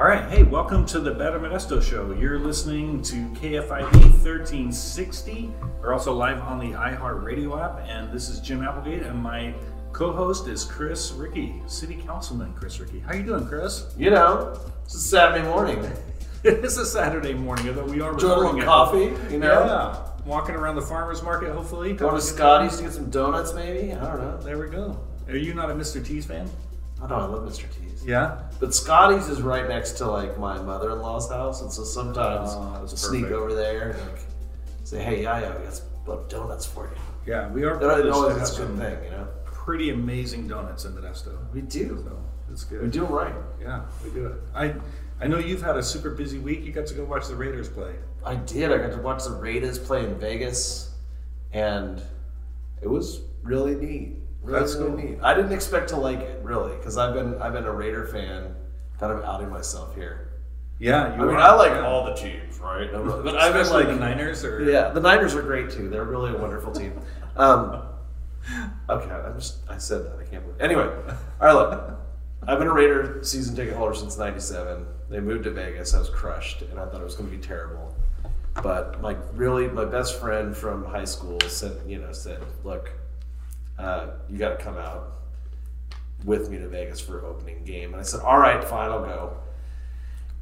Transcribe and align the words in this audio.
All 0.00 0.06
right, 0.06 0.30
hey, 0.30 0.44
welcome 0.44 0.86
to 0.86 1.00
the 1.00 1.10
Better 1.10 1.40
Modesto 1.40 1.82
Show. 1.82 2.12
You're 2.12 2.38
listening 2.38 3.02
to 3.02 3.16
KFIV 3.30 3.90
1360. 3.90 5.50
We're 5.80 5.92
also 5.92 6.14
live 6.14 6.40
on 6.40 6.60
the 6.60 6.66
iHeart 6.66 7.24
Radio 7.24 7.60
app, 7.60 7.84
and 7.84 8.12
this 8.12 8.28
is 8.28 8.38
Jim 8.38 8.62
Applegate, 8.62 9.02
and 9.02 9.20
my 9.20 9.52
co-host 9.90 10.46
is 10.46 10.62
Chris 10.62 11.10
Ricci, 11.10 11.60
City 11.66 11.96
Councilman 11.96 12.54
Chris 12.54 12.78
Ricci. 12.78 13.00
How 13.00 13.12
you 13.12 13.24
doing, 13.24 13.44
Chris? 13.48 13.92
You 13.98 14.10
know, 14.10 14.60
it's 14.84 14.94
a 14.94 15.00
Saturday 15.00 15.44
morning. 15.44 15.84
it's 16.44 16.76
a 16.76 16.86
Saturday 16.86 17.34
morning, 17.34 17.68
although 17.68 17.84
we 17.84 18.00
are 18.00 18.12
recording 18.12 18.62
coffee, 18.62 19.12
you 19.32 19.40
know. 19.40 19.64
Yeah, 19.64 20.24
walking 20.24 20.54
around 20.54 20.76
the 20.76 20.82
farmers 20.82 21.24
market, 21.24 21.50
hopefully. 21.50 21.94
Going 21.94 22.14
to 22.14 22.20
Scotty's 22.20 22.76
to 22.76 22.84
get 22.84 22.92
some 22.92 23.10
donuts, 23.10 23.52
maybe. 23.52 23.92
I 23.92 24.04
don't 24.04 24.20
know. 24.20 24.38
There 24.42 24.58
we 24.58 24.68
go. 24.68 24.96
Are 25.26 25.36
you 25.36 25.54
not 25.54 25.72
a 25.72 25.74
Mr. 25.74 26.06
T's 26.06 26.24
fan? 26.24 26.48
I 27.02 27.06
don't 27.06 27.18
know. 27.18 27.24
I 27.24 27.26
love 27.26 27.48
Mr. 27.48 27.64
T's. 27.72 28.04
Yeah. 28.04 28.42
But 28.60 28.74
Scotty's 28.74 29.28
is 29.28 29.40
right 29.42 29.68
next 29.68 29.92
to 29.98 30.10
like 30.10 30.38
my 30.38 30.60
mother-in-law's 30.60 31.30
house, 31.30 31.62
and 31.62 31.70
so 31.70 31.84
sometimes 31.84 32.50
Oh, 32.52 32.72
I'll 32.74 32.88
sneak 32.88 33.26
over 33.26 33.54
there 33.54 33.90
and 33.90 34.00
like 34.00 34.20
say, 34.84 35.02
"Hey, 35.02 35.22
Yaya, 35.22 35.54
we 35.58 35.64
got 35.64 35.74
some 35.74 36.20
donuts 36.28 36.66
for 36.66 36.86
you." 36.86 36.96
Yeah, 37.26 37.48
we 37.50 37.64
are. 37.64 37.74
They 37.78 37.86
don't 37.86 37.94
privileged 38.02 38.16
know 38.16 38.28
to 38.34 38.40
it's 38.40 38.58
a 38.58 38.66
good 38.66 38.78
thing, 38.78 39.04
you 39.04 39.10
know. 39.10 39.28
Pretty 39.44 39.90
amazing 39.90 40.48
donuts 40.48 40.84
in 40.86 40.92
Modesto. 40.92 41.36
We 41.52 41.60
do. 41.60 42.02
So 42.04 42.18
it's 42.50 42.64
good. 42.64 42.82
We 42.82 42.88
do 42.88 43.02
them 43.02 43.12
right. 43.12 43.34
Yeah, 43.60 43.82
we 44.02 44.10
do 44.10 44.26
it. 44.26 44.34
I 44.54 44.74
I 45.20 45.26
know 45.26 45.38
you've 45.38 45.62
had 45.62 45.76
a 45.76 45.82
super 45.82 46.10
busy 46.10 46.38
week. 46.38 46.64
You 46.64 46.72
got 46.72 46.86
to 46.86 46.94
go 46.94 47.04
watch 47.04 47.28
the 47.28 47.36
Raiders 47.36 47.68
play. 47.68 47.94
I 48.24 48.36
did. 48.36 48.72
I 48.72 48.78
got 48.78 48.92
to 48.92 49.02
watch 49.02 49.24
the 49.24 49.32
Raiders 49.32 49.78
play 49.78 50.04
in 50.04 50.14
Vegas, 50.18 50.94
and 51.52 52.02
it 52.82 52.88
was 52.88 53.20
really 53.42 53.74
neat. 53.74 54.16
Really, 54.42 54.60
That's 54.60 54.76
really 54.76 55.02
cool. 55.02 55.10
neat. 55.10 55.18
I 55.22 55.34
didn't 55.34 55.52
expect 55.52 55.88
to 55.90 55.96
like 55.96 56.20
it 56.20 56.40
really, 56.42 56.76
because 56.76 56.96
I've 56.96 57.14
been 57.14 57.40
I've 57.42 57.52
been 57.52 57.64
a 57.64 57.72
Raider 57.72 58.06
fan. 58.06 58.54
Kind 58.98 59.12
of 59.12 59.22
outing 59.24 59.48
myself 59.50 59.94
here. 59.94 60.32
Yeah, 60.80 61.14
you 61.16 61.22
I 61.22 61.26
mean, 61.26 61.36
are. 61.36 61.38
I 61.38 61.54
like 61.54 61.70
Yeah. 61.72 61.86
all 61.86 62.04
the 62.04 62.14
teams, 62.14 62.58
right? 62.60 62.88
But 62.92 63.36
I've 63.36 63.52
been 63.52 63.68
like 63.70 63.86
the 63.88 63.94
Niners 63.96 64.44
or 64.44 64.62
Yeah, 64.62 64.90
the 64.90 65.00
Niners 65.00 65.34
are 65.34 65.42
great 65.42 65.70
too. 65.70 65.88
They're 65.88 66.04
really 66.04 66.32
a 66.32 66.38
wonderful 66.38 66.72
team. 66.72 67.00
Um, 67.36 67.82
okay, 68.88 69.10
I'm 69.10 69.34
just 69.38 69.58
I 69.68 69.78
said 69.78 70.04
that. 70.04 70.18
I 70.20 70.24
can't 70.24 70.42
believe. 70.44 70.60
It. 70.60 70.64
Anyway, 70.64 70.84
all 71.40 71.46
right, 71.46 71.52
look. 71.52 71.94
I've 72.46 72.58
been 72.58 72.68
a 72.68 72.72
Raider 72.72 73.18
season 73.22 73.54
ticket 73.56 73.74
holder 73.74 73.94
since 73.94 74.16
'97. 74.16 74.86
They 75.10 75.20
moved 75.20 75.44
to 75.44 75.50
Vegas. 75.50 75.92
I 75.94 75.98
was 75.98 76.08
crushed, 76.10 76.62
and 76.62 76.78
I 76.78 76.86
thought 76.86 77.00
it 77.00 77.04
was 77.04 77.14
going 77.16 77.28
to 77.30 77.36
be 77.36 77.42
terrible. 77.42 77.94
But 78.62 79.02
like, 79.02 79.18
really, 79.34 79.68
my 79.68 79.84
best 79.84 80.18
friend 80.20 80.56
from 80.56 80.84
high 80.84 81.04
school 81.04 81.38
said, 81.46 81.76
you 81.86 81.98
know, 81.98 82.12
said, 82.12 82.40
"Look, 82.64 82.90
uh, 83.78 84.08
you 84.28 84.38
got 84.38 84.58
to 84.58 84.64
come 84.64 84.76
out 84.76 85.12
with 86.24 86.50
me 86.50 86.58
to 86.58 86.68
Vegas 86.68 87.00
for 87.00 87.24
opening 87.24 87.64
game." 87.64 87.92
And 87.92 88.00
I 88.00 88.04
said, 88.04 88.20
"All 88.20 88.38
right, 88.38 88.62
fine, 88.64 88.90
I'll 88.90 89.04
go." 89.04 89.36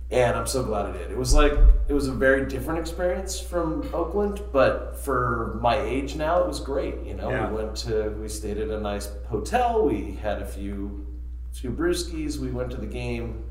and 0.09 0.37
I'm 0.37 0.47
so 0.47 0.63
glad 0.63 0.87
I 0.87 0.93
did. 0.93 1.11
It 1.11 1.17
was 1.19 1.35
like 1.35 1.53
it 1.89 1.93
was 1.93 2.07
a 2.07 2.13
very 2.13 2.47
different 2.47 2.79
experience 2.79 3.41
from 3.41 3.91
Oakland, 3.93 4.41
but 4.53 4.97
for 5.01 5.59
my 5.61 5.81
age 5.81 6.15
now, 6.15 6.41
it 6.43 6.47
was 6.47 6.61
great. 6.61 7.03
You 7.05 7.15
know, 7.15 7.29
Yeah. 7.29 7.51
we 7.51 7.57
went 7.57 7.75
to 7.79 8.11
we 8.11 8.29
stayed 8.29 8.59
at 8.59 8.69
a 8.69 8.79
nice 8.81 9.11
hotel. 9.29 9.85
We 9.85 10.13
had 10.23 10.41
a 10.41 10.47
few 10.47 11.05
few 11.53 11.71
brewskis. 11.73 12.39
We 12.39 12.53
went 12.53 12.71
to 12.71 12.77
the 12.77 12.87
game. 12.87 13.43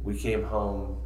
We 0.00 0.16
came 0.16 0.44
home, 0.44 0.98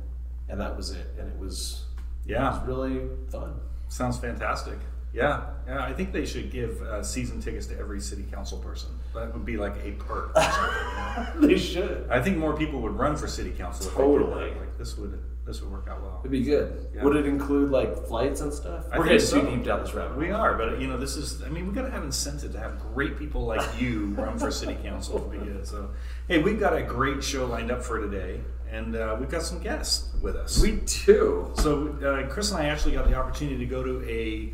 and 0.50 0.60
that 0.60 0.76
was 0.76 0.90
it. 0.90 1.06
And 1.18 1.26
it 1.26 1.38
was 1.38 1.86
yeah, 2.26 2.46
it 2.48 2.58
was 2.60 2.68
really 2.68 3.08
fun. 3.30 3.54
sounds 3.88 4.18
fantastic. 4.18 4.76
Yeah, 5.12 5.42
yeah. 5.66 5.84
I 5.84 5.92
think 5.92 6.12
they 6.12 6.24
should 6.24 6.50
give 6.50 6.80
uh, 6.82 7.02
season 7.02 7.40
tickets 7.40 7.66
to 7.66 7.78
every 7.78 8.00
city 8.00 8.24
council 8.32 8.58
person. 8.58 8.90
That 9.14 9.32
would 9.34 9.44
be 9.44 9.56
like 9.56 9.74
a 9.84 9.92
perk. 9.92 10.32
Or 10.34 10.42
something, 10.42 11.34
you 11.34 11.40
know? 11.40 11.46
they 11.48 11.58
should. 11.58 12.06
I 12.10 12.22
think 12.22 12.38
more 12.38 12.56
people 12.56 12.80
would 12.80 12.92
run 12.92 13.16
for 13.16 13.28
city 13.28 13.50
council 13.50 13.86
if 13.86 13.92
they 13.92 14.02
Totally. 14.02 14.50
Like 14.50 14.78
this 14.78 14.96
would 14.96 15.22
this 15.44 15.60
would 15.60 15.72
work 15.72 15.88
out 15.90 16.00
well. 16.02 16.20
It'd 16.20 16.30
be 16.30 16.42
good. 16.42 16.88
Yeah. 16.94 17.02
Would 17.02 17.16
it 17.16 17.26
include 17.26 17.70
like 17.70 18.06
flights 18.06 18.40
and 18.40 18.52
stuff? 18.52 18.86
I 18.92 18.98
We're 18.98 19.04
getting 19.04 19.20
so. 19.20 19.40
too 19.40 19.50
deep 19.50 19.64
down 19.64 19.80
this 19.80 19.92
rabbit. 19.92 20.16
We 20.16 20.30
are, 20.30 20.54
but 20.56 20.80
you 20.80 20.86
know, 20.86 20.96
this 20.96 21.16
is. 21.16 21.42
I 21.42 21.48
mean, 21.48 21.66
we've 21.66 21.74
got 21.74 21.82
to 21.82 21.90
have 21.90 22.04
incentive 22.04 22.52
to 22.52 22.58
have 22.58 22.78
great 22.94 23.18
people 23.18 23.44
like 23.44 23.80
you 23.80 24.14
run 24.16 24.38
for 24.38 24.50
city 24.50 24.76
council 24.82 25.18
to 25.18 25.28
be 25.28 25.38
good. 25.38 25.66
So, 25.66 25.90
hey, 26.28 26.38
we've 26.38 26.60
got 26.60 26.76
a 26.76 26.82
great 26.82 27.24
show 27.24 27.46
lined 27.46 27.70
up 27.70 27.82
for 27.82 28.00
today, 28.00 28.40
and 28.70 28.94
uh, 28.94 29.16
we've 29.18 29.30
got 29.30 29.42
some 29.42 29.58
guests 29.58 30.10
with 30.22 30.36
us. 30.36 30.62
We 30.62 30.80
do. 31.04 31.50
So 31.56 31.88
uh, 32.02 32.32
Chris 32.32 32.52
and 32.52 32.62
I 32.62 32.66
actually 32.66 32.92
got 32.92 33.08
the 33.08 33.14
opportunity 33.14 33.58
to 33.58 33.66
go 33.66 33.82
to 33.82 34.08
a 34.08 34.52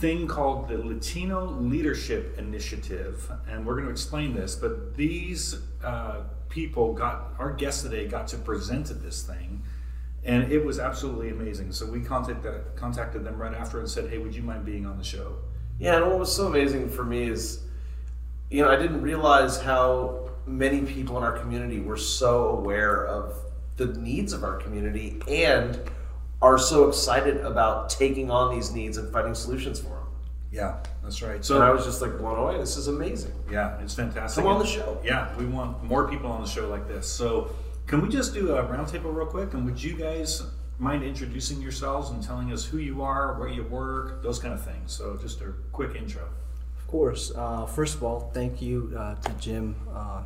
thing 0.00 0.26
called 0.26 0.66
the 0.68 0.78
Latino 0.78 1.44
Leadership 1.44 2.38
Initiative, 2.38 3.30
and 3.46 3.66
we're 3.66 3.74
going 3.74 3.84
to 3.84 3.90
explain 3.90 4.34
this. 4.34 4.56
But 4.56 4.96
these 4.96 5.60
uh, 5.84 6.22
people 6.48 6.94
got 6.94 7.34
our 7.38 7.52
guest 7.52 7.84
today 7.84 8.08
got 8.08 8.26
to 8.28 8.38
present 8.38 8.90
at 8.90 9.02
this 9.02 9.22
thing, 9.22 9.62
and 10.24 10.50
it 10.50 10.64
was 10.64 10.78
absolutely 10.78 11.28
amazing. 11.28 11.72
So 11.72 11.84
we 11.84 12.00
contacted 12.00 12.62
contacted 12.76 13.24
them 13.24 13.36
right 13.36 13.54
after 13.54 13.78
and 13.78 13.88
said, 13.88 14.08
"Hey, 14.08 14.16
would 14.16 14.34
you 14.34 14.42
mind 14.42 14.64
being 14.64 14.86
on 14.86 14.96
the 14.96 15.04
show?" 15.04 15.36
Yeah, 15.78 15.96
and 15.96 16.06
what 16.06 16.18
was 16.18 16.34
so 16.34 16.46
amazing 16.46 16.88
for 16.88 17.04
me 17.04 17.28
is, 17.28 17.62
you 18.50 18.62
know, 18.62 18.70
I 18.70 18.76
didn't 18.76 19.02
realize 19.02 19.60
how 19.60 20.30
many 20.46 20.80
people 20.80 21.18
in 21.18 21.22
our 21.22 21.38
community 21.38 21.80
were 21.80 21.96
so 21.98 22.48
aware 22.48 23.06
of 23.06 23.34
the 23.76 23.86
needs 23.86 24.32
of 24.32 24.44
our 24.44 24.56
community 24.56 25.20
and 25.28 25.78
are 26.42 26.58
so 26.58 26.88
excited 26.88 27.38
about 27.38 27.90
taking 27.90 28.30
on 28.30 28.54
these 28.54 28.72
needs 28.72 28.96
and 28.96 29.12
finding 29.12 29.34
solutions 29.34 29.78
for 29.78 29.88
them. 29.88 30.06
Yeah, 30.50 30.82
that's 31.02 31.22
right. 31.22 31.44
So 31.44 31.56
and 31.56 31.64
I 31.64 31.70
was 31.70 31.84
just 31.84 32.02
like 32.02 32.18
blown 32.18 32.38
away. 32.38 32.58
This 32.58 32.76
is 32.76 32.88
amazing. 32.88 33.32
yeah, 33.50 33.80
it's 33.80 33.94
fantastic. 33.94 34.42
Come 34.42 34.52
on 34.52 34.58
the 34.58 34.66
show. 34.66 34.98
Yeah, 35.04 35.36
we 35.36 35.46
want 35.46 35.82
more 35.84 36.08
people 36.08 36.30
on 36.30 36.42
the 36.42 36.48
show 36.48 36.68
like 36.68 36.88
this. 36.88 37.06
So, 37.06 37.50
can 37.86 38.02
we 38.02 38.08
just 38.08 38.34
do 38.34 38.56
a 38.56 38.64
roundtable 38.64 39.14
real 39.14 39.26
quick? 39.26 39.54
And 39.54 39.64
would 39.64 39.82
you 39.82 39.94
guys 39.96 40.42
mind 40.78 41.04
introducing 41.04 41.60
yourselves 41.60 42.10
and 42.10 42.22
telling 42.22 42.52
us 42.52 42.64
who 42.64 42.78
you 42.78 43.02
are, 43.02 43.38
where 43.38 43.48
you 43.48 43.62
work, 43.64 44.22
those 44.22 44.38
kind 44.38 44.54
of 44.54 44.64
things? 44.64 44.92
So, 44.92 45.16
just 45.20 45.40
a 45.40 45.52
quick 45.72 45.94
intro. 45.94 46.22
Of 46.78 46.86
course. 46.88 47.32
Uh, 47.36 47.66
first 47.66 47.94
of 47.94 48.02
all, 48.02 48.30
thank 48.34 48.60
you 48.60 48.92
uh, 48.98 49.14
to 49.14 49.32
Jim 49.34 49.76
uh, 49.94 50.22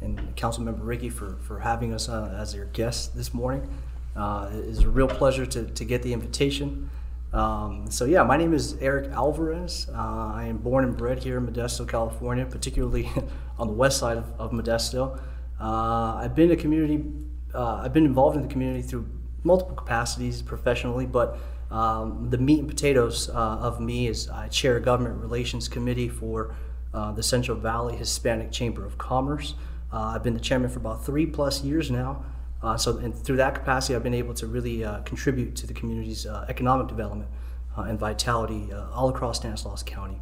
and 0.00 0.36
Councilmember 0.36 0.86
Ricci 0.86 1.08
for, 1.08 1.36
for 1.42 1.58
having 1.58 1.92
us 1.92 2.08
uh, 2.08 2.36
as 2.38 2.54
your 2.54 2.66
guest 2.66 3.16
this 3.16 3.34
morning. 3.34 3.68
Uh, 4.16 4.50
it 4.52 4.64
is 4.64 4.80
a 4.80 4.88
real 4.88 5.08
pleasure 5.08 5.46
to, 5.46 5.64
to 5.64 5.84
get 5.84 6.02
the 6.02 6.12
invitation. 6.12 6.90
Um, 7.32 7.90
so, 7.90 8.04
yeah, 8.04 8.22
my 8.22 8.36
name 8.36 8.54
is 8.54 8.76
Eric 8.80 9.10
Alvarez. 9.10 9.88
Uh, 9.92 10.32
I 10.34 10.46
am 10.48 10.58
born 10.58 10.84
and 10.84 10.96
bred 10.96 11.22
here 11.22 11.38
in 11.38 11.46
Modesto, 11.46 11.88
California, 11.88 12.46
particularly 12.46 13.10
on 13.58 13.66
the 13.66 13.72
west 13.72 13.98
side 13.98 14.16
of, 14.16 14.32
of 14.38 14.52
Modesto. 14.52 15.20
Uh, 15.60 16.14
I've 16.16 16.34
been 16.34 16.50
a 16.52 16.56
community, 16.56 17.04
uh, 17.52 17.82
I've 17.84 17.92
been 17.92 18.04
involved 18.04 18.36
in 18.36 18.42
the 18.42 18.48
community 18.48 18.82
through 18.82 19.08
multiple 19.42 19.74
capacities 19.74 20.42
professionally, 20.42 21.06
but 21.06 21.38
um, 21.70 22.30
the 22.30 22.38
meat 22.38 22.60
and 22.60 22.68
potatoes 22.68 23.28
uh, 23.28 23.32
of 23.32 23.80
me 23.80 24.06
is 24.06 24.28
I 24.28 24.48
chair 24.48 24.76
a 24.76 24.80
government 24.80 25.20
relations 25.20 25.68
committee 25.68 26.08
for 26.08 26.54
uh, 26.92 27.12
the 27.12 27.22
Central 27.22 27.56
Valley 27.56 27.96
Hispanic 27.96 28.52
Chamber 28.52 28.86
of 28.86 28.96
Commerce. 28.96 29.54
Uh, 29.92 30.12
I've 30.14 30.22
been 30.22 30.34
the 30.34 30.40
chairman 30.40 30.70
for 30.70 30.78
about 30.78 31.04
three 31.04 31.26
plus 31.26 31.62
years 31.62 31.90
now. 31.90 32.24
Uh, 32.64 32.78
so, 32.78 32.96
and 32.96 33.14
through 33.14 33.36
that 33.36 33.54
capacity, 33.54 33.94
I've 33.94 34.02
been 34.02 34.14
able 34.14 34.32
to 34.34 34.46
really 34.46 34.82
uh, 34.82 35.00
contribute 35.02 35.54
to 35.56 35.66
the 35.66 35.74
community's 35.74 36.24
uh, 36.24 36.46
economic 36.48 36.88
development 36.88 37.28
uh, 37.76 37.82
and 37.82 37.98
vitality 37.98 38.72
uh, 38.72 38.90
all 38.90 39.10
across 39.10 39.36
Stanislaus 39.36 39.82
County. 39.82 40.18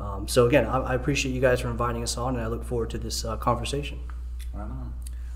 Um, 0.00 0.26
so, 0.26 0.46
again, 0.46 0.66
I, 0.66 0.78
I 0.80 0.94
appreciate 0.96 1.32
you 1.32 1.40
guys 1.40 1.60
for 1.60 1.70
inviting 1.70 2.02
us 2.02 2.16
on, 2.16 2.34
and 2.34 2.42
I 2.42 2.48
look 2.48 2.64
forward 2.64 2.90
to 2.90 2.98
this 2.98 3.24
uh, 3.24 3.36
conversation. 3.36 4.00
Right. 4.52 4.68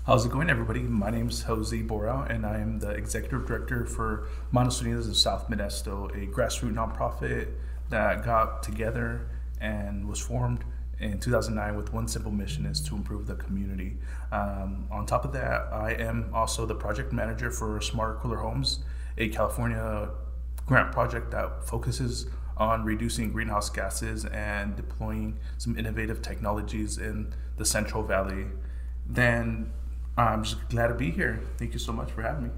How's 0.05 0.25
it 0.25 0.33
going, 0.33 0.49
everybody? 0.49 0.81
My 0.81 1.09
name 1.09 1.29
is 1.29 1.43
Jose 1.43 1.77
Borao, 1.77 2.29
and 2.29 2.45
I 2.45 2.57
am 2.59 2.79
the 2.79 2.89
executive 2.89 3.47
director 3.47 3.85
for 3.85 4.27
Manos 4.51 4.81
Unidas 4.81 5.07
of 5.07 5.15
South 5.15 5.49
Modesto, 5.49 6.11
a 6.11 6.27
grassroots 6.27 6.73
nonprofit 6.73 7.53
that 7.89 8.25
got 8.25 8.63
together 8.63 9.29
and 9.61 10.09
was 10.09 10.19
formed 10.19 10.65
in 10.99 11.19
2009 11.19 11.77
with 11.77 11.93
one 11.93 12.07
simple 12.07 12.31
mission 12.31 12.65
is 12.65 12.81
to 12.81 12.95
improve 12.95 13.25
the 13.25 13.35
community. 13.35 13.97
Um, 14.31 14.87
on 14.91 15.05
top 15.05 15.23
of 15.23 15.31
that, 15.33 15.69
I 15.71 15.93
am 15.93 16.29
also 16.33 16.65
the 16.65 16.75
project 16.75 17.13
manager 17.13 17.51
for 17.51 17.79
Smarter 17.81 18.15
Cooler 18.15 18.37
Homes, 18.37 18.79
a 19.17 19.29
California 19.29 20.09
grant 20.65 20.91
project 20.91 21.31
that 21.31 21.65
focuses 21.65 22.27
on 22.57 22.83
reducing 22.83 23.31
greenhouse 23.31 23.69
gases 23.69 24.25
and 24.25 24.75
deploying 24.75 25.39
some 25.57 25.77
innovative 25.77 26.21
technologies 26.21 26.97
in 26.97 27.33
the 27.57 27.65
Central 27.65 28.03
Valley. 28.03 28.45
Then 29.07 29.71
I'm 30.17 30.43
just 30.43 30.67
glad 30.69 30.87
to 30.87 30.93
be 30.93 31.11
here. 31.11 31.39
Thank 31.57 31.73
you 31.73 31.79
so 31.79 31.93
much 31.93 32.11
for 32.11 32.21
having 32.21 32.43
me. 32.43 32.49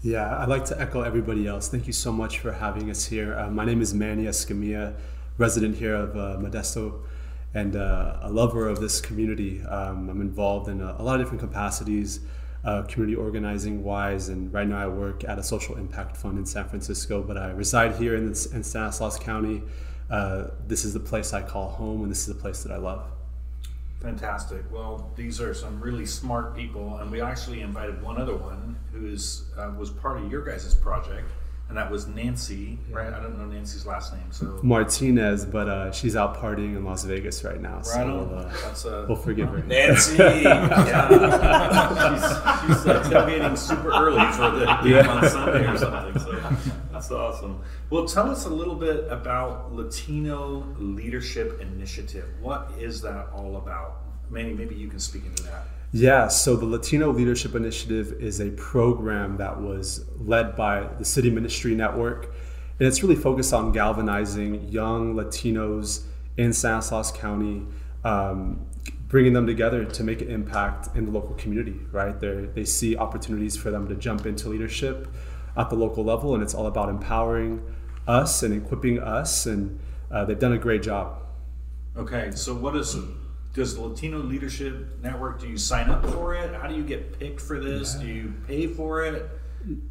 Yeah, 0.00 0.38
I'd 0.38 0.48
like 0.48 0.64
to 0.66 0.80
echo 0.80 1.02
everybody 1.02 1.46
else. 1.46 1.68
Thank 1.68 1.86
you 1.86 1.92
so 1.92 2.10
much 2.10 2.38
for 2.38 2.52
having 2.52 2.90
us 2.90 3.06
here. 3.06 3.38
Uh, 3.38 3.50
my 3.50 3.64
name 3.64 3.80
is 3.82 3.94
Manny 3.94 4.24
Escamilla, 4.24 4.94
resident 5.38 5.76
here 5.76 5.94
of 5.94 6.16
uh, 6.16 6.38
Modesto 6.40 7.02
and 7.54 7.76
uh, 7.76 8.18
a 8.22 8.30
lover 8.30 8.68
of 8.68 8.80
this 8.80 9.00
community. 9.00 9.62
Um, 9.64 10.08
I'm 10.08 10.20
involved 10.20 10.68
in 10.68 10.80
a, 10.80 10.96
a 10.98 11.02
lot 11.02 11.20
of 11.20 11.26
different 11.26 11.40
capacities, 11.40 12.20
uh, 12.64 12.82
community 12.82 13.16
organizing 13.16 13.82
wise, 13.82 14.28
and 14.28 14.52
right 14.52 14.66
now 14.66 14.78
I 14.78 14.86
work 14.86 15.24
at 15.24 15.38
a 15.38 15.42
social 15.42 15.76
impact 15.76 16.16
fund 16.16 16.38
in 16.38 16.46
San 16.46 16.68
Francisco, 16.68 17.22
but 17.22 17.36
I 17.36 17.50
reside 17.50 17.96
here 17.96 18.16
in, 18.16 18.28
this, 18.28 18.46
in 18.46 18.62
Stanislaus 18.62 19.18
County. 19.18 19.62
Uh, 20.10 20.48
this 20.66 20.84
is 20.84 20.92
the 20.92 21.00
place 21.00 21.32
I 21.32 21.42
call 21.42 21.68
home, 21.68 22.02
and 22.02 22.10
this 22.10 22.20
is 22.20 22.34
the 22.34 22.40
place 22.40 22.62
that 22.62 22.72
I 22.72 22.76
love. 22.76 23.04
Fantastic. 24.00 24.62
Well, 24.72 25.12
these 25.14 25.40
are 25.40 25.54
some 25.54 25.80
really 25.80 26.06
smart 26.06 26.56
people, 26.56 26.98
and 26.98 27.10
we 27.10 27.20
actually 27.20 27.60
invited 27.60 28.02
one 28.02 28.20
other 28.20 28.34
one 28.34 28.76
who 28.92 29.06
is 29.06 29.44
uh, 29.56 29.70
was 29.78 29.90
part 29.90 30.18
of 30.18 30.30
your 30.30 30.44
guys' 30.44 30.74
project, 30.74 31.30
and 31.72 31.78
that 31.78 31.90
was 31.90 32.06
Nancy. 32.06 32.78
Right? 32.90 33.10
I 33.10 33.18
don't 33.18 33.38
know 33.38 33.46
Nancy's 33.46 33.86
last 33.86 34.12
name, 34.12 34.30
so 34.30 34.60
Martinez, 34.62 35.46
but 35.46 35.70
uh, 35.70 35.90
she's 35.90 36.16
out 36.16 36.36
partying 36.36 36.76
in 36.76 36.84
Las 36.84 37.02
Vegas 37.04 37.42
right 37.44 37.62
now. 37.62 37.76
right 37.76 37.84
so 37.84 38.00
on. 38.02 38.28
we'll, 38.28 38.38
uh, 38.40 38.52
That's 38.62 38.84
a 38.84 39.06
we'll 39.08 39.16
forgive 39.16 39.48
her. 39.48 39.62
Nancy. 39.62 40.16
yeah. 40.18 40.68
she's 42.10 42.76
she's 42.76 42.86
uh, 42.86 43.02
tailgating 43.04 43.56
super 43.56 43.90
early 43.90 44.32
for 44.32 44.50
the 44.50 44.66
game 44.84 45.08
on 45.08 45.26
Sunday 45.30 45.66
or 45.66 45.78
something. 45.78 46.20
So 46.20 46.56
that's 46.92 47.10
awesome. 47.10 47.62
Well, 47.88 48.04
tell 48.04 48.30
us 48.30 48.44
a 48.44 48.50
little 48.50 48.76
bit 48.76 49.10
about 49.10 49.72
Latino 49.72 50.66
Leadership 50.78 51.58
Initiative. 51.62 52.28
What 52.42 52.70
is 52.78 53.00
that 53.00 53.28
all 53.32 53.56
about? 53.56 54.02
Manny, 54.28 54.52
maybe 54.52 54.74
you 54.74 54.88
can 54.88 55.00
speak 55.00 55.24
into 55.24 55.44
that. 55.44 55.64
Yeah, 55.94 56.28
so 56.28 56.56
the 56.56 56.64
Latino 56.64 57.10
Leadership 57.10 57.54
Initiative 57.54 58.14
is 58.18 58.40
a 58.40 58.50
program 58.52 59.36
that 59.36 59.60
was 59.60 60.06
led 60.16 60.56
by 60.56 60.88
the 60.98 61.04
City 61.04 61.28
Ministry 61.28 61.74
Network, 61.74 62.34
and 62.78 62.88
it's 62.88 63.02
really 63.02 63.14
focused 63.14 63.52
on 63.52 63.72
galvanizing 63.72 64.70
young 64.70 65.14
Latinos 65.14 66.04
in 66.38 66.54
Stanislaus 66.54 67.12
County, 67.12 67.66
um, 68.04 68.64
bringing 69.08 69.34
them 69.34 69.46
together 69.46 69.84
to 69.84 70.02
make 70.02 70.22
an 70.22 70.30
impact 70.30 70.96
in 70.96 71.04
the 71.04 71.10
local 71.10 71.34
community. 71.34 71.78
Right, 71.90 72.18
they 72.18 72.48
they 72.54 72.64
see 72.64 72.96
opportunities 72.96 73.54
for 73.54 73.70
them 73.70 73.86
to 73.88 73.94
jump 73.94 74.24
into 74.24 74.48
leadership 74.48 75.08
at 75.58 75.68
the 75.68 75.76
local 75.76 76.04
level, 76.04 76.32
and 76.32 76.42
it's 76.42 76.54
all 76.54 76.66
about 76.66 76.88
empowering 76.88 77.62
us 78.08 78.42
and 78.42 78.54
equipping 78.54 78.98
us, 78.98 79.44
and 79.44 79.78
uh, 80.10 80.24
they've 80.24 80.38
done 80.38 80.54
a 80.54 80.58
great 80.58 80.82
job. 80.82 81.18
Okay, 81.98 82.30
so 82.30 82.54
what 82.54 82.74
is 82.76 82.96
does 83.52 83.74
the 83.74 83.82
Latino 83.82 84.18
Leadership 84.18 84.98
Network? 85.02 85.40
Do 85.40 85.48
you 85.48 85.58
sign 85.58 85.90
up 85.90 86.04
for 86.10 86.34
it? 86.34 86.54
How 86.54 86.66
do 86.66 86.74
you 86.74 86.82
get 86.82 87.18
picked 87.18 87.40
for 87.40 87.60
this? 87.60 87.94
Do 87.94 88.06
you 88.06 88.32
pay 88.46 88.66
for 88.66 89.04
it? 89.04 89.28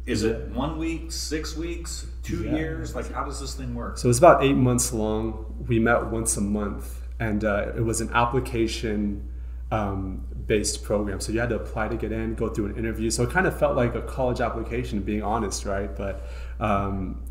Is 0.04 0.24
it 0.24 0.48
one 0.48 0.78
week, 0.78 1.12
six 1.12 1.56
weeks, 1.56 2.06
two 2.22 2.44
Yeah. 2.44 2.56
years? 2.56 2.94
Like, 2.94 3.10
how 3.12 3.24
does 3.24 3.40
this 3.40 3.54
thing 3.54 3.74
work? 3.74 3.98
So 3.98 4.08
it's 4.10 4.18
about 4.18 4.42
eight 4.42 4.56
months 4.56 4.92
long. 4.92 5.64
We 5.68 5.78
met 5.78 6.06
once 6.06 6.36
a 6.36 6.40
month, 6.40 7.00
and 7.20 7.44
uh, 7.44 7.72
it 7.76 7.80
was 7.84 8.00
an 8.00 8.10
application 8.12 9.28
um, 9.70 10.26
based 10.46 10.82
program. 10.84 11.20
So 11.20 11.32
you 11.32 11.40
had 11.40 11.48
to 11.48 11.56
apply 11.56 11.88
to 11.88 11.96
get 11.96 12.12
in, 12.12 12.34
go 12.34 12.48
through 12.50 12.66
an 12.66 12.76
interview. 12.76 13.10
So 13.10 13.22
it 13.22 13.30
kind 13.30 13.46
of 13.46 13.58
felt 13.58 13.74
like 13.74 13.94
a 13.94 14.02
college 14.02 14.40
application, 14.42 15.00
being 15.00 15.22
honest, 15.22 15.64
right? 15.64 15.94
But 15.96 16.26
um, 16.60 17.22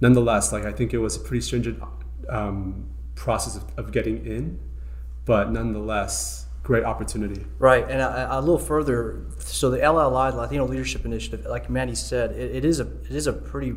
nonetheless, 0.00 0.50
like 0.52 0.64
I 0.64 0.72
think 0.72 0.94
it 0.94 0.98
was 0.98 1.16
a 1.16 1.20
pretty 1.20 1.42
stringent 1.42 1.82
um, 2.30 2.88
process 3.16 3.56
of, 3.56 3.64
of 3.76 3.92
getting 3.92 4.24
in, 4.24 4.58
but 5.24 5.50
nonetheless, 5.50 6.46
great 6.62 6.84
opportunity. 6.84 7.44
Right, 7.58 7.84
and 7.88 8.00
a, 8.00 8.38
a 8.38 8.40
little 8.40 8.58
further. 8.58 9.26
So 9.38 9.70
the 9.70 9.78
LLI 9.78 10.34
Latino 10.34 10.66
Leadership 10.66 11.04
Initiative, 11.04 11.46
like 11.46 11.70
Manny 11.70 11.94
said, 11.94 12.32
it, 12.32 12.56
it 12.56 12.64
is 12.64 12.80
a 12.80 12.86
it 13.04 13.12
is 13.12 13.26
a 13.26 13.32
pretty 13.32 13.74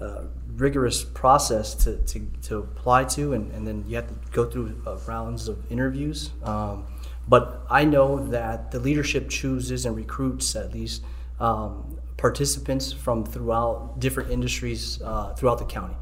uh, 0.00 0.22
rigorous 0.56 1.04
process 1.04 1.74
to, 1.74 1.96
to, 1.98 2.20
to 2.42 2.58
apply 2.58 3.04
to, 3.04 3.32
and, 3.32 3.50
and 3.52 3.66
then 3.66 3.84
you 3.88 3.96
have 3.96 4.08
to 4.08 4.14
go 4.30 4.44
through 4.44 4.80
uh, 4.86 4.96
rounds 5.06 5.48
of 5.48 5.58
interviews. 5.70 6.30
Um, 6.42 6.86
but 7.28 7.64
I 7.70 7.84
know 7.84 8.18
that 8.28 8.70
the 8.70 8.78
leadership 8.78 9.28
chooses 9.28 9.86
and 9.86 9.96
recruits 9.96 10.54
at 10.56 10.72
least 10.72 11.02
um, 11.40 11.98
participants 12.16 12.92
from 12.92 13.24
throughout 13.24 13.98
different 13.98 14.30
industries 14.30 15.00
uh, 15.02 15.34
throughout 15.34 15.58
the 15.58 15.64
county. 15.64 15.94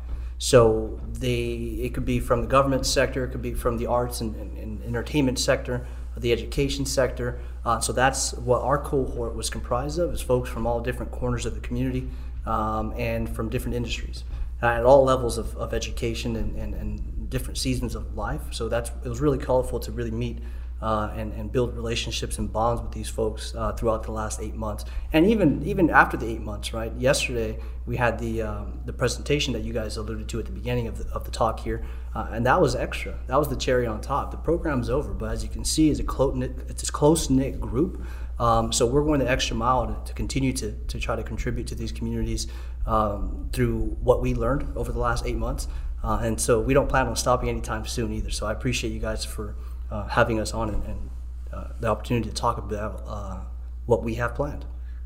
So 0.43 0.99
they, 1.07 1.53
it 1.85 1.95
could 1.95 2.05
be 2.05 2.19
from 2.19 2.41
the 2.41 2.49
government 2.49 2.85
sector, 2.85 3.25
it 3.25 3.31
could 3.31 3.43
be 3.43 3.55
from 3.55 3.77
the 3.77 3.87
arts 3.87 4.21
and, 4.21 4.35
and, 4.35 4.59
and 4.59 4.83
entertainment 4.83 5.39
sector, 5.39 5.87
the 6.17 6.33
education 6.33 6.85
sector. 6.85 7.39
Uh, 7.65 7.79
so 7.79 7.93
that's 7.93 8.33
what 8.35 8.61
our 8.61 8.77
cohort 8.77 9.37
was 9.37 9.49
comprised 9.49 10.01
of, 10.01 10.13
is 10.13 10.21
folks 10.21 10.51
from 10.51 10.67
all 10.67 10.81
different 10.81 11.13
corners 11.13 11.47
of 11.47 11.55
the 11.55 11.61
community 11.61 12.09
um, 12.45 12.93
and 12.97 13.33
from 13.33 13.51
different 13.51 13.77
industries 13.77 14.25
uh, 14.65 14.67
at 14.67 14.85
all 14.85 15.05
levels 15.05 15.39
of, 15.39 15.57
of 15.57 15.73
education 15.73 16.35
and, 16.35 16.57
and, 16.57 16.75
and 16.75 17.31
different 17.31 17.57
seasons 17.57 17.95
of 17.95 18.17
life. 18.17 18.43
So 18.51 18.69
that's 18.69 18.91
it 19.05 19.09
was 19.09 19.21
really 19.21 19.39
colorful 19.39 19.79
to 19.79 19.93
really 19.93 20.11
meet 20.11 20.39
uh, 20.83 21.13
and, 21.15 21.33
and 21.35 21.53
build 21.53 21.75
relationships 21.75 22.39
and 22.39 22.53
bonds 22.53 22.83
with 22.83 22.91
these 22.93 23.09
folks 23.09 23.55
uh, 23.55 23.73
throughout 23.73 24.03
the 24.03 24.11
last 24.11 24.41
eight 24.41 24.55
months, 24.55 24.85
and 25.13 25.27
even 25.27 25.63
even 25.63 25.89
after 25.89 26.17
the 26.17 26.27
eight 26.27 26.41
months. 26.41 26.75
Right, 26.75 26.93
yesterday 26.97 27.59
we 27.87 27.97
had 27.97 28.19
the 28.19 28.43
um, 28.43 28.81
the 28.85 28.93
presentation 28.93 29.53
that 29.53 29.63
you 29.63 29.73
guys 29.73 29.97
alluded 29.97 30.29
to 30.29 30.41
at 30.41 30.47
the 30.47 30.53
beginning 30.53 30.89
of 30.89 30.99
the, 30.99 31.09
of 31.15 31.25
the 31.25 31.31
talk 31.31 31.61
here, 31.61 31.85
uh, 32.15 32.29
and 32.33 32.45
that 32.47 32.61
was 32.61 32.75
extra. 32.75 33.19
That 33.29 33.39
was 33.39 33.49
the 33.49 33.57
cherry 33.57 33.87
on 33.87 34.01
top. 34.01 34.33
The 34.33 34.37
program's 34.37 34.91
over, 34.91 35.15
but 35.15 35.31
as 35.31 35.45
you 35.45 35.49
can 35.49 35.65
see, 35.65 35.91
it's 35.91 36.01
a 36.01 36.05
close 36.05 36.35
knit 36.35 36.59
it's 36.69 36.89
a 36.89 36.93
close 36.93 37.31
knit 37.31 37.61
group. 37.61 38.05
Um, 38.39 38.73
so 38.73 38.87
we're 38.87 39.05
going 39.05 39.21
the 39.21 39.31
extra 39.31 39.55
mile 39.55 39.87
to, 39.87 39.97
to 40.05 40.15
continue 40.15 40.53
to, 40.55 40.73
to 40.73 40.99
try 40.99 41.15
to 41.15 41.23
contribute 41.23 41.69
to 41.69 41.77
these 41.77 41.93
communities 41.93 42.49
um, 42.87 43.49
through 43.53 43.97
what 44.01 44.21
we 44.21 44.35
learned 44.35 44.77
over 44.77 44.91
the 44.91 44.99
last 44.99 45.25
eight 45.27 45.37
months. 45.37 45.69
Uh, 46.03 46.19
and 46.23 46.41
so 46.41 46.59
we 46.61 46.75
don't 46.75 46.89
plan 46.89 47.07
on 47.07 47.15
stopping 47.15 47.49
anytime 47.49 47.87
soon 47.87 48.13
either. 48.13 48.31
So 48.31 48.47
I 48.47 48.53
appreciate 48.53 48.91
you 48.91 48.99
guys 48.99 49.25
for 49.25 49.55
uh, 49.93 50.09
having 50.09 50.41
us 50.41 50.55
on 50.55 50.71
and, 50.71 50.83
and 50.85 51.11
uh, 51.53 51.69
the 51.79 51.87
opportunity 51.87 52.29
to 52.29 52.35
talk 52.35 52.57
about 52.57 53.03
uh, 53.07 53.41
what 53.87 54.03
we 54.03 54.15
have 54.15 54.35
planned. 54.35 54.65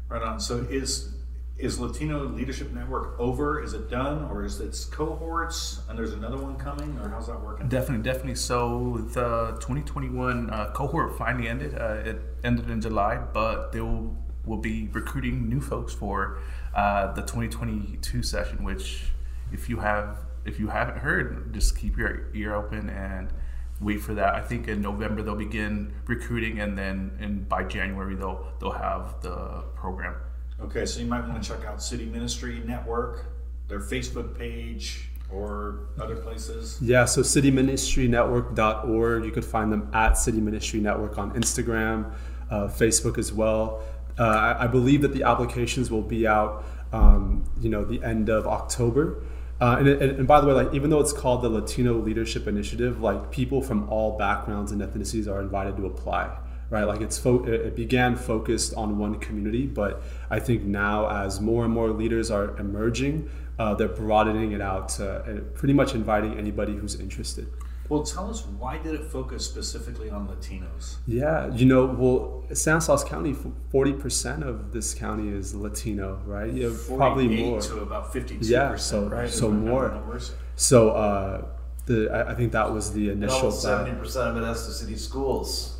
Right 0.09 0.23
on. 0.23 0.39
So 0.41 0.59
is 0.71 1.13
is 1.59 1.81
Latino 1.81 2.25
Leadership 2.29 2.71
Network 2.71 3.19
over? 3.19 3.63
Is 3.63 3.73
it 3.73 3.89
done, 3.91 4.29
or 4.31 4.45
is 4.45 4.61
it 4.61 4.77
cohorts 4.93 5.81
and 5.89 5.99
there's 5.99 6.13
another 6.13 6.37
one 6.37 6.57
coming, 6.57 6.99
or 6.99 7.09
how's 7.09 7.27
that 7.29 7.41
working? 7.43 7.69
Definitely, 7.69 8.05
definitely. 8.05 8.35
So 8.35 8.99
the 9.15 9.57
2021 9.61 10.51
uh, 10.51 10.71
cohort 10.73 11.17
finally 11.17 11.49
ended. 11.49 11.75
Uh, 11.75 12.03
it 12.05 12.21
ended 12.45 12.71
in 12.71 12.81
July, 12.81 13.17
but 13.17 13.73
they 13.73 13.81
will, 13.81 14.15
will 14.45 14.59
be 14.59 14.89
recruiting 14.93 15.49
new 15.49 15.61
folks 15.61 15.95
for 15.95 16.39
uh, 16.75 17.13
the 17.15 17.23
2022 17.23 18.23
session. 18.23 18.63
Which, 18.63 19.05
if 19.51 19.71
you 19.71 19.79
have 19.79 20.19
if 20.45 20.61
you 20.61 20.69
haven't 20.69 20.99
heard, 20.99 21.53
just 21.55 21.77
keep 21.77 21.97
your 21.97 22.29
ear 22.35 22.55
open 22.55 22.91
and 22.91 23.33
wait 23.81 24.01
for 24.01 24.15
that. 24.15 24.35
I 24.35 24.41
think 24.41 24.69
in 24.69 24.81
November 24.81 25.23
they'll 25.23 25.35
begin 25.35 25.93
recruiting, 26.07 26.61
and 26.61 26.77
then 26.77 27.17
in 27.21 27.45
by 27.45 27.65
January 27.65 28.15
they'll 28.15 28.47
they'll 28.61 28.71
have 28.71 29.21
the 29.23 29.65
program. 29.75 30.17
Okay, 30.61 30.87
so 30.87 31.01
you 31.01 31.07
might 31.07 31.27
want 31.29 31.43
to 31.43 31.49
check 31.49 31.67
out 31.67 31.83
City 31.83 32.07
Ministry 32.07 32.63
Network, 32.65 33.27
their 33.69 33.81
Facebook 33.81 34.39
page, 34.39 35.11
or 35.31 35.89
other 36.01 36.17
places. 36.17 36.79
Yeah, 36.81 37.05
so 37.05 37.21
cityministrynetwork.org. 37.21 39.25
You 39.25 39.31
could 39.31 39.45
find 39.45 39.73
them 39.73 39.91
at 39.93 40.17
City 40.17 40.41
Ministry 40.41 40.81
Network 40.81 41.19
on 41.19 41.33
Instagram, 41.33 42.15
uh, 42.51 42.69
Facebook 42.69 43.19
as 43.19 43.33
well. 43.33 43.83
Uh, 44.19 44.23
I, 44.23 44.65
I 44.65 44.67
believe 44.67 45.03
that 45.03 45.13
the 45.13 45.25
applications 45.25 45.91
will 45.91 46.01
be 46.01 46.27
out, 46.27 46.65
um, 46.93 47.45
you 47.61 47.69
know, 47.69 47.85
the 47.85 48.03
end 48.03 48.31
of 48.31 48.47
October. 48.47 49.23
Uh, 49.61 49.77
and, 49.79 49.89
and, 49.89 50.03
and 50.19 50.29
by 50.29 50.41
the 50.41 50.47
way, 50.47 50.53
like 50.53 50.75
even 50.75 50.91
though 50.91 51.01
it's 51.01 51.13
called 51.13 51.43
the 51.43 51.49
Latino 51.49 51.95
Leadership 51.95 52.47
Initiative, 52.47 53.01
like 53.01 53.31
people 53.31 53.63
from 53.63 53.89
all 53.89 54.19
backgrounds 54.19 54.73
and 54.73 54.83
ethnicities 54.83 55.29
are 55.29 55.41
invited 55.41 55.77
to 55.77 55.87
apply. 55.87 56.37
Right, 56.69 56.83
like 56.83 57.01
it's 57.01 57.17
fo- 57.17 57.45
it 57.45 57.77
began 57.77 58.17
focused 58.17 58.75
on 58.75 58.99
one 58.99 59.21
community, 59.21 59.67
but 59.67 60.03
I 60.31 60.41
think 60.41 60.65
now 60.65 61.09
as 61.09 61.41
more 61.41 61.65
and 61.65 61.73
more 61.73 61.91
leaders 61.91 62.29
are 62.29 62.59
emerging, 62.59 63.31
uh, 63.57 63.75
they're 63.75 63.87
broadening 63.87 64.51
it 64.51 64.61
out 64.61 64.89
to 64.97 65.09
uh, 65.09 65.41
pretty 65.55 65.75
much 65.75 65.95
inviting 65.95 66.37
anybody 66.37 66.75
who's 66.75 66.99
interested. 66.99 67.47
Well, 67.89 68.03
tell 68.03 68.31
us 68.31 68.45
why 68.47 68.79
did 68.79 68.95
it 68.95 69.05
focus 69.05 69.45
specifically 69.45 70.11
on 70.11 70.29
Latinos? 70.29 70.97
Yeah, 71.07 71.53
you 71.55 71.67
know, 71.67 71.87
well, 71.87 72.45
San 72.49 72.57
Stanislaus 72.81 73.05
County, 73.05 73.35
forty 73.71 73.93
percent 73.93 74.43
of 74.43 74.73
this 74.73 74.95
county 74.95 75.29
is 75.29 75.55
Latino, 75.55 76.21
right? 76.27 76.53
Yeah, 76.53 76.71
probably 76.89 77.29
more. 77.29 77.61
to 77.61 77.81
about 77.81 78.13
fifty-two. 78.13 78.47
Yeah, 78.47 78.77
so- 78.77 79.09
right? 79.09 79.29
so 79.29 79.51
more. 79.51 80.19
So 80.57 80.91
uh, 80.91 81.47
the 81.87 82.11
I, 82.11 82.33
I 82.33 82.35
think 82.35 82.53
that 82.53 82.73
was 82.73 82.93
the 82.93 83.11
initial. 83.11 83.37
almost 83.37 83.63
thought. 83.63 83.79
seventy 83.85 83.99
percent 83.99 84.37
of 84.37 84.43
Modesto 84.43 84.71
City 84.71 84.97
schools 84.97 85.77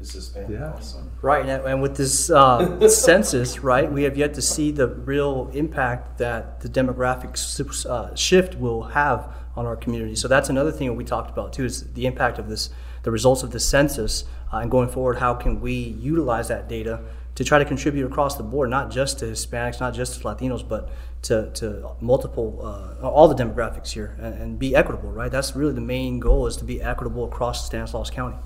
is 0.00 0.12
Hispanic. 0.12 0.50
Yeah. 0.50 0.72
Also. 0.72 1.02
Right, 1.22 1.46
and, 1.46 1.64
and 1.66 1.82
with 1.82 1.96
this 1.96 2.30
uh, 2.30 2.88
census, 2.88 3.60
right, 3.60 3.90
we 3.90 4.04
have 4.04 4.16
yet 4.16 4.34
to 4.34 4.42
see 4.42 4.70
the 4.70 4.86
real 4.86 5.50
impact 5.52 6.18
that 6.18 6.60
the 6.60 6.68
demographic 6.68 7.86
uh, 7.86 8.14
shift 8.14 8.54
will 8.56 8.82
have 8.84 9.34
on 9.58 9.66
our 9.66 9.76
community. 9.76 10.14
So 10.14 10.28
that's 10.28 10.48
another 10.48 10.70
thing 10.70 10.86
that 10.86 10.94
we 10.94 11.04
talked 11.04 11.30
about 11.30 11.52
too, 11.52 11.64
is 11.64 11.92
the 11.92 12.06
impact 12.06 12.38
of 12.38 12.48
this, 12.48 12.70
the 13.02 13.10
results 13.10 13.42
of 13.42 13.50
the 13.50 13.60
census, 13.60 14.24
uh, 14.52 14.58
and 14.58 14.70
going 14.70 14.88
forward, 14.88 15.18
how 15.18 15.34
can 15.34 15.60
we 15.60 15.72
utilize 15.74 16.46
that 16.48 16.68
data 16.68 17.00
to 17.34 17.44
try 17.44 17.58
to 17.58 17.64
contribute 17.64 18.06
across 18.06 18.36
the 18.36 18.42
board, 18.42 18.70
not 18.70 18.90
just 18.90 19.18
to 19.18 19.24
Hispanics, 19.24 19.80
not 19.80 19.94
just 19.94 20.14
to 20.14 20.20
Latinos, 20.20 20.66
but 20.66 20.90
to, 21.22 21.50
to 21.54 21.90
multiple, 22.00 22.60
uh, 22.62 23.08
all 23.08 23.26
the 23.28 23.34
demographics 23.34 23.90
here, 23.90 24.16
and, 24.20 24.34
and 24.34 24.58
be 24.58 24.76
equitable, 24.76 25.10
right? 25.10 25.30
That's 25.30 25.56
really 25.56 25.74
the 25.74 25.80
main 25.80 26.20
goal 26.20 26.46
is 26.46 26.56
to 26.58 26.64
be 26.64 26.80
equitable 26.80 27.24
across 27.24 27.66
Stanislaus 27.66 28.10
County. 28.10 28.36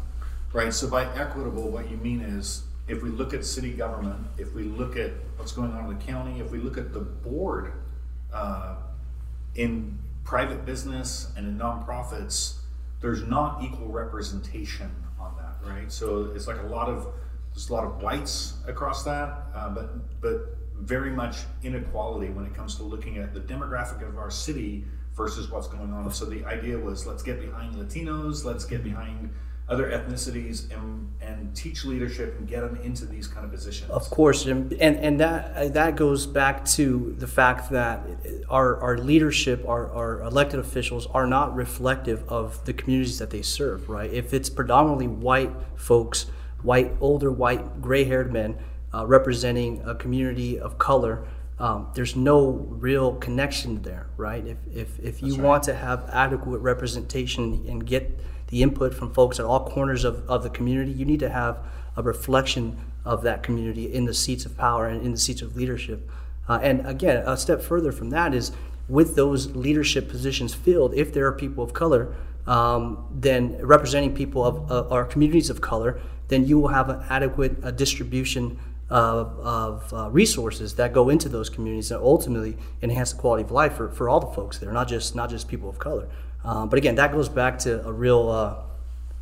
Right. 0.53 0.73
So 0.73 0.89
by 0.89 1.05
equitable, 1.15 1.71
what 1.71 1.91
you 1.91 1.97
mean 1.99 2.21
is 2.21 2.65
if 2.89 3.03
we 3.03 3.11
look 3.11 3.33
at 3.33 3.45
city 3.45 3.73
government, 3.73 4.27
if 4.39 4.55
we 4.55 4.65
look 4.65 4.97
at 4.97 5.11
what's 5.37 5.53
going 5.53 5.73
on 5.73 5.91
in 5.91 5.99
the 5.99 6.05
county, 6.05 6.41
if 6.41 6.51
we 6.51 6.59
look 6.59 6.77
at 6.77 6.93
the 6.93 7.01
board 7.01 7.73
uh, 8.33 8.77
in 9.55 9.99
private 10.25 10.65
business 10.65 11.33
and 11.37 11.47
in 11.47 11.59
nonprofits, 11.59 12.59
there's 13.01 13.23
not 13.23 13.63
equal 13.63 13.89
representation 13.89 14.91
on 15.19 15.35
that. 15.37 15.69
right? 15.69 15.91
So 15.91 16.33
it's 16.35 16.47
like 16.47 16.59
a 16.59 16.67
lot 16.67 16.89
of 16.89 17.09
there's 17.53 17.69
a 17.69 17.73
lot 17.73 17.85
of 17.85 18.03
whites 18.03 18.55
across 18.67 19.05
that, 19.05 19.43
uh, 19.55 19.69
but 19.71 20.21
but 20.21 20.57
very 20.79 21.11
much 21.11 21.39
inequality 21.63 22.31
when 22.31 22.47
it 22.47 22.55
comes 22.55 22.77
to 22.77 22.83
looking 22.83 23.19
at 23.19 23.35
the 23.35 23.41
demographic 23.41 24.07
of 24.07 24.19
our 24.19 24.31
city 24.31 24.85
versus 25.15 25.51
what's 25.51 25.69
going 25.69 25.93
on. 25.93 26.11
So 26.13 26.25
the 26.25 26.45
idea 26.45 26.79
was 26.79 27.07
let's 27.07 27.23
get 27.23 27.41
behind 27.41 27.75
Latinos, 27.75 28.45
let's 28.45 28.65
get 28.65 28.83
behind 28.83 29.33
other 29.69 29.91
ethnicities 29.91 30.71
and, 30.77 31.11
and 31.21 31.55
teach 31.57 31.85
leadership 31.85 32.37
and 32.39 32.49
get 32.49 32.61
them 32.61 32.77
into 32.83 33.07
these 33.07 33.27
kind 33.27 33.45
of 33.45 33.53
positions. 33.53 33.91
Of 33.91 34.11
course, 34.11 34.45
and 34.47 34.73
and, 34.75 34.97
and 34.97 35.21
that 35.21 35.73
that 35.75 35.97
goes 35.97 36.27
back 36.27 36.65
to 36.77 37.15
the 37.19 37.27
fact 37.27 37.71
that 37.71 38.01
our, 38.51 38.81
our 38.81 38.99
leadership, 38.99 39.67
our, 39.67 39.91
our 39.93 40.21
elected 40.23 40.61
officials, 40.61 41.07
are 41.07 41.27
not 41.27 41.55
reflective 41.55 42.29
of 42.29 42.65
the 42.65 42.73
communities 42.73 43.19
that 43.19 43.31
they 43.31 43.43
serve. 43.43 43.89
Right? 43.89 44.13
If 44.13 44.35
it's 44.35 44.51
predominantly 44.51 45.09
white 45.09 45.53
folks, 45.77 46.27
white 46.63 46.93
older 47.01 47.31
white 47.31 47.81
gray-haired 47.81 48.33
men 48.33 48.59
uh, 48.93 49.07
representing 49.07 49.83
a 49.87 49.95
community 49.95 50.59
of 50.59 50.79
color. 50.79 51.27
Um, 51.59 51.89
there's 51.95 52.17
no 52.17 52.67
real 52.71 53.15
connection 53.17 53.83
there, 53.83 54.09
right? 54.17 54.45
If, 54.45 54.57
if, 54.75 54.99
if 54.99 55.23
you 55.23 55.35
right. 55.35 55.43
want 55.43 55.63
to 55.65 55.75
have 55.75 56.09
adequate 56.11 56.59
representation 56.59 57.65
and 57.69 57.87
get 57.87 58.19
the 58.53 58.63
input 58.63 58.93
from 58.95 59.13
folks 59.15 59.41
at 59.41 59.47
all 59.47 59.67
corners 59.67 60.05
of, 60.05 60.29
of 60.29 60.43
the 60.43 60.51
community, 60.51 60.93
you 60.93 61.07
need 61.07 61.21
to 61.21 61.31
have 61.31 61.59
a 61.97 62.03
reflection 62.03 62.77
of 63.03 63.23
that 63.23 63.43
community 63.43 63.93
in 63.93 64.05
the 64.05 64.13
seats 64.13 64.45
of 64.45 64.57
power 64.59 64.87
and 64.87 65.01
in 65.03 65.11
the 65.11 65.19
seats 65.19 65.41
of 65.41 65.57
leadership. 65.57 66.09
Uh, 66.47 66.61
and 66.63 66.87
again, 66.87 67.17
a 67.27 67.35
step 67.35 67.63
further 67.63 67.91
from 67.91 68.11
that 68.11 68.35
is 68.35 68.53
with 68.89 69.17
those 69.17 69.57
leadership 69.57 70.07
positions 70.07 70.53
filled, 70.53 70.93
if 70.93 71.15
there 71.15 71.27
are 71.27 71.33
people 71.33 71.65
of 71.65 71.73
color, 71.73 72.15
um, 72.47 73.07
then 73.11 73.57
representing 73.63 74.15
people 74.15 74.45
of 74.45 74.71
uh, 74.71 74.87
our 74.95 75.07
communities 75.07 75.49
of 75.49 75.63
color, 75.63 75.99
then 76.29 76.47
you 76.47 76.59
will 76.59 76.69
have 76.69 76.91
an 76.91 77.03
adequate 77.09 77.57
uh, 77.65 77.71
distribution 77.71 78.59
of, 78.91 79.39
of 79.41 79.95
uh, 79.95 80.11
resources 80.11 80.75
that 80.75 80.93
go 80.93 81.09
into 81.09 81.31
those 81.31 81.49
communities 81.49 81.91
and 81.91 82.03
ultimately 82.03 82.59
enhance 82.83 83.15
the 83.15 83.19
quality 83.19 83.43
of 83.43 83.51
life 83.51 83.75
for, 83.75 83.89
for 83.89 84.11
all 84.11 84.21
the 84.21 84.27
folks 84.27 84.59
there, 84.59 84.73
not 84.73 84.89
just 84.89 85.15
not 85.15 85.31
just 85.31 85.49
people 85.49 85.71
of 85.71 85.79
color. 85.79 86.07
Um, 86.45 86.69
but 86.69 86.79
again, 86.79 86.97
that 86.97 87.13
goes 87.13 87.29
back 87.29 87.59
to 87.61 87.87
a 87.87 87.93
real 87.93 88.29
uh, 88.29 88.57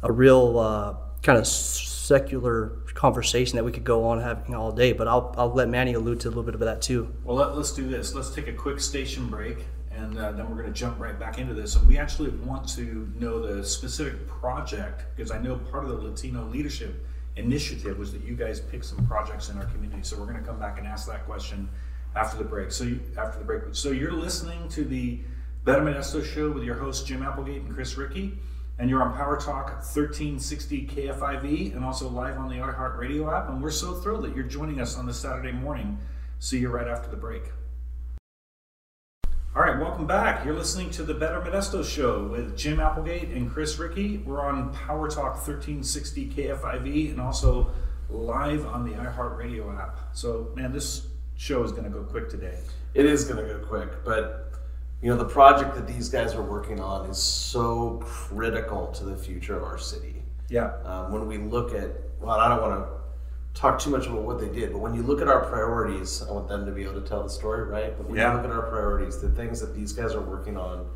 a 0.03 0.13
real 0.13 0.59
uh, 0.59 0.95
kind 1.23 1.39
of 1.39 1.47
secular 1.47 2.71
conversation 2.95 3.57
that 3.57 3.65
we 3.65 3.73
could 3.73 3.85
go 3.85 4.07
on 4.07 4.21
having 4.21 4.55
all 4.55 4.73
day. 4.73 4.93
But 4.93 5.09
I'll, 5.09 5.35
I'll 5.37 5.53
let 5.53 5.69
Manny 5.69 5.95
allude 5.95 6.21
to 6.21 6.29
a 6.29 6.31
little 6.31 6.43
bit 6.43 6.55
of 6.55 6.61
that 6.61 6.83
too. 6.83 7.15
Well, 7.25 7.37
let, 7.37 7.51
us 7.51 7.73
do 7.73 7.89
this. 7.89 8.15
Let's 8.15 8.31
take 8.31 8.49
a 8.49 8.53
quick 8.53 8.81
station 8.81 9.29
break, 9.29 9.59
and 9.91 10.19
uh, 10.19 10.33
then 10.33 10.49
we're 10.49 10.63
going 10.63 10.73
to 10.73 10.79
jump 10.79 10.99
right 10.99 11.19
back 11.19 11.39
into 11.39 11.55
this. 11.55 11.77
And 11.77 11.87
we 11.87 11.99
actually 11.99 12.31
want 12.31 12.69
to 12.71 13.13
know 13.19 13.41
the 13.41 13.65
specific 13.65 14.27
project 14.27 15.05
because 15.15 15.31
I 15.31 15.39
know 15.39 15.57
part 15.57 15.85
of 15.85 15.91
the 15.91 15.97
Latino 15.97 16.45
leadership 16.47 17.07
initiative 17.37 17.99
was 17.99 18.13
that 18.13 18.25
you 18.25 18.35
guys 18.35 18.61
picked 18.61 18.85
some 18.85 19.07
projects 19.07 19.49
in 19.49 19.59
our 19.59 19.67
community. 19.67 20.03
So 20.03 20.19
we're 20.19 20.27
going 20.27 20.41
to 20.41 20.47
come 20.47 20.59
back 20.59 20.79
and 20.79 20.87
ask 20.87 21.07
that 21.09 21.27
question 21.27 21.69
after 22.17 22.37
the 22.37 22.45
break. 22.45 22.73
So 22.73 22.85
you, 22.85 23.01
after 23.17 23.39
the 23.39 23.45
break, 23.45 23.63
so 23.73 23.91
you're 23.91 24.13
listening 24.13 24.69
to 24.71 24.85
the 24.85 25.21
Better 25.63 25.83
Modesto 25.83 26.25
Show 26.25 26.51
with 26.51 26.65
your 26.65 26.77
hosts 26.77 27.07
Jim 27.07 27.23
Applegate 27.23 27.61
and 27.61 27.75
Chris 27.75 27.95
Ricci, 27.99 28.33
and 28.79 28.89
you're 28.89 29.03
on 29.03 29.15
Power 29.15 29.37
Talk 29.37 29.67
1360 29.67 30.87
KFIV 30.87 31.77
and 31.77 31.85
also 31.85 32.09
live 32.09 32.39
on 32.39 32.49
the 32.49 32.55
iHeart 32.55 32.97
Radio 32.97 33.31
app. 33.31 33.51
And 33.51 33.63
we're 33.63 33.71
so 33.71 33.93
thrilled 33.93 34.25
that 34.25 34.35
you're 34.35 34.47
joining 34.47 34.81
us 34.81 34.97
on 34.97 35.05
this 35.05 35.19
Saturday 35.19 35.53
morning. 35.53 35.99
See 36.39 36.59
you 36.61 36.71
right 36.71 36.89
after 36.89 37.11
the 37.11 37.19
break. 37.19 37.43
All 39.55 39.61
right, 39.61 39.79
welcome 39.79 40.07
back. 40.07 40.47
You're 40.47 40.55
listening 40.55 40.89
to 40.93 41.03
the 41.03 41.13
Better 41.13 41.43
Modesto 41.43 41.85
Show 41.85 42.29
with 42.29 42.57
Jim 42.57 42.81
Applegate 42.81 43.29
and 43.29 43.53
Chris 43.53 43.79
Ricci. 43.79 44.17
We're 44.17 44.41
on 44.41 44.73
Power 44.73 45.11
Talk 45.11 45.35
1360 45.35 46.31
KFIV 46.31 47.11
and 47.11 47.21
also 47.21 47.71
live 48.09 48.65
on 48.65 48.89
the 48.89 48.97
iHeartRadio 48.97 49.79
app. 49.79 49.99
So, 50.15 50.53
man, 50.57 50.73
this 50.73 51.07
show 51.37 51.63
is 51.65 51.71
going 51.71 51.85
to 51.85 51.91
go 51.91 52.03
quick 52.03 52.31
today. 52.31 52.61
It 52.95 53.05
is 53.05 53.25
going 53.25 53.47
to 53.47 53.55
go 53.55 53.59
quick, 53.59 54.03
but 54.07 54.50
you 55.03 55.11
know 55.11 55.17
the 55.17 55.25
project 55.25 55.75
that 55.75 55.87
these 55.87 56.09
guys 56.09 56.35
are 56.35 56.43
working 56.43 56.81
on 56.81 57.09
is 57.09 57.19
so 57.19 58.01
critical 58.05 58.89
to 58.89 59.05
the 59.05 59.17
future 59.17 59.57
of 59.57 59.63
our 59.65 59.79
city. 59.79 60.23
Yeah. 60.49 60.73
Um, 60.85 61.13
when 61.13 61.27
we 61.27 61.39
look 61.39 61.75
at, 61.75 61.91
well, 62.21 62.39
I 62.39 62.49
don't 62.49 62.61
want 62.61 62.85
to 62.85 63.61
talk 63.61 63.79
too 63.79 63.91
much 63.91 64.07
about 64.07 64.23
what 64.23 64.39
they 64.41 64.49
did, 64.49 64.73
but 64.73 64.79
when 64.79 64.95
you 64.95 65.03
look 65.03 65.21
at 65.21 65.29
our 65.29 65.45
priorities, 65.47 66.23
I 66.29 66.33
want 66.33 66.49
them 66.49 66.67
to 66.67 66.73
be 66.73 66.83
able 66.83 67.01
to 67.01 67.09
tell 67.09 67.23
the 67.23 67.31
story, 67.31 67.65
right? 67.65 67.97
But 67.97 68.09
when 68.09 68.17
Yeah. 68.19 68.31
you 68.31 68.37
look 68.37 68.47
at 68.47 68.53
our 68.53 68.63
priorities, 68.69 69.21
the 69.21 69.31
things 69.31 69.61
that 69.61 69.75
these 69.75 69.93
guys 69.93 70.15
are 70.15 70.21
working 70.21 70.57
on 70.57 70.87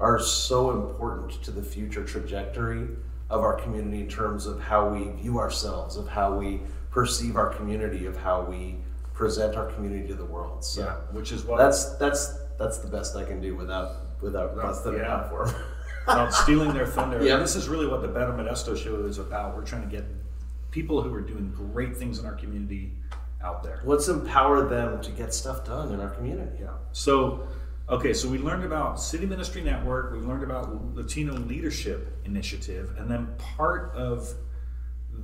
are 0.00 0.18
so 0.18 0.70
important 0.70 1.42
to 1.44 1.50
the 1.50 1.62
future 1.62 2.04
trajectory 2.04 2.88
of 3.28 3.40
our 3.42 3.54
community 3.54 4.00
in 4.00 4.08
terms 4.08 4.46
of 4.46 4.60
how 4.60 4.88
we 4.88 5.10
view 5.20 5.38
ourselves, 5.38 5.96
of 5.96 6.06
how 6.08 6.36
we 6.36 6.60
perceive 6.90 7.36
our 7.36 7.48
community, 7.50 8.06
of 8.06 8.16
how 8.16 8.42
we 8.42 8.76
present 9.14 9.56
our 9.56 9.66
community 9.72 10.06
to 10.08 10.14
the 10.14 10.24
world. 10.24 10.64
So 10.64 10.82
Yeah, 10.82 10.94
which 11.12 11.32
is 11.32 11.44
what 11.44 11.58
that's 11.58 11.96
that's 11.96 12.38
that's 12.58 12.78
the 12.78 12.88
best 12.88 13.16
I 13.16 13.24
can 13.24 13.40
do 13.40 13.54
without 13.56 14.20
without 14.22 14.56
busting 14.56 14.94
it 14.94 14.98
yeah. 14.98 15.14
out 15.14 15.30
for 15.30 15.48
'em. 15.48 15.54
about 16.06 16.32
stealing 16.32 16.72
their 16.72 16.86
thunder. 16.86 17.22
Yeah. 17.22 17.34
And 17.34 17.42
this 17.42 17.56
is 17.56 17.68
really 17.68 17.86
what 17.86 18.00
the 18.00 18.08
Better 18.08 18.32
Modesto 18.32 18.76
show 18.76 19.04
is 19.04 19.18
about. 19.18 19.56
We're 19.56 19.64
trying 19.64 19.82
to 19.82 19.88
get 19.88 20.04
people 20.70 21.02
who 21.02 21.12
are 21.12 21.20
doing 21.20 21.50
great 21.50 21.96
things 21.96 22.18
in 22.18 22.26
our 22.26 22.34
community 22.34 22.92
out 23.42 23.62
there. 23.62 23.80
Let's 23.84 24.08
empower 24.08 24.68
them 24.68 25.00
to 25.02 25.10
get 25.10 25.34
stuff 25.34 25.64
done 25.64 25.92
in 25.92 26.00
our 26.00 26.10
community. 26.10 26.58
Yeah. 26.60 26.74
So, 26.92 27.46
okay, 27.88 28.12
so 28.12 28.28
we 28.28 28.38
learned 28.38 28.64
about 28.64 29.00
City 29.00 29.26
Ministry 29.26 29.62
Network, 29.62 30.12
we 30.12 30.18
learned 30.18 30.42
about 30.42 30.94
Latino 30.94 31.34
Leadership 31.34 32.18
Initiative, 32.24 32.94
and 32.98 33.10
then 33.10 33.28
part 33.38 33.92
of 33.94 34.34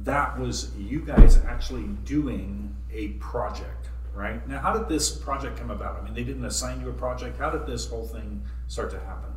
that 0.01 0.39
was 0.39 0.75
you 0.77 1.01
guys 1.01 1.39
actually 1.47 1.85
doing 2.05 2.75
a 2.93 3.09
project, 3.09 3.89
right? 4.15 4.47
Now, 4.49 4.59
how 4.61 4.77
did 4.77 4.89
this 4.89 5.11
project 5.11 5.59
come 5.59 5.71
about? 5.71 6.01
I 6.01 6.05
mean, 6.05 6.15
they 6.15 6.25
didn't 6.25 6.45
assign 6.45 6.81
you 6.81 6.89
a 6.89 6.93
project. 6.93 7.39
How 7.39 7.51
did 7.51 7.67
this 7.67 7.89
whole 7.89 8.07
thing 8.07 8.43
start 8.69 8.91
to 8.91 8.99
happen? 9.01 9.31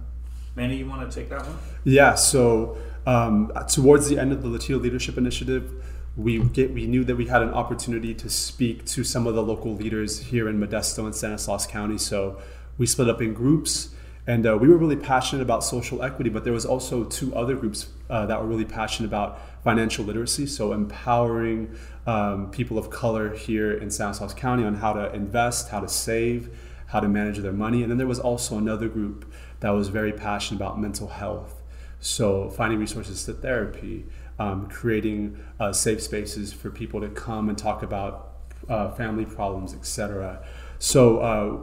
Manny, 0.55 0.77
you 0.77 0.88
want 0.88 1.10
to 1.10 1.20
take 1.20 1.29
that 1.29 1.46
one? 1.46 1.58
Yeah, 1.84 2.15
so 2.15 2.77
um, 3.05 3.51
towards 3.67 4.08
the 4.08 4.17
end 4.17 4.32
of 4.32 4.41
the 4.41 4.48
Latino 4.48 4.79
Leadership 4.79 5.17
Initiative, 5.17 5.84
we 6.15 6.39
get 6.39 6.74
we 6.74 6.88
knew 6.88 7.03
that 7.03 7.15
we 7.17 7.27
had 7.27 7.41
an 7.41 7.50
opportunity 7.50 8.13
to 8.13 8.29
speak 8.29 8.86
to 8.86 9.03
some 9.03 9.27
of 9.27 9.36
the 9.36 9.44
local 9.44 9.75
leaders 9.75 10.20
here 10.20 10.48
in 10.48 10.60
Modesto 10.60 11.05
and 11.05 11.13
Stanislaus 11.13 11.67
County. 11.67 11.98
So 11.98 12.39
we 12.77 12.86
split 12.86 13.10
up 13.10 13.22
in 13.22 13.34
groups, 13.34 13.89
and 14.25 14.48
uh, 14.48 14.58
we 14.58 14.70
were 14.70 14.77
really 14.77 14.96
passionate 14.96 15.41
about 15.41 15.63
social 15.63 16.01
equity. 16.01 16.29
But 16.29 16.46
there 16.46 16.53
was 16.53 16.65
also 16.65 17.03
two 17.03 17.36
other 17.36 17.55
groups 17.55 17.88
uh, 18.10 18.25
that 18.27 18.39
were 18.39 18.48
really 18.48 18.65
passionate 18.65 19.10
about 19.10 19.41
financial 19.65 20.05
literacy, 20.05 20.45
so 20.45 20.74
empowering 20.74 21.75
um, 22.05 22.51
people 22.51 22.77
of 22.77 22.91
color 22.91 23.34
here 23.34 23.74
in 23.74 23.89
Stanislaus 23.89 24.31
County 24.31 24.63
on 24.63 24.75
how 24.75 24.93
to 24.93 25.12
invest, 25.12 25.69
how 25.69 25.79
to 25.79 25.89
save, 25.89 26.55
how 26.86 27.00
to 27.00 27.07
manage 27.07 27.39
their 27.39 27.51
money. 27.51 27.81
And 27.81 27.89
then 27.89 27.98
there 27.98 28.05
was 28.05 28.19
also 28.19 28.60
another 28.60 28.88
group 28.88 29.34
that 29.62 29.72
was 29.72 29.88
very 29.89 30.13
passionate 30.13 30.62
about 30.62 30.79
mental 30.79 31.07
health. 31.07 31.63
So 32.00 32.51
finding 32.51 32.77
resources 32.77 33.25
to 33.25 33.34
therapy, 33.34 34.05
um, 34.38 34.69
creating 34.69 35.43
uh, 35.60 35.74
safe 35.74 36.00
spaces 36.00 36.53
for 36.53 36.69
people 36.69 37.01
to 37.01 37.10
come 37.10 37.50
and 37.50 37.57
talk 37.57 37.81
about 37.81 38.34
uh, 38.69 38.91
family 38.91 39.25
problems, 39.25 39.74
etc. 39.74 40.45
So 40.77 41.17
uh, 41.17 41.57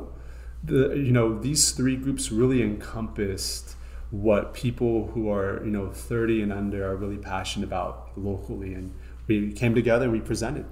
the 0.65 0.97
you 0.97 1.13
know 1.13 1.39
these 1.39 1.71
three 1.71 1.95
groups 1.95 2.33
really 2.33 2.63
encompassed 2.63 3.77
what 4.13 4.53
people 4.53 5.07
who 5.09 5.31
are 5.31 5.65
you 5.65 5.71
know 5.71 5.91
30 5.91 6.43
and 6.43 6.53
under 6.53 6.87
are 6.87 6.97
really 6.97 7.17
passionate 7.17 7.67
about 7.67 8.11
locally, 8.17 8.75
and 8.75 8.95
we 9.27 9.53
came 9.53 9.75
together 9.75 10.05
and 10.05 10.13
we 10.13 10.21
presented. 10.21 10.67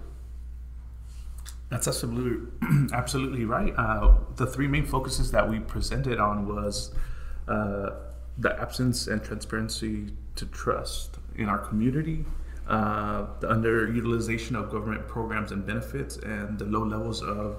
That's 1.70 1.88
absolutely 1.88 2.48
absolutely 2.92 3.46
right. 3.46 3.72
Uh, 3.76 4.18
the 4.36 4.46
three 4.46 4.68
main 4.68 4.84
focuses 4.84 5.30
that 5.30 5.48
we 5.48 5.58
presented 5.58 6.20
on 6.20 6.46
was 6.46 6.94
uh, 7.48 7.90
the 8.36 8.60
absence 8.60 9.06
and 9.06 9.24
transparency 9.24 10.12
to 10.36 10.44
trust 10.46 11.16
in 11.34 11.48
our 11.48 11.58
community, 11.58 12.26
uh, 12.68 13.24
the 13.40 13.48
underutilization 13.48 14.54
of 14.54 14.70
government 14.70 15.08
programs 15.08 15.50
and 15.50 15.66
benefits, 15.66 16.18
and 16.18 16.58
the 16.58 16.66
low 16.66 16.84
levels 16.84 17.22
of 17.22 17.56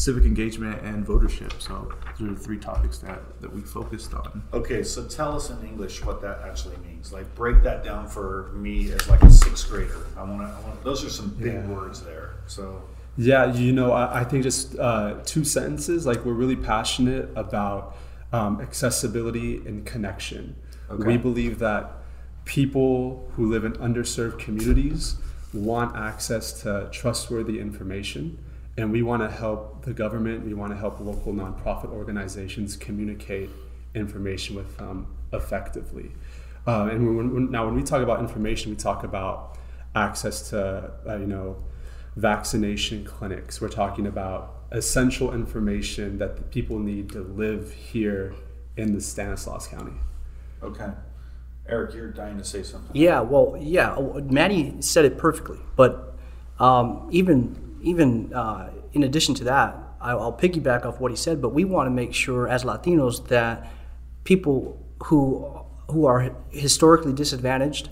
civic 0.00 0.24
engagement 0.24 0.80
and 0.82 1.06
votership. 1.06 1.52
So 1.60 1.92
those 2.18 2.30
are 2.30 2.34
the 2.34 2.40
three 2.40 2.56
topics 2.58 2.96
that, 2.98 3.20
that 3.42 3.52
we 3.52 3.60
focused 3.60 4.14
on. 4.14 4.42
Okay, 4.54 4.82
so 4.82 5.04
tell 5.04 5.36
us 5.36 5.50
in 5.50 5.60
English 5.66 6.02
what 6.04 6.22
that 6.22 6.40
actually 6.42 6.76
means. 6.78 7.12
Like 7.12 7.32
break 7.34 7.62
that 7.64 7.84
down 7.84 8.08
for 8.08 8.50
me 8.54 8.90
as 8.92 9.06
like 9.08 9.22
a 9.22 9.30
sixth 9.30 9.68
grader. 9.68 10.06
I 10.16 10.22
want 10.22 10.40
to. 10.40 10.46
I 10.46 10.60
want. 10.66 10.82
Those 10.84 11.04
are 11.04 11.10
some 11.10 11.28
big 11.34 11.52
Yeah. 11.52 11.66
words 11.66 12.02
there. 12.02 12.30
So 12.46 12.82
Yeah, 13.18 13.52
you 13.52 13.72
know, 13.72 13.92
I, 13.92 14.20
I 14.20 14.24
think 14.24 14.42
just 14.42 14.78
uh, 14.78 15.16
two 15.26 15.44
sentences. 15.44 16.06
Like 16.06 16.24
we're 16.24 16.32
really 16.32 16.56
passionate 16.56 17.28
about 17.36 17.96
um, 18.32 18.60
accessibility 18.62 19.56
and 19.66 19.84
connection. 19.84 20.56
Okay. 20.90 21.04
We 21.06 21.16
believe 21.18 21.58
that 21.58 21.92
people 22.46 23.30
who 23.36 23.50
live 23.50 23.64
in 23.64 23.74
underserved 23.74 24.38
communities 24.38 25.16
want 25.52 25.94
access 25.94 26.62
to 26.62 26.88
trustworthy 26.90 27.60
information, 27.60 28.38
and 28.76 28.92
we 28.92 29.02
want 29.02 29.22
to 29.22 29.30
help 29.30 29.84
the 29.84 29.92
government. 29.92 30.44
We 30.44 30.54
want 30.54 30.72
to 30.72 30.78
help 30.78 31.00
local 31.00 31.32
nonprofit 31.32 31.90
organizations 31.90 32.76
communicate 32.76 33.50
information 33.94 34.56
with 34.56 34.76
them 34.78 35.06
effectively. 35.32 36.12
Uh, 36.66 36.88
and 36.90 37.16
when, 37.16 37.34
when, 37.34 37.50
now, 37.50 37.66
when 37.66 37.74
we 37.74 37.82
talk 37.82 38.02
about 38.02 38.20
information, 38.20 38.70
we 38.70 38.76
talk 38.76 39.04
about 39.04 39.58
access 39.94 40.50
to 40.50 40.92
uh, 41.06 41.16
you 41.16 41.26
know 41.26 41.56
vaccination 42.16 43.04
clinics. 43.04 43.60
We're 43.60 43.68
talking 43.68 44.06
about 44.06 44.56
essential 44.70 45.32
information 45.32 46.18
that 46.18 46.36
the 46.36 46.42
people 46.42 46.78
need 46.78 47.10
to 47.10 47.20
live 47.20 47.72
here 47.72 48.34
in 48.76 48.94
the 48.94 49.00
Stanislaus 49.00 49.66
County. 49.66 49.94
Okay. 50.62 50.90
Eric, 51.68 51.94
you're 51.94 52.10
dying 52.10 52.38
to 52.38 52.44
say 52.44 52.62
something. 52.62 52.90
Yeah, 52.94 53.20
well, 53.20 53.56
yeah, 53.58 53.96
Manny 54.24 54.76
said 54.80 55.04
it 55.04 55.18
perfectly. 55.18 55.58
But 55.76 56.16
um, 56.58 57.08
even 57.10 57.69
even 57.82 58.32
uh, 58.32 58.70
in 58.92 59.02
addition 59.02 59.34
to 59.36 59.44
that, 59.44 59.76
I'll, 60.00 60.32
piggyback 60.32 60.84
off 60.84 61.00
what 61.00 61.10
he 61.10 61.16
said. 61.16 61.42
But 61.42 61.50
we 61.50 61.64
want 61.64 61.86
to 61.86 61.90
make 61.90 62.14
sure, 62.14 62.48
as 62.48 62.64
Latinos, 62.64 63.28
that 63.28 63.70
people 64.24 64.78
who 65.04 65.60
who 65.90 66.06
are 66.06 66.34
historically 66.50 67.12
disadvantaged 67.12 67.90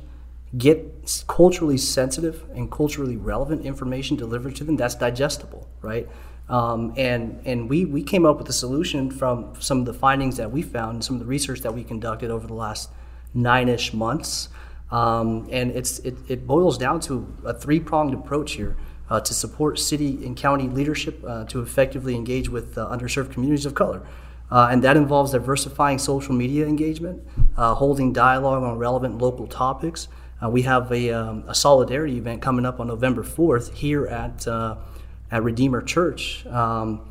get 0.57 1.25
culturally 1.27 1.77
sensitive 1.77 2.45
and 2.55 2.71
culturally 2.71 3.17
relevant 3.17 3.67
information 3.67 4.17
delivered 4.17 4.57
to 4.57 4.65
them 4.65 4.77
that's 4.77 4.95
digestible, 4.95 5.69
right? 5.83 6.09
Um, 6.49 6.95
and 6.97 7.43
and 7.45 7.69
we, 7.69 7.85
we 7.85 8.03
came 8.03 8.25
up 8.25 8.39
with 8.39 8.49
a 8.49 8.55
solution 8.55 9.11
from 9.11 9.55
some 9.61 9.81
of 9.81 9.85
the 9.85 9.93
findings 9.93 10.39
that 10.39 10.51
we 10.51 10.63
found 10.63 10.95
and 10.95 11.05
some 11.05 11.17
of 11.17 11.21
the 11.21 11.27
research 11.27 11.61
that 11.61 11.75
we 11.75 11.85
conducted 11.85 12.31
over 12.31 12.47
the 12.47 12.55
last 12.55 12.91
nine-ish 13.35 13.93
months. 13.93 14.49
Um, 14.91 15.47
and 15.51 15.71
it's 15.73 15.99
it, 15.99 16.17
it 16.29 16.47
boils 16.47 16.79
down 16.79 17.01
to 17.01 17.37
a 17.45 17.53
three-pronged 17.53 18.15
approach 18.15 18.53
here 18.53 18.77
uh, 19.11 19.21
to 19.21 19.35
support 19.35 19.79
city 19.79 20.25
and 20.25 20.37
county 20.37 20.69
leadership 20.69 21.23
uh, 21.27 21.45
to 21.45 21.61
effectively 21.61 22.15
engage 22.15 22.49
with 22.49 22.77
uh, 22.77 22.87
underserved 22.89 23.33
communities 23.33 23.67
of 23.67 23.75
color. 23.75 24.03
Uh, 24.51 24.69
and 24.71 24.83
that 24.83 24.97
involves 24.97 25.33
diversifying 25.33 25.99
social 25.99 26.35
media 26.35 26.67
engagement, 26.67 27.23
uh, 27.57 27.75
holding 27.75 28.13
dialogue 28.13 28.63
on 28.63 28.79
relevant 28.79 29.19
local 29.19 29.47
topics. 29.47 30.09
We 30.49 30.63
have 30.63 30.93
a, 30.93 31.11
um, 31.11 31.45
a, 31.49 31.55
solidarity 31.55 32.17
event 32.17 32.41
coming 32.41 32.65
up 32.65 32.79
on 32.79 32.87
November 32.87 33.25
4th 33.25 33.75
here 33.75 34.07
at, 34.07 34.47
at 34.47 35.43
Redeemer 35.43 35.83
Church. 35.83 36.47
Um, 36.47 37.09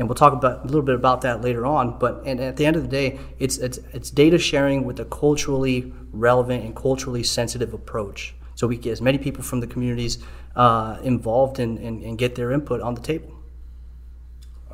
and 0.00 0.08
we'll 0.08 0.14
talk 0.14 0.32
about 0.32 0.64
a 0.64 0.66
little 0.66 0.82
bit 0.82 0.94
about 0.94 1.20
that 1.20 1.42
later 1.42 1.66
on. 1.66 1.98
But 1.98 2.22
and 2.24 2.40
at 2.40 2.56
the 2.56 2.64
end 2.64 2.74
of 2.74 2.82
the 2.82 2.88
day, 2.88 3.20
it's 3.38 3.58
it's 3.58 3.78
it's 3.92 4.10
data 4.10 4.38
sharing 4.38 4.84
with 4.84 4.98
a 4.98 5.04
culturally 5.04 5.92
relevant 6.10 6.64
and 6.64 6.74
culturally 6.74 7.22
sensitive 7.22 7.74
approach, 7.74 8.34
so 8.60 8.66
we 8.66 8.76
get 8.76 8.92
as 8.92 9.00
many 9.00 9.16
people 9.16 9.42
from 9.42 9.60
the 9.60 9.66
communities 9.66 10.18
uh, 10.54 10.98
involved 11.02 11.58
and, 11.58 11.78
and, 11.78 12.02
and 12.02 12.18
get 12.18 12.34
their 12.34 12.52
input 12.52 12.82
on 12.82 12.94
the 12.94 13.00
table. 13.00 13.32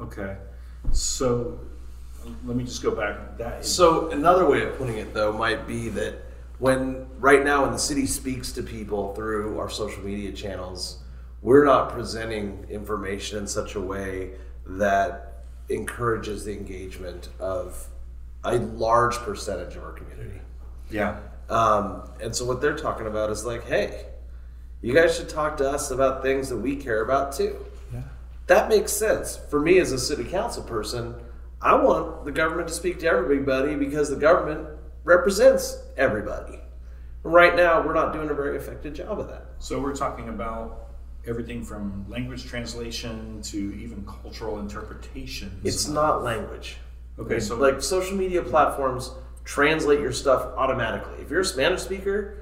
Okay, 0.01 0.37
so 0.91 1.61
let 2.45 2.57
me 2.57 2.65
just 2.65 2.83
go 2.83 2.91
back. 2.91 3.39
That 3.39 3.61
is, 3.61 3.73
so 3.73 4.11
another 4.11 4.45
way 4.45 4.63
of 4.63 4.77
putting 4.77 4.99
it 4.99 5.15
though 5.15 5.33
might 5.33 5.69
be 5.69 5.89
that 5.91 6.17
when 6.59 7.07
right 7.21 7.45
now 7.45 7.63
when 7.63 7.71
the 7.71 7.79
city 7.79 8.07
speaks 8.07 8.51
to 8.53 8.63
people 8.65 9.15
through 9.15 9.57
our 9.61 9.71
social 9.71 10.03
media 10.03 10.33
channels, 10.33 10.99
we're 11.41 11.65
not 11.65 11.91
presenting 11.91 12.67
information 12.69 13.39
in 13.39 13.47
such 13.47 13.77
a 13.77 13.81
way 13.81 14.33
that 14.67 15.45
encourages 15.69 16.45
the 16.45 16.53
engagement 16.53 17.29
of 17.39 17.87
a 18.43 18.57
large 18.57 19.15
percentage 19.19 19.77
of 19.77 19.85
our 19.85 19.93
community. 19.93 20.41
Yeah. 20.91 21.21
Um, 21.49 22.09
and 22.21 22.35
so 22.35 22.45
what 22.45 22.61
they're 22.61 22.77
talking 22.77 23.07
about 23.07 23.31
is 23.31 23.45
like, 23.45 23.65
hey, 23.67 24.07
you 24.83 24.93
guys 24.95 25.17
should 25.17 25.29
talk 25.29 25.57
to 25.59 25.71
us 25.71 25.91
about 25.91 26.23
things 26.23 26.49
that 26.49 26.57
we 26.57 26.77
care 26.77 27.03
about 27.03 27.33
too. 27.33 27.65
Yeah. 27.93 28.03
That 28.47 28.69
makes 28.69 28.93
sense. 28.93 29.37
For 29.37 29.61
me 29.61 29.79
as 29.79 29.93
a 29.93 29.99
city 29.99 30.25
council 30.25 30.63
person, 30.63 31.15
I 31.61 31.75
want 31.75 32.25
the 32.25 32.33
government 32.33 32.69
to 32.69 32.75
speak 32.75 33.01
to 33.01 33.07
everybody 33.07 33.75
because 33.75 34.11
the 34.11 34.17
government 34.17 34.69
represents 35.05 35.83
everybody. 35.97 36.61
Right 37.23 37.57
now, 37.57 37.85
we're 37.85 37.95
not 37.95 38.13
doing 38.13 38.31
a 38.31 38.35
very 38.35 38.57
effective 38.57 38.95
job 38.95 39.19
of 39.19 39.29
that. 39.29 39.47
So 39.59 39.81
we're 39.81 39.97
talking 39.97 40.29
about 40.29 40.91
everything 41.27 41.65
from 41.65 42.05
language 42.09 42.45
translation 42.45 43.43
to 43.43 43.75
even 43.77 44.05
cultural 44.07 44.61
interpretation. 44.61 45.61
It's 45.65 45.89
not 45.89 46.23
language. 46.23 46.77
Okay, 47.19 47.41
so 47.41 47.57
like 47.57 47.83
social 47.83 48.17
media 48.17 48.43
platforms 48.43 49.11
translate 49.47 50.01
your 50.01 50.13
stuff 50.13 50.53
automatically. 50.57 51.23
If 51.23 51.31
you're 51.31 51.41
a 51.41 51.45
Spanish 51.45 51.81
speaker, 51.81 52.37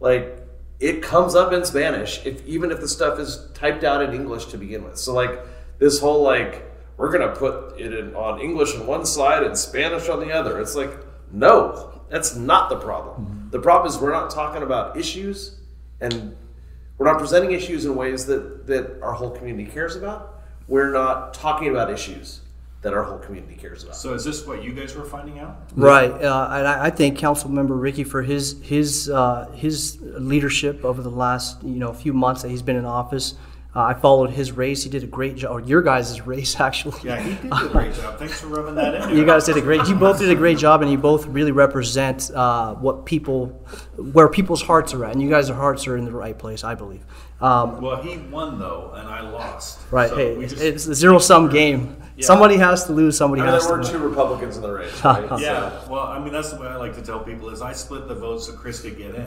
like 0.00 0.38
it 0.80 1.02
comes 1.02 1.34
up 1.34 1.52
in 1.52 1.64
Spanish, 1.64 2.24
if 2.24 2.46
even 2.46 2.70
if 2.70 2.80
the 2.80 2.88
stuff 2.88 3.18
is 3.18 3.48
typed 3.52 3.84
out 3.84 4.02
in 4.02 4.14
English 4.14 4.46
to 4.46 4.56
begin 4.56 4.84
with. 4.84 4.96
So 4.96 5.12
like 5.12 5.40
this 5.78 6.00
whole 6.00 6.22
like 6.22 6.64
we're 6.96 7.12
gonna 7.12 7.34
put 7.34 7.78
it 7.78 7.92
in, 7.92 8.14
on 8.14 8.40
English 8.40 8.74
on 8.76 8.86
one 8.86 9.04
side 9.04 9.42
and 9.42 9.58
Spanish 9.58 10.08
on 10.08 10.20
the 10.20 10.32
other. 10.32 10.60
It's 10.60 10.76
like 10.76 10.96
no, 11.32 12.00
that's 12.08 12.36
not 12.36 12.70
the 12.70 12.76
problem. 12.76 13.26
Mm-hmm. 13.26 13.50
The 13.50 13.58
problem 13.58 13.92
is 13.92 13.98
we're 13.98 14.12
not 14.12 14.30
talking 14.30 14.62
about 14.62 14.96
issues 14.96 15.58
and 16.00 16.36
we're 16.96 17.06
not 17.06 17.18
presenting 17.18 17.50
issues 17.50 17.84
in 17.84 17.96
ways 17.96 18.26
that, 18.26 18.68
that 18.68 19.02
our 19.02 19.12
whole 19.12 19.30
community 19.30 19.68
cares 19.68 19.96
about. 19.96 20.44
We're 20.68 20.92
not 20.92 21.34
talking 21.34 21.70
about 21.70 21.90
issues 21.90 22.40
that 22.84 22.92
our 22.92 23.02
whole 23.02 23.18
community 23.18 23.56
cares 23.56 23.82
about. 23.82 23.96
So 23.96 24.12
is 24.12 24.24
this 24.24 24.46
what 24.46 24.62
you 24.62 24.72
guys 24.72 24.94
were 24.94 25.06
finding 25.06 25.38
out? 25.40 25.70
Right, 25.74 26.10
uh, 26.10 26.48
and 26.52 26.68
I, 26.68 26.86
I 26.86 26.90
thank 26.90 27.18
Council 27.18 27.50
Member 27.50 27.74
Ricci 27.74 28.04
for 28.04 28.22
his 28.22 28.60
his 28.62 29.10
uh, 29.10 29.50
his 29.54 29.98
leadership 30.02 30.84
over 30.84 31.02
the 31.02 31.10
last 31.10 31.62
you 31.64 31.76
know 31.76 31.92
few 31.92 32.12
months 32.12 32.42
that 32.42 32.50
he's 32.50 32.62
been 32.62 32.76
in 32.76 32.84
office. 32.84 33.34
Uh, 33.74 33.80
I 33.80 33.94
followed 33.94 34.30
his 34.30 34.52
race. 34.52 34.84
He 34.84 34.90
did 34.90 35.02
a 35.02 35.06
great 35.06 35.34
job, 35.34 35.50
or 35.50 35.60
your 35.60 35.82
guys' 35.82 36.20
race, 36.26 36.60
actually. 36.60 37.00
Yeah, 37.02 37.20
he 37.20 37.34
did 37.34 37.52
a 37.52 37.68
great 37.70 37.94
job. 37.94 38.18
Thanks 38.18 38.40
for 38.40 38.46
rubbing 38.46 38.76
that 38.76 39.10
in. 39.10 39.16
you 39.16 39.24
guys 39.24 39.46
did 39.46 39.56
a 39.56 39.62
great. 39.62 39.88
You 39.88 39.96
both 39.96 40.18
did 40.18 40.30
a 40.30 40.34
great 40.36 40.58
job, 40.58 40.82
and 40.82 40.90
you 40.90 40.98
both 40.98 41.26
really 41.26 41.52
represent 41.52 42.30
uh, 42.32 42.74
what 42.74 43.06
people, 43.06 43.46
where 43.96 44.28
people's 44.28 44.62
hearts 44.62 44.92
are 44.94 45.04
at, 45.06 45.12
and 45.12 45.22
you 45.22 45.30
guys' 45.30 45.48
hearts 45.48 45.86
are 45.88 45.96
in 45.96 46.04
the 46.04 46.12
right 46.12 46.38
place, 46.38 46.62
I 46.62 46.74
believe. 46.74 47.04
Um, 47.40 47.80
well, 47.80 48.00
he 48.00 48.18
won 48.18 48.58
though, 48.58 48.92
and 48.94 49.08
I 49.08 49.22
lost. 49.22 49.80
Right. 49.90 50.10
So 50.10 50.16
hey, 50.16 50.40
just, 50.46 50.62
it's 50.62 50.86
a 50.86 50.94
zero 50.94 51.18
sum 51.18 51.48
game. 51.48 51.96
Yeah. 52.16 52.26
Somebody 52.26 52.56
has 52.58 52.84
to 52.84 52.92
lose. 52.92 53.16
Somebody 53.16 53.42
I 53.42 53.46
mean, 53.46 53.54
has 53.54 53.66
there 53.66 53.78
to. 53.78 53.82
There 53.82 53.98
were 53.98 54.04
two 54.04 54.08
Republicans 54.08 54.56
in 54.56 54.62
the 54.62 54.72
race. 54.72 54.92
Right? 55.04 55.40
yeah. 55.40 55.82
So. 55.82 55.90
Well, 55.90 56.06
I 56.06 56.18
mean, 56.18 56.32
that's 56.32 56.50
the 56.52 56.60
way 56.60 56.68
I 56.68 56.76
like 56.76 56.94
to 56.94 57.02
tell 57.02 57.18
people 57.18 57.50
is 57.50 57.60
I 57.60 57.72
split 57.72 58.06
the 58.06 58.14
vote 58.14 58.38
so 58.38 58.52
Chris 58.52 58.80
could 58.80 58.96
get 58.96 59.14
in, 59.14 59.26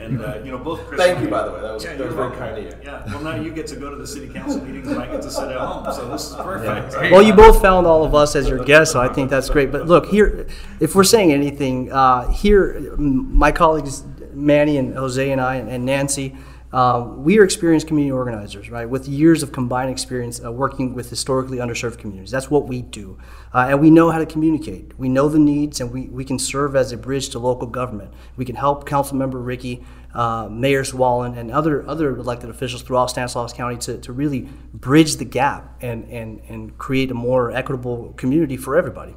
and 0.00 0.22
uh, 0.22 0.38
you 0.44 0.52
know 0.52 0.58
both. 0.58 0.86
Chris 0.86 1.00
Thank 1.00 1.20
you, 1.20 1.28
by 1.28 1.44
the 1.44 1.52
way. 1.52 1.60
That 1.60 1.74
was, 1.74 1.84
yeah, 1.84 1.96
that 1.96 2.06
was 2.06 2.14
very 2.14 2.36
kind 2.36 2.58
of 2.58 2.64
you. 2.64 2.78
Yeah. 2.84 3.04
Well, 3.06 3.22
now 3.22 3.34
you 3.34 3.50
get 3.52 3.66
to 3.68 3.76
go 3.76 3.90
to 3.90 3.96
the 3.96 4.06
city 4.06 4.28
council 4.32 4.64
meetings, 4.64 4.88
and 4.88 5.00
I 5.02 5.10
get 5.10 5.22
to 5.22 5.30
sit 5.30 5.50
at 5.50 5.58
home. 5.58 5.92
So 5.92 6.08
this 6.08 6.30
is 6.30 6.36
perfect. 6.36 6.94
Yeah. 6.94 7.10
Well, 7.10 7.22
you 7.22 7.32
both 7.32 7.60
found 7.60 7.86
all 7.86 8.04
of 8.04 8.14
us 8.14 8.36
as 8.36 8.48
your 8.48 8.64
guests, 8.64 8.92
so 8.92 9.00
I 9.00 9.12
think 9.12 9.28
that's 9.28 9.50
great. 9.50 9.72
But 9.72 9.86
look 9.86 10.06
here, 10.06 10.46
if 10.80 10.94
we're 10.94 11.04
saying 11.04 11.32
anything, 11.32 11.90
uh, 11.90 12.30
here, 12.30 12.94
my 12.96 13.50
colleagues 13.50 14.04
Manny 14.32 14.76
and 14.78 14.94
Jose 14.94 15.30
and 15.30 15.40
I 15.40 15.56
and 15.56 15.84
Nancy. 15.84 16.36
Um, 16.72 17.22
we 17.22 17.38
are 17.38 17.44
experienced 17.44 17.86
community 17.86 18.12
organizers, 18.12 18.70
right, 18.70 18.88
with 18.88 19.06
years 19.06 19.42
of 19.42 19.52
combined 19.52 19.90
experience 19.90 20.42
uh, 20.42 20.50
working 20.50 20.94
with 20.94 21.10
historically 21.10 21.58
underserved 21.58 21.98
communities. 21.98 22.30
That's 22.30 22.50
what 22.50 22.66
we 22.66 22.80
do. 22.80 23.18
Uh, 23.52 23.66
and 23.68 23.80
we 23.80 23.90
know 23.90 24.10
how 24.10 24.18
to 24.18 24.24
communicate. 24.24 24.98
We 24.98 25.10
know 25.10 25.28
the 25.28 25.38
needs, 25.38 25.80
and 25.80 25.92
we, 25.92 26.06
we 26.06 26.24
can 26.24 26.38
serve 26.38 26.74
as 26.74 26.90
a 26.92 26.96
bridge 26.96 27.28
to 27.30 27.38
local 27.38 27.66
government. 27.66 28.14
We 28.36 28.46
can 28.46 28.56
help 28.56 28.86
Council 28.86 29.16
Member 29.16 29.38
Ricci, 29.38 29.84
uh, 30.14 30.48
Mayor 30.50 30.82
Zwahlen, 30.82 31.36
and 31.36 31.50
other, 31.50 31.86
other 31.86 32.16
elected 32.16 32.48
officials 32.48 32.80
throughout 32.80 33.10
Stanislaus 33.10 33.52
County 33.52 33.76
to, 33.78 33.98
to 33.98 34.12
really 34.12 34.48
bridge 34.72 35.16
the 35.16 35.26
gap 35.26 35.76
and, 35.82 36.08
and, 36.08 36.40
and 36.48 36.78
create 36.78 37.10
a 37.10 37.14
more 37.14 37.50
equitable 37.50 38.14
community 38.14 38.56
for 38.56 38.76
everybody. 38.76 39.14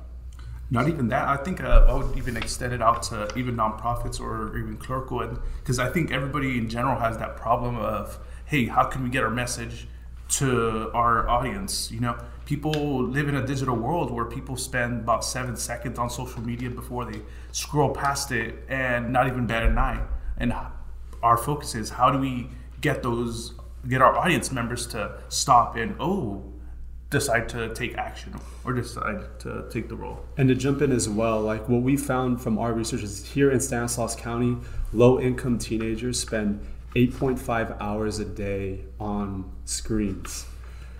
Not 0.72 0.88
even 0.88 1.10
that. 1.10 1.28
I 1.28 1.38
think 1.38 1.62
uh, 1.62 1.86
I 1.88 1.94
would 1.94 2.18
even 2.18 2.36
extend 2.36 2.74
it 2.74 2.82
out 2.82 3.04
to 3.04 3.32
even 3.38 3.56
nonprofits 3.56 4.20
or 4.20 4.58
even 4.58 4.78
clerical, 4.78 5.20
because 5.60 5.78
I 5.78 5.90
think 5.90 6.12
everybody 6.12 6.58
in 6.58 6.70
general 6.70 7.00
has 7.00 7.18
that 7.20 7.38
problem 7.38 7.78
of, 7.78 8.18
hey, 8.46 8.66
how 8.66 8.86
can 8.86 9.04
we 9.04 9.10
get 9.10 9.24
our 9.24 9.30
message 9.30 9.88
to 10.30 10.92
our 10.94 11.30
audience? 11.30 11.92
You 11.92 12.00
know, 12.00 12.18
people 12.46 13.04
live 13.04 13.30
in 13.30 13.36
a 13.36 13.46
digital 13.46 13.76
world 13.76 14.10
where 14.10 14.26
people 14.26 14.58
spend 14.58 15.02
about 15.02 15.24
seven 15.24 15.56
seconds 15.56 16.00
on 16.00 16.10
social 16.10 16.42
media 16.42 16.72
before 16.72 17.06
they 17.06 17.22
scroll 17.52 17.92
past 17.92 18.32
it, 18.32 18.64
and 18.68 19.14
not 19.14 19.28
even 19.28 19.46
bat 19.46 19.64
an 19.64 19.78
eye. 19.78 20.04
And 20.38 20.52
our 21.22 21.38
focus 21.38 21.76
is 21.76 21.92
how 21.92 22.10
do 22.10 22.18
we 22.18 22.50
get 22.82 23.04
those, 23.04 23.54
get 23.88 24.02
our 24.02 24.18
audience 24.18 24.52
members 24.52 24.88
to 24.88 25.22
stop 25.30 25.76
and 25.76 25.96
oh 26.00 26.44
decide 27.10 27.48
to 27.50 27.74
take 27.74 27.98
action 27.98 28.34
or 28.64 28.74
decide 28.74 29.40
to 29.40 29.66
take 29.70 29.88
the 29.90 29.96
role. 29.96 30.26
And 30.38 30.50
to 30.50 30.56
jump 30.56 30.82
in 30.82 30.92
as 30.92 31.08
well, 31.08 31.42
like 31.42 31.70
what 31.70 31.82
we 31.82 31.98
found 31.98 32.42
from 32.42 32.58
our 32.58 32.74
research 32.74 33.04
is 33.04 33.26
here 33.26 33.52
in 33.52 33.60
Stanislaus 33.60 34.16
County, 34.16 34.58
low 34.92 35.20
income 35.20 35.58
teenagers 35.58 36.20
spend 36.20 36.66
8.5 36.96 37.78
hours 37.80 38.20
a 38.20 38.26
day 38.26 38.82
on 39.00 39.52
screens. 39.66 40.46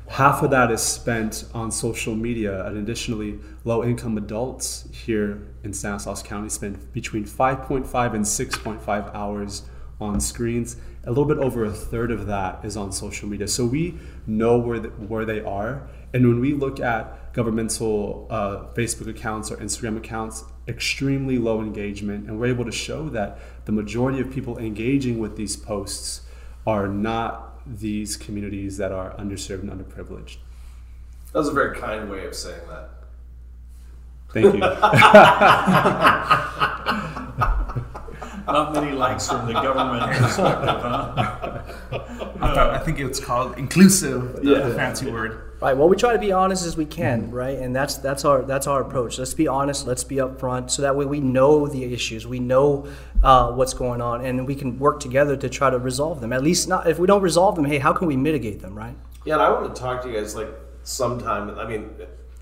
Half 0.08 0.44
of 0.44 0.52
that 0.52 0.70
is 0.70 0.84
spent 0.84 1.46
on 1.54 1.72
social 1.72 2.16
media, 2.16 2.66
and 2.68 2.78
additionally, 2.78 3.40
low 3.64 3.84
income 3.84 4.18
adults 4.18 4.88
here 4.92 5.42
in 5.64 5.74
Stanislaus 5.74 6.22
County 6.22 6.50
spend 6.50 6.94
between 6.94 7.26
5.5 7.26 8.14
and 8.14 8.24
6.5 8.24 9.16
hours 9.16 9.64
on 10.00 10.20
screens. 10.20 10.78
A 11.04 11.10
little 11.10 11.26
bit 11.26 11.38
over 11.38 11.64
a 11.64 11.72
third 11.72 12.12
of 12.12 12.28
that 12.28 12.66
is 12.66 12.76
on 12.76 12.92
social 12.92 13.30
media. 13.30 13.48
So 13.48 13.66
we 13.66 13.98
know 14.26 14.58
where, 14.58 14.80
the, 14.80 14.90
where 14.90 15.26
they 15.26 15.42
are. 15.42 15.88
And 16.14 16.28
when 16.28 16.40
we 16.40 16.54
look 16.54 16.80
at 16.80 17.34
governmental 17.34 18.28
uh, 18.30 18.66
Facebook 18.74 19.10
accounts 19.10 19.52
or 19.52 19.58
Instagram 19.58 19.98
accounts, 19.98 20.44
extremely 20.68 21.38
low 21.38 21.62
engagement. 21.62 22.28
And 22.28 22.40
we're 22.40 22.48
able 22.48 22.66
to 22.66 22.72
show 22.72 23.10
that 23.10 23.38
the 23.66 23.72
majority 23.72 24.20
of 24.20 24.32
people 24.32 24.58
engaging 24.58 25.20
with 25.20 25.36
these 25.36 25.56
posts 25.56 26.22
are 26.66 26.88
not 26.88 27.60
these 27.68 28.18
communities 28.18 28.78
that 28.78 28.92
are 28.92 29.14
underserved 29.16 29.62
and 29.62 29.72
underprivileged. 29.72 30.38
That 31.34 31.40
was 31.40 31.50
a 31.50 31.54
very 31.54 31.78
kind 31.78 32.10
way 32.10 32.26
of 32.26 32.36
saying 32.36 32.62
that. 32.70 32.90
Thank 34.32 34.56
you. 34.56 34.62
Not 38.48 38.74
many 38.74 38.92
likes 38.92 39.28
from 39.28 39.48
the 39.48 39.54
government 39.54 40.12
perspective, 40.18 40.82
huh? 40.82 41.12
I, 42.42 42.54
thought, 42.54 42.70
I 42.72 42.80
think 42.80 43.00
it's 43.00 43.20
called 43.20 43.58
inclusive, 43.58 44.42
the 44.44 44.52
Yeah. 44.52 44.74
fancy 44.76 45.12
word. 45.12 45.42
Right. 45.62 45.76
Well, 45.76 45.88
we 45.90 45.96
try 45.96 46.14
to 46.14 46.20
be 46.20 46.32
honest 46.32 46.66
as 46.66 46.78
we 46.78 46.86
can, 46.86 47.32
right? 47.32 47.58
And 47.58 47.76
that's 47.76 47.96
that's 47.96 48.24
our 48.26 48.44
that's 48.44 48.68
our 48.68 48.82
approach. 48.82 49.18
Let's 49.18 49.34
be 49.34 49.48
honest. 49.48 49.88
Let's 49.88 50.04
be 50.04 50.18
upfront, 50.18 50.70
so 50.70 50.82
that 50.84 50.96
way 50.96 51.06
we 51.06 51.20
know 51.22 51.66
the 51.68 51.86
issues, 51.92 52.28
we 52.28 52.40
know 52.40 52.86
uh, 53.24 53.52
what's 53.54 53.74
going 53.74 54.02
on, 54.02 54.24
and 54.24 54.46
we 54.46 54.54
can 54.54 54.78
work 54.78 55.00
together 55.00 55.36
to 55.38 55.50
try 55.50 55.70
to 55.70 55.80
resolve 55.80 56.22
them. 56.22 56.34
At 56.34 56.44
least, 56.44 56.68
not 56.68 56.88
if 56.88 57.00
we 57.00 57.08
don't 57.08 57.22
resolve 57.22 57.56
them, 57.56 57.66
hey, 57.66 57.80
how 57.80 57.94
can 57.94 58.08
we 58.08 58.16
mitigate 58.18 58.62
them, 58.62 58.76
right? 58.76 58.96
Yeah, 59.24 59.36
and 59.36 59.42
I 59.44 59.50
want 59.50 59.74
to 59.74 59.82
talk 59.82 60.04
to 60.04 60.10
you 60.10 60.16
guys 60.20 60.36
like 60.36 60.50
sometime. 60.84 61.58
I 61.58 61.66
mean, 61.66 61.90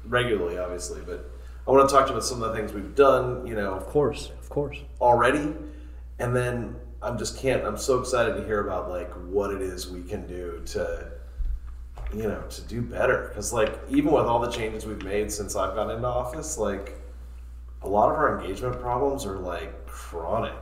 regularly, 0.05 0.57
obviously, 0.57 1.01
but 1.05 1.29
I 1.67 1.71
want 1.71 1.87
to 1.87 1.95
talk 1.95 2.05
to 2.07 2.09
you 2.11 2.17
about 2.17 2.25
some 2.25 2.41
of 2.41 2.49
the 2.51 2.57
things 2.57 2.73
we've 2.73 2.95
done. 2.95 3.45
You 3.47 3.55
know, 3.55 3.73
Of 3.75 3.85
course, 3.85 4.31
of 4.41 4.49
course. 4.49 4.77
already, 4.99 5.53
and 6.19 6.36
then 6.36 6.76
I'm 7.02 7.17
just 7.17 7.38
can't. 7.38 7.63
I'm 7.63 7.78
so 7.78 7.99
excited 7.99 8.36
to 8.38 8.45
hear 8.45 8.62
about 8.65 8.89
like 8.89 9.12
what 9.28 9.52
it 9.54 9.62
is 9.62 9.89
we 9.89 10.02
can 10.04 10.26
do 10.28 10.62
to, 10.67 11.12
you 12.13 12.23
know, 12.23 12.41
to 12.49 12.62
do 12.62 12.82
better. 12.82 13.28
Because 13.30 13.52
like 13.54 13.78
even 13.89 14.12
with 14.12 14.26
all 14.26 14.39
the 14.39 14.52
changes 14.52 14.86
we've 14.86 15.04
made 15.04 15.32
since 15.32 15.56
I've 15.56 15.76
gotten 15.76 15.95
into 15.97 16.08
office, 16.08 16.58
like 16.58 16.93
a 17.82 17.88
lot 17.88 18.10
of 18.10 18.15
our 18.17 18.39
engagement 18.39 18.80
problems 18.80 19.26
are 19.26 19.38
like 19.38 19.86
chronic. 19.86 20.54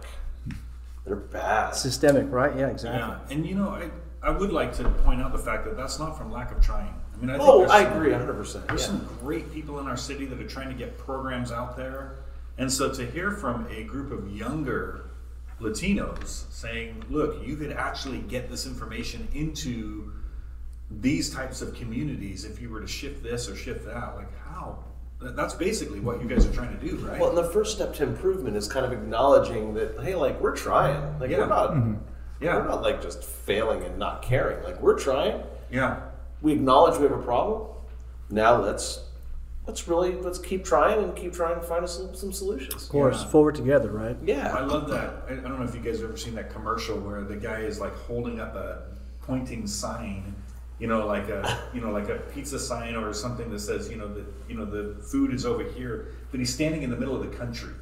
They're 1.06 1.16
bad. 1.16 1.76
Systemic, 1.76 2.32
right? 2.32 2.56
Yeah, 2.56 2.68
exactly. 2.68 3.00
Yeah, 3.00 3.20
and 3.36 3.46
you 3.46 3.56
know, 3.56 3.70
I, 3.70 3.90
I 4.22 4.30
would 4.30 4.52
like 4.52 4.74
to 4.78 4.84
point 4.90 5.20
out 5.22 5.32
the 5.32 5.40
fact 5.40 5.66
that 5.66 5.76
that's 5.76 5.98
not 6.00 6.16
from 6.18 6.32
lack 6.32 6.52
of 6.52 6.62
trying. 6.62 6.94
I 7.14 7.18
mean, 7.18 7.30
I 7.32 7.38
think 7.38 7.50
Oh, 7.50 7.68
I 7.68 7.84
some- 7.84 7.94
agree, 7.94 8.12
100. 8.12 8.34
percent 8.34 8.68
There's 8.68 8.86
some 8.86 9.08
great 9.20 9.52
people 9.52 9.80
in 9.80 9.88
our 9.88 9.98
city 9.98 10.26
that 10.26 10.40
are 10.40 10.48
trying 10.48 10.70
to 10.70 10.76
get 10.76 10.98
programs 10.98 11.52
out 11.52 11.76
there. 11.76 12.18
And 12.58 12.72
so 12.72 12.92
to 12.94 13.06
hear 13.06 13.32
from 13.32 13.68
a 13.72 13.84
group 13.84 14.12
of 14.12 14.32
younger 14.32 15.06
Latinos 15.62 16.52
saying, 16.52 17.04
look, 17.10 17.46
you 17.46 17.56
could 17.56 17.72
actually 17.72 18.20
get 18.20 18.50
this 18.50 18.66
information 18.66 19.28
into 19.34 20.12
these 21.00 21.34
types 21.34 21.62
of 21.62 21.74
communities 21.76 22.44
if 22.46 22.62
you 22.62 22.70
were 22.70 22.82
to 22.82 22.88
shift 22.88 23.24
this 23.24 23.48
or 23.50 23.56
shift 23.56 23.86
that, 23.86 24.16
like 24.16 24.28
how? 24.46 24.80
That's 25.22 25.54
basically 25.54 26.00
what 26.00 26.22
you 26.22 26.28
guys 26.28 26.46
are 26.48 26.52
trying 26.54 26.78
to 26.78 26.84
do, 26.86 26.96
right? 26.98 27.20
Well, 27.20 27.30
and 27.30 27.38
the 27.38 27.50
first 27.52 27.76
step 27.76 27.94
to 27.96 28.04
improvement 28.04 28.58
is 28.58 28.68
kind 28.68 28.86
of 28.86 28.92
acknowledging 28.92 29.74
that, 29.76 30.00
hey, 30.02 30.16
like 30.16 30.42
we're 30.42 30.56
trying. 30.56 31.20
Like 31.20 31.30
Yeah. 31.30 31.38
we're 31.40 31.48
not, 31.48 31.70
mm-hmm. 31.72 31.94
Yeah. 32.44 32.56
we're 32.58 32.68
not 32.68 32.82
like 32.82 33.02
just 33.04 33.24
failing 33.24 33.84
and 33.84 33.98
not 34.00 34.24
caring. 34.24 34.64
Like 34.64 34.82
we're 34.82 34.98
trying. 34.98 35.44
yeah. 35.72 36.02
We 36.42 36.54
acknowledge 36.54 36.98
we 37.00 37.04
have 37.04 37.12
a 37.18 37.22
problem. 37.22 37.68
Now 38.32 38.60
let's 38.60 39.02
let's 39.68 39.88
really 39.88 40.16
let's 40.16 40.40
keep 40.40 40.66
trying 40.66 41.04
and 41.04 41.16
keep 41.16 41.34
trying 41.34 41.56
to 41.56 41.62
find 41.62 41.84
us 41.84 41.98
some, 41.98 42.14
some 42.16 42.32
solutions. 42.32 42.84
Of 42.84 42.90
course, 42.90 43.22
Yeah. 43.22 43.28
forward 43.30 43.56
together, 43.56 43.90
right? 43.92 44.18
Yeah, 44.24 44.54
I 44.56 44.62
love 44.66 44.90
that. 44.90 45.24
I, 45.30 45.34
I 45.34 45.36
don't 45.36 45.60
know 45.60 45.66
if 45.66 45.76
you 45.76 45.82
guys 45.82 46.00
have 46.00 46.10
ever 46.10 46.18
seen 46.18 46.36
that 46.36 46.50
commercial 46.52 46.98
where 47.00 47.22
the 47.22 47.36
guy 47.36 47.60
is 47.62 47.80
like 47.80 47.96
holding 47.96 48.40
up 48.40 48.56
a 48.56 48.84
pointing 49.22 49.68
sign, 49.68 50.34
you 50.80 50.88
know, 50.88 51.06
like 51.06 51.30
a 51.30 51.60
you 51.74 51.82
know 51.82 51.92
like 51.92 52.10
a 52.10 52.16
pizza 52.34 52.60
sign 52.60 52.96
or 52.96 53.14
something 53.14 53.50
that 53.52 53.60
says 53.60 53.90
you 53.90 53.98
know 53.98 54.12
that 54.14 54.26
you 54.50 54.56
know 54.56 54.66
the 54.66 55.02
food 55.04 55.34
is 55.34 55.46
over 55.46 55.64
here, 55.64 56.08
but 56.32 56.40
he's 56.40 56.54
standing 56.54 56.82
in 56.84 56.90
the 56.90 56.98
middle 56.98 57.16
of 57.16 57.22
the 57.30 57.38
country, 57.38 57.74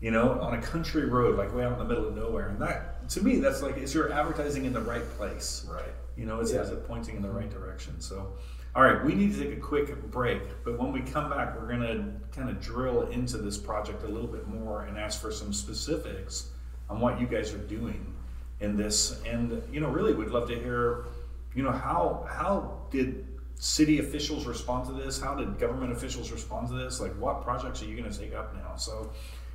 you 0.00 0.10
know, 0.12 0.40
on 0.40 0.54
a 0.54 0.62
country 0.62 1.04
road, 1.06 1.36
like 1.36 1.52
way 1.54 1.64
out 1.64 1.72
in 1.72 1.78
the 1.78 1.84
middle 1.84 2.06
of 2.06 2.14
nowhere. 2.14 2.48
And 2.48 2.60
that 2.60 3.08
to 3.10 3.22
me, 3.24 3.40
that's 3.40 3.60
like 3.62 3.76
is 3.76 3.92
your 3.92 4.12
advertising 4.12 4.64
in 4.66 4.72
the 4.72 4.80
right 4.82 5.04
place, 5.16 5.66
Right. 5.70 5.82
You 6.16 6.26
know, 6.26 6.40
is, 6.40 6.52
Yeah. 6.52 6.62
is 6.62 6.70
it 6.70 6.86
pointing 6.88 7.16
in 7.16 7.22
the 7.22 7.30
right 7.30 7.50
direction? 7.50 8.00
So. 8.00 8.32
All 8.74 8.82
right, 8.82 9.02
we 9.04 9.14
need 9.14 9.34
to 9.34 9.42
take 9.42 9.56
a 9.56 9.60
quick 9.60 10.10
break, 10.10 10.42
but 10.64 10.78
when 10.78 10.92
we 10.92 11.00
come 11.00 11.30
back, 11.30 11.58
we're 11.58 11.68
going 11.68 11.80
to 11.80 12.36
kind 12.36 12.50
of 12.50 12.60
drill 12.60 13.08
into 13.08 13.38
this 13.38 13.56
project 13.56 14.04
a 14.04 14.08
little 14.08 14.28
bit 14.28 14.46
more 14.46 14.82
and 14.82 14.98
ask 14.98 15.20
for 15.20 15.32
some 15.32 15.52
specifics 15.52 16.50
on 16.90 17.00
what 17.00 17.20
you 17.20 17.26
guys 17.26 17.52
are 17.52 17.58
doing 17.58 18.14
in 18.60 18.76
this. 18.76 19.20
And 19.24 19.62
you 19.72 19.80
know, 19.80 19.88
really, 19.88 20.14
we'd 20.14 20.28
love 20.28 20.48
to 20.48 20.54
hear, 20.54 21.06
you 21.54 21.62
know, 21.62 21.72
how 21.72 22.26
how 22.28 22.82
did 22.90 23.26
city 23.54 23.98
officials 23.98 24.46
respond 24.46 24.86
to 24.86 24.92
this? 24.92 25.20
How 25.20 25.34
did 25.34 25.58
government 25.58 25.92
officials 25.92 26.30
respond 26.30 26.68
to 26.68 26.74
this? 26.74 27.00
Like, 27.00 27.12
what 27.18 27.42
projects 27.42 27.82
are 27.82 27.86
you 27.86 27.96
going 27.96 28.10
to 28.10 28.16
take 28.16 28.34
up 28.34 28.54
now? 28.54 28.76
So, 28.76 29.10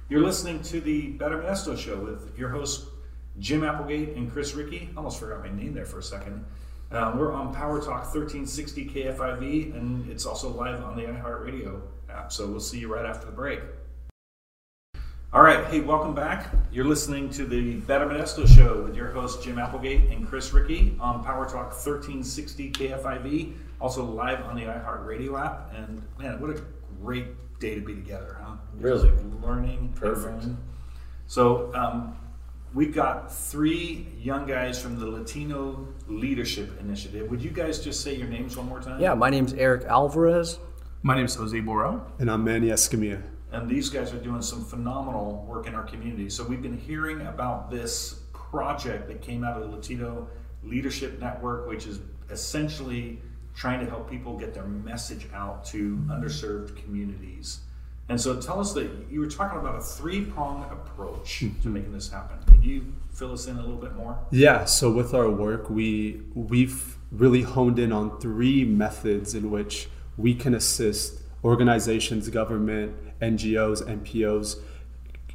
you're 0.10 0.22
listening 0.22 0.62
to 0.64 0.82
the 0.82 1.10
Better 1.12 1.38
Modesto 1.38 1.78
Show 1.78 1.98
with 1.98 2.38
your 2.38 2.50
hosts 2.50 2.88
Jim 3.40 3.64
Applegate 3.64 4.16
and 4.16 4.32
Chris 4.32 4.54
Ricci. 4.54 4.90
I 4.94 4.98
almost 4.98 5.20
forgot 5.20 5.40
my 5.42 5.50
name 5.50 5.74
there 5.74 5.86
for 5.86 6.00
a 6.00 6.04
second. 6.04 6.46
Um, 6.92 7.18
we're 7.18 7.34
on 7.34 7.54
Power 7.54 7.80
Talk 7.80 8.04
1360 8.14 8.86
KFIV, 8.86 9.76
and 9.76 10.10
it's 10.12 10.26
also 10.26 10.50
live 10.50 10.84
on 10.84 10.96
the 10.96 11.04
iHeartRadio 11.04 11.82
app. 12.10 12.32
So 12.32 12.48
we'll 12.48 12.60
see 12.60 12.80
you 12.80 12.94
right 12.94 13.06
after 13.06 13.26
the 13.26 13.32
break. 13.32 13.62
All 15.34 15.42
right, 15.42 15.66
hey, 15.66 15.80
welcome 15.80 16.14
back. 16.14 16.54
You're 16.72 16.86
listening 16.86 17.32
to 17.32 17.46
the 17.46 17.78
Better 17.78 18.06
Modesto 18.06 18.48
Show 18.48 18.84
with 18.84 18.96
your 18.96 19.08
hosts 19.08 19.44
Jim 19.44 19.58
Applegate 19.58 20.12
and 20.12 20.28
Chris 20.28 20.54
Ricci 20.54 20.96
on 21.00 21.24
Power 21.24 21.46
Talk 21.46 21.72
1360 21.72 22.72
KFIV, 22.72 23.54
also 23.82 24.04
live 24.06 24.44
on 24.46 24.56
the 24.56 24.62
iHeartRadio 24.62 25.44
app. 25.44 25.74
And 25.76 26.04
man, 26.20 26.40
what 26.40 26.52
a 26.52 26.62
great 27.02 27.26
day 27.60 27.74
to 27.74 27.82
be 27.82 27.96
together, 27.96 28.38
huh? 28.40 28.58
Really. 28.78 29.10
Just 29.10 29.24
learning, 29.42 29.92
Perfect. 29.96 30.42
growing. 30.42 30.58
So 31.26 31.74
um, 31.74 32.16
we've 32.74 32.94
got 32.94 33.34
three 33.34 34.08
young 34.18 34.46
guys 34.46 34.82
from 34.82 35.00
the 35.00 35.06
Latino 35.06 35.88
Leadership 36.08 36.80
Initiative. 36.80 37.30
Would 37.30 37.42
you 37.42 37.52
guys 37.52 37.80
just 37.84 38.02
say 38.02 38.16
your 38.16 38.28
names 38.28 38.58
one 38.58 38.68
more 38.68 38.82
time? 38.82 39.00
Yeah, 39.00 39.14
my 39.14 39.30
name's 39.30 39.54
Eric 39.54 39.86
Alvarez. 39.86 40.60
My 41.04 41.16
name 41.16 41.26
is 41.26 41.36
Jose 41.36 41.58
Borrell. 41.60 42.02
And 42.20 42.32
I'm 42.32 42.44
Manny 42.44 42.68
Escamilla. 42.68 43.22
And 43.52 43.70
these 43.70 43.90
guys 43.90 44.12
are 44.14 44.20
doing 44.20 44.42
some 44.42 44.66
phenomenal 44.66 45.46
work 45.48 45.68
in 45.68 45.76
our 45.76 45.84
community. 45.84 46.30
So 46.30 46.44
we've 46.44 46.62
been 46.62 46.78
hearing 46.78 47.22
about 47.28 47.70
this 47.70 48.22
project 48.34 49.08
that 49.08 49.22
came 49.22 49.44
out 49.44 49.62
of 49.62 49.70
the 49.70 49.76
Latino 49.76 50.28
Leadership 50.64 51.20
Network, 51.20 51.68
which 51.68 51.86
is 51.86 52.00
essentially 52.32 53.22
trying 53.54 53.80
to 53.82 53.86
help 53.86 54.10
people 54.10 54.38
get 54.38 54.54
their 54.54 54.66
message 54.66 55.28
out 55.34 55.64
to 55.66 55.98
underserved 56.10 56.76
communities. 56.78 57.60
And 58.10 58.20
so 58.20 58.40
tell 58.40 58.60
us 58.60 58.74
that 58.74 58.90
you 59.10 59.22
were 59.22 59.30
talking 59.30 59.60
about 59.60 59.76
a 59.76 59.82
three 59.82 60.26
pronged 60.26 60.66
approach 60.72 61.40
to 61.62 61.68
making 61.68 61.94
this 61.94 62.10
happen. 62.10 62.38
Could 62.46 62.64
you 62.64 62.94
fill 63.14 63.32
us 63.32 63.48
in 63.48 63.58
a 63.58 63.62
little 63.62 63.78
bit 63.78 63.96
more? 63.96 64.20
Yeah, 64.30 64.66
so 64.66 64.92
with 64.92 65.14
our 65.14 65.30
work, 65.30 65.70
we 65.70 66.22
we've 66.34 66.98
really 67.12 67.44
honed 67.44 67.80
in 67.80 67.92
on 67.92 68.20
three 68.20 68.66
methods 68.66 69.34
in 69.34 69.52
which 69.52 69.88
we 70.18 70.36
can 70.36 70.54
assist 70.54 71.22
organizations, 71.44 72.30
government, 72.30 72.96
NGOs, 73.22 73.84
NPOs 73.84 74.60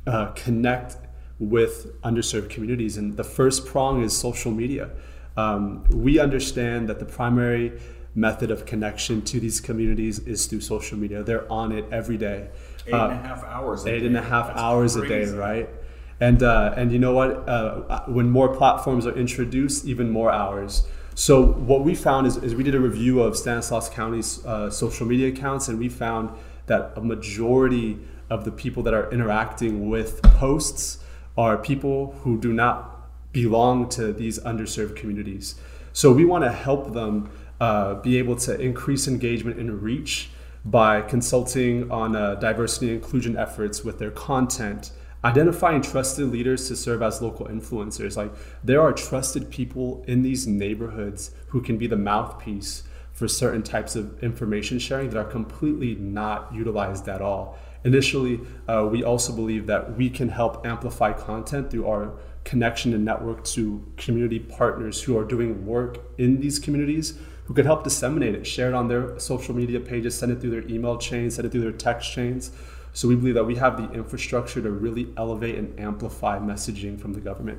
uh, 0.06 0.26
connect 0.32 0.96
with 1.38 2.00
underserved 2.02 2.50
communities. 2.50 2.96
And 2.96 3.16
the 3.16 3.24
first 3.24 3.66
prong 3.66 4.02
is 4.02 4.16
social 4.16 4.50
media. 4.50 4.90
Um, 5.36 5.84
we 5.90 6.18
understand 6.18 6.88
that 6.88 6.98
the 6.98 7.04
primary 7.04 7.80
method 8.18 8.50
of 8.50 8.66
connection 8.66 9.22
to 9.22 9.40
these 9.40 9.60
communities 9.60 10.18
is 10.20 10.46
through 10.46 10.60
social 10.60 10.98
media. 10.98 11.22
They're 11.22 11.50
on 11.50 11.72
it 11.72 11.84
every 11.92 12.16
day. 12.16 12.48
Eight 12.86 12.94
and 12.94 13.12
a 13.12 13.16
half 13.16 13.44
hours. 13.44 13.84
a 13.84 13.88
Eight 13.94 14.00
day. 14.00 14.06
and 14.06 14.16
a 14.16 14.22
half 14.22 14.48
That's 14.48 14.60
hours 14.60 14.96
a 14.96 15.06
day, 15.06 15.26
right? 15.30 15.68
And 16.20 16.42
uh, 16.42 16.74
and 16.76 16.90
you 16.90 16.98
know 16.98 17.12
what? 17.12 17.48
Uh, 17.48 18.02
when 18.06 18.28
more 18.30 18.48
platforms 18.54 19.06
are 19.06 19.16
introduced, 19.16 19.84
even 19.86 20.10
more 20.10 20.32
hours. 20.32 20.86
So 21.14 21.44
what 21.44 21.84
we 21.84 21.94
found 21.94 22.26
is, 22.26 22.36
is 22.36 22.54
we 22.54 22.62
did 22.62 22.74
a 22.74 22.80
review 22.80 23.20
of 23.22 23.36
Stanislaus 23.36 23.88
County's 23.88 24.44
uh, 24.44 24.70
social 24.70 25.06
media 25.06 25.28
accounts, 25.28 25.68
and 25.68 25.78
we 25.78 25.88
found 25.88 26.30
that 26.66 26.92
a 26.96 27.00
majority 27.00 27.98
of 28.30 28.44
the 28.44 28.52
people 28.52 28.82
that 28.84 28.94
are 28.94 29.10
interacting 29.10 29.88
with 29.88 30.22
posts 30.22 30.98
are 31.36 31.56
people 31.56 32.12
who 32.22 32.38
do 32.38 32.52
not 32.52 33.10
belong 33.32 33.88
to 33.88 34.12
these 34.12 34.38
underserved 34.40 34.96
communities. 34.96 35.54
So 35.92 36.12
we 36.12 36.24
want 36.24 36.44
to 36.44 36.52
help 36.52 36.92
them 36.94 37.30
uh, 37.60 37.94
be 37.94 38.18
able 38.18 38.36
to 38.36 38.60
increase 38.60 39.08
engagement 39.08 39.58
and 39.58 39.82
reach 39.82 40.30
by 40.64 41.00
consulting 41.00 41.90
on 41.90 42.14
uh, 42.14 42.34
diversity 42.36 42.88
and 42.88 42.96
inclusion 42.96 43.36
efforts 43.36 43.84
with 43.84 43.98
their 43.98 44.10
content, 44.10 44.92
identifying 45.24 45.80
trusted 45.80 46.30
leaders 46.30 46.68
to 46.68 46.76
serve 46.76 47.02
as 47.02 47.22
local 47.22 47.46
influencers. 47.46 48.16
Like 48.16 48.32
there 48.62 48.82
are 48.82 48.92
trusted 48.92 49.50
people 49.50 50.04
in 50.06 50.22
these 50.22 50.46
neighborhoods 50.46 51.32
who 51.48 51.60
can 51.60 51.78
be 51.78 51.86
the 51.86 51.96
mouthpiece 51.96 52.82
for 53.12 53.26
certain 53.26 53.62
types 53.62 53.96
of 53.96 54.22
information 54.22 54.78
sharing 54.78 55.10
that 55.10 55.18
are 55.18 55.24
completely 55.24 55.96
not 55.96 56.52
utilized 56.54 57.08
at 57.08 57.20
all. 57.20 57.58
Initially, 57.84 58.40
uh, 58.68 58.88
we 58.90 59.02
also 59.02 59.32
believe 59.32 59.66
that 59.66 59.96
we 59.96 60.10
can 60.10 60.28
help 60.28 60.66
amplify 60.66 61.12
content 61.12 61.70
through 61.70 61.88
our 61.88 62.12
connection 62.44 62.94
and 62.94 63.04
network 63.04 63.44
to 63.44 63.84
community 63.96 64.38
partners 64.38 65.02
who 65.02 65.18
are 65.18 65.24
doing 65.24 65.66
work 65.66 65.98
in 66.18 66.40
these 66.40 66.58
communities 66.58 67.18
who 67.48 67.54
can 67.54 67.64
help 67.64 67.82
disseminate 67.82 68.34
it, 68.34 68.46
share 68.46 68.68
it 68.68 68.74
on 68.74 68.88
their 68.88 69.18
social 69.18 69.54
media 69.54 69.80
pages, 69.80 70.14
send 70.14 70.30
it 70.30 70.38
through 70.38 70.50
their 70.50 70.68
email 70.68 70.98
chains, 70.98 71.36
send 71.36 71.46
it 71.46 71.50
through 71.50 71.62
their 71.62 71.72
text 71.72 72.12
chains. 72.12 72.50
So 72.92 73.08
we 73.08 73.16
believe 73.16 73.34
that 73.34 73.44
we 73.44 73.54
have 73.54 73.78
the 73.78 73.90
infrastructure 73.92 74.60
to 74.60 74.70
really 74.70 75.08
elevate 75.16 75.54
and 75.54 75.80
amplify 75.80 76.38
messaging 76.38 77.00
from 77.00 77.14
the 77.14 77.20
government. 77.20 77.58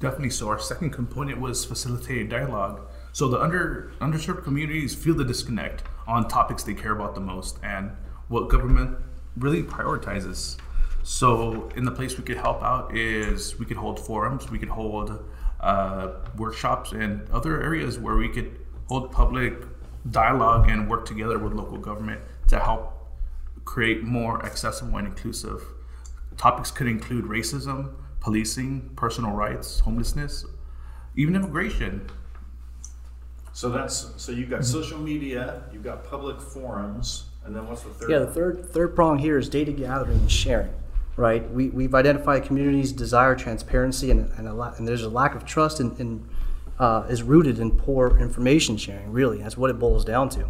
Definitely. 0.00 0.30
So 0.30 0.48
our 0.48 0.58
second 0.58 0.90
component 0.90 1.38
was 1.38 1.66
facilitated 1.66 2.30
dialogue. 2.30 2.88
So 3.12 3.28
the 3.28 3.38
under 3.38 3.92
underserved 4.00 4.42
communities 4.42 4.94
feel 4.94 5.14
the 5.14 5.24
disconnect 5.24 5.82
on 6.06 6.28
topics 6.28 6.62
they 6.62 6.74
care 6.74 6.92
about 6.92 7.14
the 7.14 7.20
most 7.20 7.58
and 7.62 7.90
what 8.28 8.48
government 8.48 8.98
really 9.36 9.62
prioritizes. 9.62 10.56
So 11.02 11.68
in 11.76 11.84
the 11.84 11.92
place 11.92 12.16
we 12.16 12.24
could 12.24 12.38
help 12.38 12.62
out 12.62 12.96
is 12.96 13.58
we 13.58 13.66
could 13.66 13.76
hold 13.76 14.00
forums, 14.00 14.50
we 14.50 14.58
could 14.58 14.70
hold 14.70 15.22
uh, 15.60 16.08
workshops, 16.36 16.92
and 16.92 17.28
other 17.30 17.62
areas 17.62 17.98
where 17.98 18.16
we 18.16 18.28
could 18.28 18.58
hold 18.88 19.12
public 19.12 19.54
dialogue 20.10 20.68
and 20.68 20.88
work 20.88 21.06
together 21.06 21.38
with 21.38 21.52
local 21.52 21.78
government 21.78 22.20
to 22.48 22.58
help 22.58 22.96
create 23.64 24.02
more 24.02 24.44
accessible 24.44 24.96
and 24.96 25.08
inclusive. 25.08 25.62
Topics 26.36 26.70
could 26.70 26.86
include 26.86 27.24
racism, 27.24 27.94
policing, 28.20 28.90
personal 28.96 29.32
rights, 29.32 29.80
homelessness, 29.80 30.44
even 31.16 31.34
immigration. 31.34 32.08
So 33.52 33.70
that's 33.70 34.12
so 34.16 34.32
you've 34.32 34.50
got 34.50 34.64
social 34.64 34.98
media, 34.98 35.62
you've 35.72 35.82
got 35.82 36.04
public 36.04 36.40
forums, 36.40 37.30
and 37.44 37.56
then 37.56 37.66
what's 37.66 37.82
the 37.82 37.88
third? 37.90 38.10
Yeah, 38.10 38.18
the 38.18 38.26
third 38.26 38.68
third 38.70 38.94
prong 38.94 39.18
here 39.18 39.38
is 39.38 39.48
data 39.48 39.72
gathering 39.72 40.18
and 40.18 40.30
sharing. 40.30 40.72
Right, 41.16 41.50
we, 41.50 41.70
we've 41.70 41.94
identified 41.94 42.44
communities' 42.44 42.92
desire 42.92 43.34
transparency 43.34 44.10
and, 44.10 44.30
and, 44.36 44.46
a 44.46 44.52
lot, 44.52 44.78
and 44.78 44.86
there's 44.86 45.02
a 45.02 45.08
lack 45.08 45.34
of 45.34 45.46
trust 45.46 45.80
in, 45.80 45.96
in 45.96 46.28
uh, 46.78 47.06
is 47.08 47.22
rooted 47.22 47.58
in 47.58 47.70
poor 47.70 48.18
information 48.18 48.76
sharing. 48.76 49.12
Really, 49.12 49.38
that's 49.38 49.56
what 49.56 49.70
it 49.70 49.78
boils 49.78 50.04
down 50.04 50.28
to. 50.30 50.48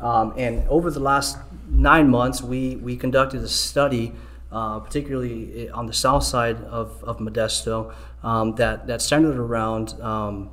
Um, 0.00 0.34
and 0.36 0.66
over 0.68 0.90
the 0.90 1.00
last 1.00 1.38
nine 1.68 2.08
months, 2.08 2.42
we 2.42 2.76
we 2.76 2.96
conducted 2.96 3.42
a 3.42 3.48
study, 3.48 4.12
uh, 4.52 4.80
particularly 4.80 5.68
on 5.70 5.86
the 5.86 5.92
south 5.92 6.24
side 6.24 6.56
of, 6.64 7.02
of 7.04 7.18
Modesto, 7.18 7.94
um, 8.22 8.54
that 8.56 8.86
that 8.86 9.02
centered 9.02 9.36
around. 9.36 10.00
Um, 10.00 10.50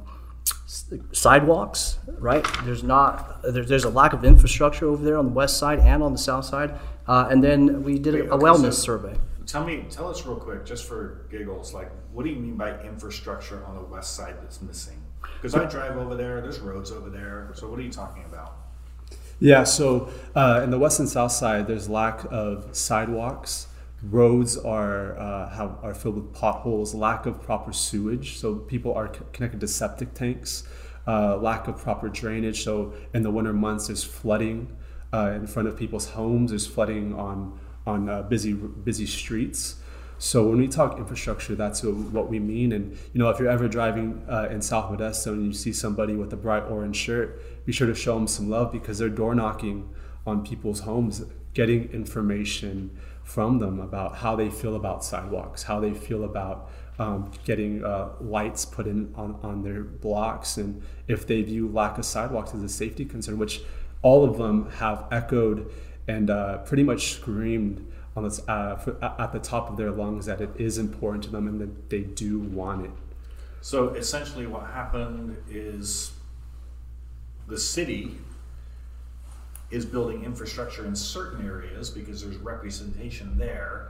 sidewalks, 1.12 2.00
right? 2.18 2.46
There's 2.64 2.84
not 2.84 3.42
there's, 3.44 3.68
there's 3.68 3.84
a 3.84 3.90
lack 3.90 4.14
of 4.14 4.24
infrastructure 4.26 4.88
over 4.88 5.04
there 5.04 5.18
on 5.18 5.26
the 5.26 5.32
west 5.32 5.58
side 5.58 5.80
and 5.80 6.04
on 6.04 6.12
the 6.12 6.18
south 6.18 6.46
side. 6.46 6.78
Uh, 7.08 7.28
and 7.30 7.44
then 7.44 7.84
we 7.84 7.98
did 8.00 8.14
Wait, 8.14 8.26
a, 8.26 8.32
a 8.32 8.36
okay, 8.36 8.44
wellness 8.46 8.74
so- 8.74 8.98
survey. 8.98 9.16
Tell 9.46 9.64
me, 9.64 9.86
tell 9.92 10.10
us 10.10 10.26
real 10.26 10.38
quick, 10.38 10.66
just 10.66 10.86
for 10.86 11.28
giggles, 11.30 11.72
like, 11.72 11.92
what 12.12 12.24
do 12.24 12.32
you 12.32 12.36
mean 12.36 12.58
by 12.58 12.82
infrastructure 12.82 13.64
on 13.66 13.76
the 13.76 13.84
west 13.84 14.16
side 14.16 14.36
that's 14.42 14.60
missing? 14.60 15.00
Because 15.36 15.56
I 15.56 15.66
drive 15.66 15.98
over 15.98 16.16
there, 16.16 16.42
there's 16.42 16.60
roads 16.60 16.92
over 16.92 17.10
there. 17.10 17.52
So 17.54 17.70
what 17.70 17.80
are 17.80 17.84
you 17.84 17.92
talking 17.92 18.24
about? 18.26 18.58
Yeah, 19.40 19.64
so 19.64 20.10
uh, 20.34 20.62
in 20.64 20.72
the 20.72 20.80
west 20.80 21.00
and 21.00 21.10
south 21.10 21.32
side, 21.32 21.68
there's 21.68 21.90
lack 21.90 22.26
of 22.32 22.76
sidewalks. 22.76 23.68
Roads 24.02 24.58
are 24.58 25.18
uh, 25.18 25.50
have, 25.50 25.78
are 25.84 25.94
filled 25.94 26.16
with 26.16 26.34
potholes. 26.34 26.94
Lack 26.94 27.26
of 27.26 27.42
proper 27.42 27.74
sewage, 27.74 28.38
so 28.38 28.56
people 28.56 28.94
are 28.94 29.14
c- 29.14 29.22
connected 29.34 29.60
to 29.60 29.68
septic 29.68 30.14
tanks. 30.14 30.64
Uh, 31.08 31.38
lack 31.38 31.68
of 31.68 31.78
proper 31.78 32.08
drainage, 32.10 32.64
so 32.64 32.94
in 33.14 33.24
the 33.24 33.32
winter 33.32 33.54
months, 33.54 33.88
there's 33.88 34.04
flooding 34.04 34.76
uh, 35.14 35.32
in 35.36 35.48
front 35.48 35.68
of 35.68 35.78
people's 35.78 36.10
homes. 36.12 36.52
There's 36.52 36.68
flooding 36.68 37.14
on 37.14 37.60
on 37.86 38.10
uh, 38.10 38.22
busy 38.24 38.54
busy 38.54 39.06
streets. 39.06 39.76
So 40.18 40.48
when 40.48 40.58
we 40.58 40.68
talk 40.68 40.98
infrastructure, 40.98 41.56
that's 41.56 41.84
what 41.84 42.30
we 42.30 42.40
mean. 42.40 42.72
And 42.72 42.98
you 43.14 43.20
know, 43.20 43.30
if 43.30 43.40
you're 43.40 43.50
ever 43.50 43.68
driving 43.68 44.24
uh, 44.30 44.48
in 44.50 44.62
South 44.62 44.92
Modesto 44.92 45.34
and 45.34 45.46
you 45.46 45.54
see 45.54 45.74
somebody 45.74 46.16
with 46.16 46.32
a 46.34 46.38
bright 46.38 46.64
orange 46.64 46.96
shirt, 46.96 47.66
be 47.66 47.72
sure 47.74 47.88
to 47.88 47.96
show 47.96 48.16
them 48.16 48.28
some 48.28 48.50
love 48.50 48.72
because 48.72 48.98
they're 48.98 49.10
door 49.10 49.36
knocking 49.36 49.90
on 50.26 50.46
people's 50.46 50.82
homes, 50.82 51.24
getting 51.54 51.92
information 51.92 52.98
from 53.24 53.60
them 53.60 53.80
about 53.80 54.18
how 54.18 54.36
they 54.36 54.50
feel 54.50 54.76
about 54.76 55.04
sidewalks, 55.04 55.64
how 55.64 55.80
they 55.80 55.94
feel 55.94 56.24
about 56.24 56.70
um, 56.98 57.32
getting 57.44 57.84
uh, 57.84 58.10
lights 58.22 58.66
put 58.66 58.88
in 58.88 59.14
on, 59.16 59.38
on 59.44 59.64
their 59.64 59.84
blocks, 59.84 60.58
and 60.58 60.82
if 61.08 61.28
they 61.28 61.42
view 61.42 61.68
lack 61.68 61.98
of 61.98 62.06
sidewalks 62.06 62.54
as 62.54 62.64
a 62.64 62.70
safety 62.70 63.04
concern, 63.04 63.38
which 63.38 63.62
all 64.02 64.24
of 64.24 64.38
them 64.38 64.70
have 64.72 65.06
echoed 65.12 65.70
and 66.08 66.30
uh, 66.30 66.60
pretty 66.60 66.84
much 66.84 67.14
screamed 67.14 67.86
on 68.16 68.24
this, 68.24 68.42
uh, 68.48 68.78
for, 68.78 69.04
at 69.04 69.32
the 69.34 69.40
top 69.40 69.70
of 69.70 69.78
their 69.78 69.92
lungs 69.92 70.26
that 70.26 70.42
it 70.42 70.50
is 70.58 70.78
important 70.78 71.24
to 71.26 71.30
them 71.30 71.48
and 71.48 71.60
that 71.60 71.90
they 71.90 72.02
do 72.02 72.40
want 72.40 72.86
it. 72.86 72.92
So 73.62 73.90
essentially, 73.90 74.46
what 74.48 74.68
happened 74.68 75.38
is 75.50 76.12
the 77.48 77.58
city 77.58 78.18
is 79.72 79.86
building 79.86 80.24
infrastructure 80.24 80.86
in 80.86 80.96
certain 80.96 81.46
areas 81.46 81.90
because 81.90 82.24
there's 82.24 82.38
representation 82.38 83.38
there. 83.38 83.90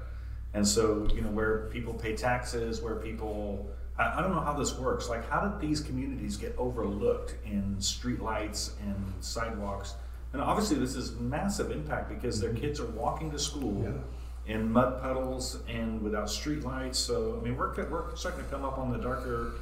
And 0.53 0.65
so, 0.65 1.07
you 1.13 1.21
know, 1.21 1.29
where 1.29 1.67
people 1.71 1.93
pay 1.93 2.15
taxes, 2.15 2.81
where 2.81 2.95
people, 2.95 3.69
I, 3.99 4.19
I 4.19 4.21
don't 4.21 4.33
know 4.33 4.39
how 4.39 4.53
this 4.53 4.77
works. 4.79 5.09
Like, 5.09 5.29
how 5.29 5.45
did 5.45 5.59
these 5.59 5.81
communities 5.81 6.37
get 6.37 6.55
overlooked 6.57 7.35
in 7.45 7.75
streetlights 7.79 8.71
and 8.81 8.95
sidewalks? 9.19 9.95
And 10.31 10.41
obviously, 10.41 10.77
this 10.77 10.95
is 10.95 11.19
massive 11.19 11.71
impact 11.71 12.09
because 12.09 12.39
their 12.39 12.53
kids 12.53 12.79
are 12.79 12.87
walking 12.87 13.31
to 13.31 13.39
school 13.39 13.85
in 14.47 14.71
mud 14.71 15.01
puddles 15.01 15.59
and 15.67 16.01
without 16.01 16.27
streetlights. 16.27 16.95
So, 16.95 17.37
I 17.39 17.43
mean, 17.43 17.55
we're, 17.57 17.73
we're 17.89 18.15
starting 18.15 18.43
to 18.43 18.49
come 18.51 18.63
up 18.63 18.77
on 18.77 18.91
the 18.91 18.97
darker 18.99 19.53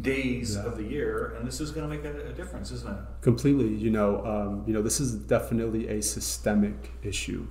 days 0.00 0.56
Yeah. 0.56 0.66
of 0.66 0.76
the 0.76 0.84
year, 0.84 1.34
and 1.38 1.46
this 1.46 1.60
is 1.60 1.70
going 1.70 1.88
to 1.88 1.94
make 1.96 2.04
a, 2.04 2.28
a 2.28 2.32
difference, 2.32 2.70
isn't 2.70 2.90
it? 2.92 2.98
completely 3.22 3.68
you 3.68 3.90
know 3.90 4.24
um, 4.26 4.62
you 4.66 4.72
know 4.74 4.82
this 4.82 5.00
is 5.00 5.12
definitely 5.14 5.88
a 5.88 6.02
systemic 6.02 6.92
issue 7.02 7.46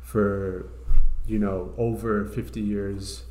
for 0.00 0.68
you 1.26 1.38
know 1.38 1.72
over 1.78 2.24
50 2.26 2.60
years 2.60 3.24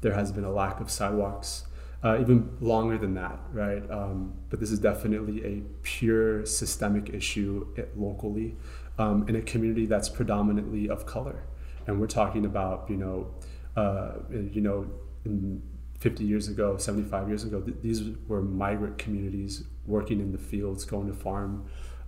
there 0.00 0.12
has 0.12 0.32
been 0.32 0.44
a 0.44 0.50
lack 0.50 0.80
of 0.80 0.90
sidewalks 0.90 1.64
uh, 2.02 2.18
even 2.20 2.50
longer 2.60 2.98
than 2.98 3.14
that 3.14 3.38
right 3.52 3.88
um, 3.90 4.34
but 4.50 4.60
this 4.60 4.70
is 4.70 4.78
definitely 4.80 5.44
a 5.44 5.62
pure 5.82 6.44
systemic 6.44 7.08
issue 7.10 7.66
locally 7.96 8.56
um, 8.98 9.26
in 9.28 9.36
a 9.36 9.40
community 9.42 9.86
that's 9.86 10.08
predominantly 10.08 10.88
of 10.88 11.06
color 11.06 11.44
and 11.86 12.00
we're 12.00 12.06
talking 12.06 12.44
about 12.44 12.88
you 12.88 12.96
know 12.96 13.30
uh, 13.76 14.12
you 14.30 14.60
know 14.60 14.86
in 15.24 15.62
50 16.00 16.24
years 16.24 16.48
ago 16.48 16.76
75 16.76 17.28
years 17.28 17.44
ago 17.44 17.60
th- 17.60 17.78
these 17.80 18.02
were 18.28 18.42
migrant 18.42 18.98
communities 18.98 19.64
working 19.86 20.20
in 20.20 20.32
the 20.32 20.38
fields 20.38 20.84
going 20.84 21.06
to 21.06 21.14
farm 21.14 21.66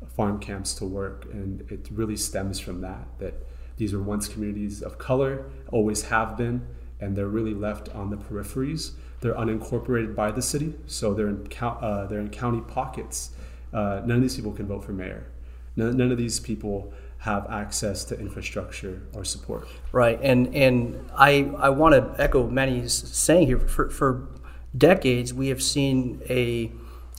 farm 0.08 0.38
camps 0.38 0.74
to 0.74 0.84
work. 0.84 1.26
And 1.32 1.60
it 1.70 1.88
really 1.90 2.16
stems 2.16 2.58
from 2.58 2.80
that 2.82 3.06
that 3.18 3.34
these 3.76 3.92
were 3.92 4.02
once 4.02 4.28
communities 4.28 4.82
of 4.82 4.98
color 4.98 5.46
always 5.70 6.02
have 6.04 6.36
been 6.36 6.66
and 7.00 7.14
they're 7.14 7.28
really 7.28 7.54
left 7.54 7.88
on 7.90 8.10
the 8.10 8.16
peripheries. 8.16 8.92
They're 9.20 9.34
unincorporated 9.34 10.14
by 10.14 10.30
the 10.30 10.42
city 10.42 10.74
so 10.86 11.14
they're 11.14 11.28
in, 11.28 11.46
uh, 11.60 12.06
they're 12.06 12.20
in 12.20 12.30
county 12.30 12.60
pockets. 12.60 13.30
Uh, 13.72 14.00
none 14.04 14.16
of 14.16 14.22
these 14.22 14.36
people 14.36 14.52
can 14.52 14.66
vote 14.66 14.84
for 14.84 14.92
mayor. 14.92 15.26
None, 15.74 15.96
none 15.96 16.12
of 16.12 16.18
these 16.18 16.40
people 16.40 16.92
have 17.18 17.46
access 17.50 18.04
to 18.04 18.18
infrastructure 18.18 19.02
or 19.14 19.24
support 19.24 19.66
Right, 19.92 20.18
and 20.22 20.54
and 20.54 21.08
I 21.16 21.50
I 21.58 21.70
want 21.70 21.94
to 21.94 22.22
echo 22.22 22.48
Manny's 22.48 22.92
saying 22.92 23.46
here. 23.46 23.58
For 23.58 23.88
for 23.90 24.28
decades, 24.76 25.32
we 25.32 25.48
have 25.48 25.62
seen 25.62 26.22
a 26.28 26.70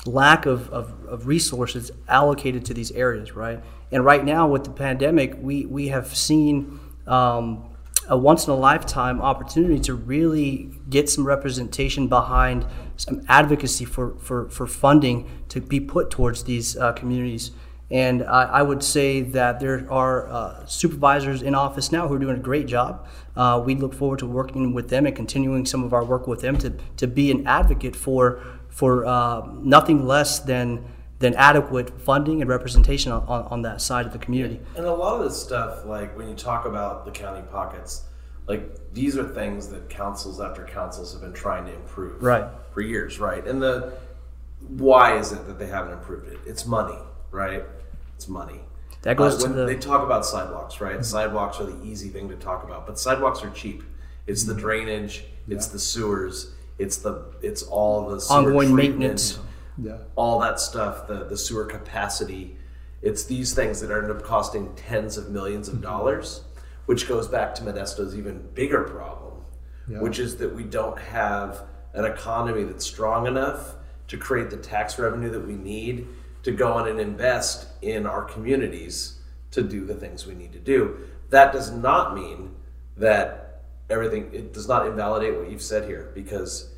lack 0.05 0.45
of, 0.45 0.69
of, 0.69 0.93
of 1.07 1.25
resources 1.25 1.91
allocated 2.07 2.63
to 2.65 2.73
these 2.73 2.91
areas. 2.91 3.36
Right, 3.36 3.63
and 3.91 4.05
right 4.05 4.23
now 4.23 4.47
with 4.47 4.63
the 4.63 4.71
pandemic, 4.71 5.36
we 5.39 5.65
we 5.65 5.88
have 5.88 6.15
seen. 6.15 6.79
Um, 7.07 7.63
a 8.10 8.17
once 8.17 8.47
in 8.47 8.53
a 8.53 8.55
lifetime 8.55 9.21
opportunity 9.21 9.79
to 9.79 9.93
really 9.93 10.71
get 10.89 11.10
some 11.10 11.25
representation 11.27 12.07
behind 12.07 12.65
some 12.95 13.21
advocacy 13.27 13.83
for, 13.83 14.15
for, 14.17 14.49
for 14.49 14.65
funding 14.65 15.29
to 15.49 15.60
be 15.60 15.79
put 15.79 16.10
towards 16.10 16.45
these 16.45 16.77
uh, 16.77 16.93
communities. 16.93 17.51
And 17.89 18.23
I, 18.23 18.43
I 18.43 18.62
would 18.63 18.84
say 18.84 19.21
that 19.21 19.60
there 19.62 19.86
are 19.89 20.28
uh, 20.28 20.65
supervisors 20.65 21.41
in 21.41 21.56
office 21.56 21.91
now 21.91 22.08
who 22.08 22.15
are 22.15 22.19
doing 22.19 22.36
a 22.36 22.39
great 22.39 22.67
job. 22.67 23.08
Uh, 23.36 23.62
we 23.65 23.76
look 23.76 23.93
forward 23.93 24.19
to 24.19 24.28
working 24.28 24.73
with 24.73 24.89
them 24.89 25.06
and 25.06 25.15
continuing 25.15 25.65
some 25.65 25.84
of 25.84 25.93
our 25.93 26.04
work 26.04 26.28
with 26.28 26.41
them 26.41 26.58
to, 26.58 26.73
to 26.97 27.08
be 27.08 27.32
an 27.32 27.47
advocate 27.47 27.95
for, 27.95 28.43
for 28.67 29.06
uh, 29.06 29.47
nothing 29.60 30.06
less 30.06 30.39
than, 30.39 30.84
than 31.19 31.34
adequate 31.36 32.02
funding 32.02 32.41
and 32.41 32.50
representation 32.50 33.12
on, 33.13 33.23
on, 33.23 33.43
on 33.45 33.62
that 33.62 33.82
side 33.82 34.06
of 34.06 34.12
the 34.12 34.19
community. 34.19 34.60
And 34.76 34.86
a 34.86 34.93
lot 34.93 35.19
of 35.19 35.23
this 35.23 35.41
stuff, 35.41 35.86
like 35.86 36.17
when 36.17 36.28
you 36.28 36.36
talk 36.36 36.65
about 36.65 37.06
the 37.06 37.12
county 37.12 37.43
pockets, 37.50 38.04
like 38.47 38.93
these 38.93 39.17
are 39.17 39.28
things 39.28 39.69
that 39.69 39.89
councils 39.89 40.41
after 40.41 40.65
councils 40.65 41.13
have 41.13 41.21
been 41.21 41.34
trying 41.34 41.65
to 41.67 41.73
improve 41.73 42.21
Right. 42.21 42.45
for 42.73 42.82
years, 42.82 43.17
right? 43.19 43.45
And 43.47 43.62
the 43.62 43.93
why 44.67 45.17
is 45.17 45.32
it 45.32 45.45
that 45.47 45.58
they 45.58 45.67
haven't 45.67 45.93
improved 45.93 46.28
it? 46.28 46.39
It's 46.45 46.65
money, 46.65 46.97
right? 47.32 47.63
It's 48.17 48.27
money. 48.27 48.60
That 49.03 49.15
goes 49.15 49.36
Uh, 49.36 49.38
to 49.38 49.43
when 49.43 49.56
the- 49.56 49.65
they 49.67 49.75
talk 49.77 50.03
about 50.03 50.25
sidewalks, 50.25 50.82
right? 50.82 50.95
Mm-hmm. 50.95 51.03
Sidewalks 51.03 51.60
are 51.60 51.65
the 51.65 51.80
easy 51.84 52.10
thing 52.10 52.27
to 52.30 52.36
talk 52.36 52.63
about, 52.63 52.88
but 52.88 52.97
sidewalks 52.97 53.43
are 53.43 53.51
cheap. 53.51 53.84
It's 54.25 54.43
the 54.43 54.53
mm-hmm. 54.53 54.62
drainage, 54.62 55.25
it's 55.47 55.67
the 55.67 55.77
sewers, 55.80 56.51
it's 56.80 56.97
the 56.97 57.25
it's 57.41 57.62
all 57.63 58.10
the 58.10 58.19
sewer 58.19 58.38
Ongoing 58.38 58.75
maintenance. 58.75 59.39
yeah 59.77 59.97
all 60.15 60.39
that 60.39 60.60
stuff, 60.60 61.08
the, 61.08 61.25
the 61.25 61.38
sewer 61.38 61.65
capacity. 61.65 62.58
It's 63.03 63.23
these 63.25 63.53
things 63.53 63.80
that 63.82 63.91
end 63.91 64.10
up 64.10 64.23
costing 64.23 64.73
tens 64.75 65.15
of 65.17 65.30
millions 65.30 65.67
of 65.67 65.75
mm-hmm. 65.75 65.84
dollars, 65.84 66.41
which 66.88 67.08
goes 67.08 67.27
back 67.27 67.53
to 67.56 67.63
Modesto's 67.63 68.15
even 68.17 68.49
bigger 68.56 68.84
problem, 68.84 69.36
Yeah. 69.88 69.99
which 70.01 70.17
is 70.17 70.38
that 70.38 70.56
we 70.56 70.63
don't 70.63 70.97
have 70.97 71.62
an 71.93 72.06
economy 72.06 72.63
that's 72.63 72.86
strong 72.86 73.27
enough 73.27 73.75
to 74.08 74.17
create 74.17 74.49
the 74.49 74.58
tax 74.58 74.97
revenue 74.97 75.30
that 75.30 75.45
we 75.45 75.53
need 75.53 76.08
to 76.47 76.53
go 76.53 76.79
in 76.79 76.88
and 76.88 76.97
invest 76.97 77.67
in 77.81 78.05
our 78.05 78.23
communities 78.23 79.19
to 79.51 79.62
do 79.62 79.83
the 79.83 79.93
things 79.93 80.25
we 80.25 80.33
need 80.33 80.53
to 80.53 80.60
do. 80.60 80.97
That 81.29 81.51
does 81.51 81.71
not 81.71 82.15
mean 82.15 82.55
that 82.95 83.63
everything 83.89 84.29
it 84.33 84.53
does 84.53 84.65
not 84.65 84.88
invalidate 84.88 85.36
what 85.36 85.51
you've 85.51 85.62
said 85.62 85.89
here 85.89 86.10
because 86.15 86.73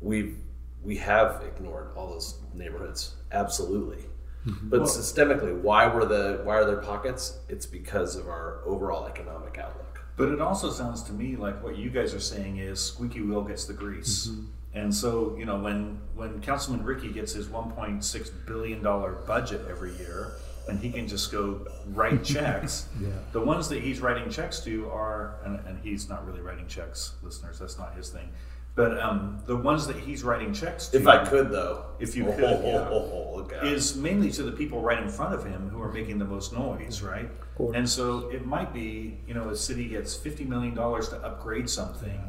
we 0.00 0.36
we 0.84 0.96
have 0.98 1.42
ignored 1.44 1.90
all 1.96 2.08
those 2.08 2.38
neighborhoods 2.54 3.16
absolutely. 3.32 4.04
Mm-hmm. 4.46 4.70
But 4.70 4.82
systemically 4.82 5.60
why 5.60 5.88
were 5.88 6.04
the 6.04 6.42
why 6.44 6.54
are 6.54 6.64
there 6.64 6.76
pockets? 6.76 7.40
It's 7.48 7.66
because 7.66 8.14
of 8.14 8.28
our 8.28 8.60
overall 8.64 9.08
economic 9.08 9.58
outlook. 9.58 10.04
But 10.16 10.28
it 10.28 10.40
also 10.40 10.70
sounds 10.70 11.02
to 11.04 11.12
me 11.12 11.34
like 11.34 11.60
what 11.64 11.76
you 11.76 11.90
guys 11.90 12.14
are 12.14 12.20
saying 12.20 12.58
is 12.58 12.78
squeaky 12.78 13.22
wheel 13.22 13.42
gets 13.42 13.64
the 13.64 13.72
grease. 13.72 14.28
Mm-hmm. 14.28 14.44
And 14.74 14.94
so, 14.94 15.34
you 15.38 15.44
know, 15.44 15.58
when 15.58 16.00
when 16.14 16.40
Councilman 16.40 16.84
Ricci 16.84 17.08
gets 17.12 17.32
his 17.32 17.48
1.6 17.48 18.30
billion 18.46 18.82
dollar 18.82 19.12
budget 19.26 19.62
every 19.68 19.92
year, 19.96 20.32
and 20.68 20.78
he 20.78 20.90
can 20.92 21.08
just 21.08 21.32
go 21.32 21.66
write 21.88 22.22
checks, 22.34 22.88
yeah. 23.00 23.08
the 23.32 23.40
ones 23.40 23.68
that 23.68 23.82
he's 23.82 24.00
writing 24.00 24.30
checks 24.30 24.60
to 24.60 24.88
are, 24.90 25.36
and, 25.44 25.58
and 25.66 25.78
he's 25.82 26.08
not 26.08 26.24
really 26.26 26.40
writing 26.40 26.66
checks, 26.68 27.14
listeners. 27.22 27.58
That's 27.58 27.78
not 27.78 27.94
his 27.96 28.10
thing. 28.10 28.28
But 28.76 29.00
um, 29.00 29.42
the 29.46 29.56
ones 29.56 29.88
that 29.88 29.96
he's 29.96 30.22
writing 30.22 30.54
checks 30.54 30.86
to, 30.88 30.98
if 30.98 31.06
i 31.08 31.24
could 31.24 31.50
though 31.50 31.86
If 31.98 32.14
you 32.14 32.28
Oh, 32.28 32.32
could, 32.32 32.44
oh, 32.44 32.62
yeah. 32.64 32.88
oh, 32.88 33.10
oh, 33.32 33.36
look 33.36 33.52
is 33.64 33.96
mainly 33.96 34.30
to 34.30 34.44
the 34.44 34.52
people 34.52 34.80
right 34.80 35.02
in 35.02 35.08
front 35.08 35.34
of 35.34 35.44
him 35.44 35.68
who 35.70 35.82
are 35.82 35.90
making 35.92 36.18
the 36.18 36.24
most 36.24 36.52
noise, 36.52 37.02
right? 37.02 37.28
And 37.74 37.86
so 37.86 38.28
it 38.30 38.46
might 38.46 38.72
be, 38.72 39.18
you 39.26 39.34
know, 39.34 39.50
a 39.50 39.56
city 39.56 39.86
gets 39.88 40.14
fifty 40.14 40.44
million 40.44 40.74
dollars 40.74 41.08
to 41.08 41.16
upgrade 41.16 41.68
something, 41.68 42.20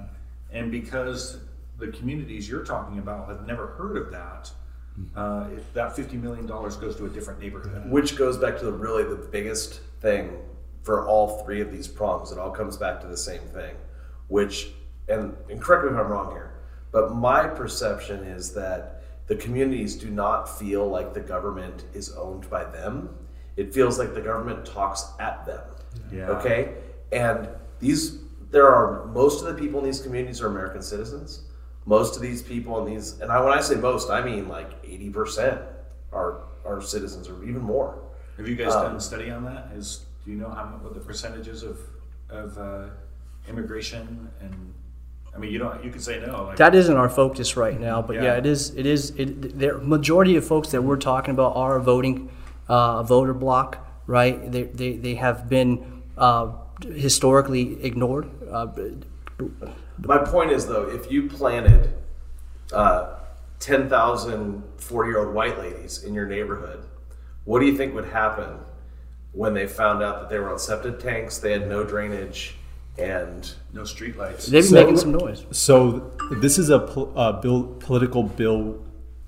and 0.51 0.71
because 0.71 1.37
the 1.81 1.89
communities 1.89 2.47
you're 2.47 2.63
talking 2.63 2.99
about 2.99 3.27
have 3.27 3.45
never 3.45 3.67
heard 3.67 3.97
of 3.97 4.11
that, 4.11 4.49
uh, 5.15 5.47
if 5.53 5.73
that 5.73 5.95
fifty 5.95 6.15
million 6.15 6.45
dollars 6.45 6.77
goes 6.77 6.95
to 6.95 7.05
a 7.05 7.09
different 7.09 7.39
neighborhood. 7.41 7.89
which 7.91 8.15
goes 8.15 8.37
back 8.37 8.57
to 8.59 8.65
the 8.65 8.71
really 8.71 9.03
the 9.03 9.15
biggest 9.15 9.81
thing 9.99 10.37
for 10.83 11.05
all 11.07 11.43
three 11.43 11.59
of 11.61 11.71
these 11.71 11.87
prongs. 11.87 12.31
It 12.31 12.39
all 12.39 12.51
comes 12.51 12.77
back 12.77 13.01
to 13.01 13.07
the 13.07 13.17
same 13.17 13.41
thing 13.41 13.75
which 14.31 14.71
and, 15.09 15.35
and 15.49 15.61
correct 15.61 15.83
me 15.83 15.91
if 15.91 15.97
i'm 15.97 16.09
wrong 16.09 16.31
here 16.31 16.53
but 16.91 17.13
my 17.13 17.47
perception 17.47 18.23
is 18.23 18.53
that 18.53 19.03
the 19.27 19.35
communities 19.35 19.95
do 19.95 20.09
not 20.09 20.45
feel 20.45 20.87
like 20.87 21.13
the 21.13 21.21
government 21.21 21.85
is 21.93 22.11
owned 22.17 22.49
by 22.49 22.65
them. 22.65 23.15
It 23.55 23.73
feels 23.73 23.97
like 23.97 24.13
the 24.13 24.19
government 24.19 24.65
talks 24.65 25.13
at 25.17 25.45
them. 25.45 25.61
Yeah. 26.11 26.29
okay? 26.31 26.73
And 27.13 27.47
these 27.79 28.19
there 28.49 28.67
are 28.67 29.05
most 29.07 29.41
of 29.41 29.47
the 29.47 29.61
people 29.61 29.79
in 29.79 29.85
these 29.85 30.01
communities 30.01 30.41
are 30.41 30.47
american 30.47 30.81
citizens 30.81 31.43
most 31.85 32.15
of 32.15 32.21
these 32.21 32.41
people 32.41 32.77
and 32.79 32.87
these 32.95 33.19
and 33.21 33.31
I, 33.31 33.41
when 33.43 33.53
i 33.53 33.61
say 33.61 33.75
most 33.75 34.09
i 34.09 34.23
mean 34.23 34.47
like 34.47 34.81
80% 34.83 35.61
are 36.13 36.41
are 36.65 36.81
citizens 36.81 37.27
or 37.27 37.43
even 37.43 37.61
more 37.61 37.95
Have 38.37 38.47
you 38.47 38.55
guys 38.55 38.73
Um, 38.75 38.83
done 38.83 38.95
a 38.95 38.99
study 39.01 39.31
on 39.31 39.43
that? 39.45 39.71
Is 39.75 40.05
do 40.23 40.31
you 40.31 40.37
know 40.37 40.49
how 40.49 40.63
what 40.83 40.93
the 40.93 40.99
percentages 40.99 41.63
of 41.63 41.77
of 42.29 42.57
uh, 42.57 42.85
immigration 43.49 44.29
and 44.41 44.73
I 45.35 45.37
mean 45.39 45.51
you 45.51 45.59
don't 45.59 45.83
you 45.83 45.91
could 45.91 46.03
say 46.03 46.19
no 46.25 46.43
like 46.45 46.57
That 46.57 46.75
isn't 46.75 46.95
our 46.95 47.09
focus 47.09 47.57
right 47.57 47.79
now, 47.79 48.01
but 48.01 48.15
yeah, 48.17 48.23
Yeah. 48.23 48.37
it 48.37 48.45
is. 48.45 48.75
It 48.75 48.85
is. 48.85 49.11
It, 49.17 49.57
the 49.59 49.77
majority 49.79 50.35
of 50.35 50.45
folks 50.45 50.69
that 50.71 50.81
we're 50.83 50.97
talking 51.11 51.33
about 51.33 51.55
are 51.55 51.79
voting 51.79 52.29
uh, 52.69 52.99
a 53.01 53.03
voter 53.03 53.33
block, 53.33 53.69
right? 54.07 54.51
They 54.51 54.63
they, 54.63 54.91
they 54.97 55.15
have 55.15 55.47
been 55.49 56.03
uh, 56.17 56.51
historically 56.93 57.83
ignored. 57.83 58.29
Uh, 58.51 58.67
My 59.99 60.17
point 60.19 60.51
is, 60.51 60.65
though, 60.67 60.89
if 60.89 61.11
you 61.11 61.27
planted 61.29 61.93
uh, 62.73 63.17
10,000 63.59 64.63
40 64.77 65.09
year 65.09 65.19
old 65.25 65.33
white 65.35 65.57
ladies 65.59 66.03
in 66.03 66.13
your 66.13 66.25
neighborhood, 66.27 66.85
what 67.45 67.59
do 67.59 67.65
you 67.65 67.77
think 67.77 67.93
would 67.93 68.05
happen 68.05 68.57
when 69.33 69.53
they 69.53 69.65
found 69.67 70.03
out 70.03 70.19
that 70.21 70.29
they 70.29 70.39
were 70.39 70.51
on 70.51 70.59
septic 70.59 70.99
tanks, 70.99 71.37
they 71.37 71.51
had 71.53 71.67
no 71.69 71.83
drainage, 71.83 72.55
and 72.97 73.53
no 73.73 73.83
streetlights. 73.83 74.47
They'd 74.47 74.59
be 74.59 74.61
So- 74.63 74.75
making 74.75 74.97
some 74.97 75.11
noise. 75.13 75.45
So 75.51 76.11
this 76.41 76.57
is 76.57 76.69
a 76.69 76.79
pol- 76.79 77.13
uh, 77.15 77.31
bill, 77.39 77.63
political 77.79 78.23
bill, 78.23 78.79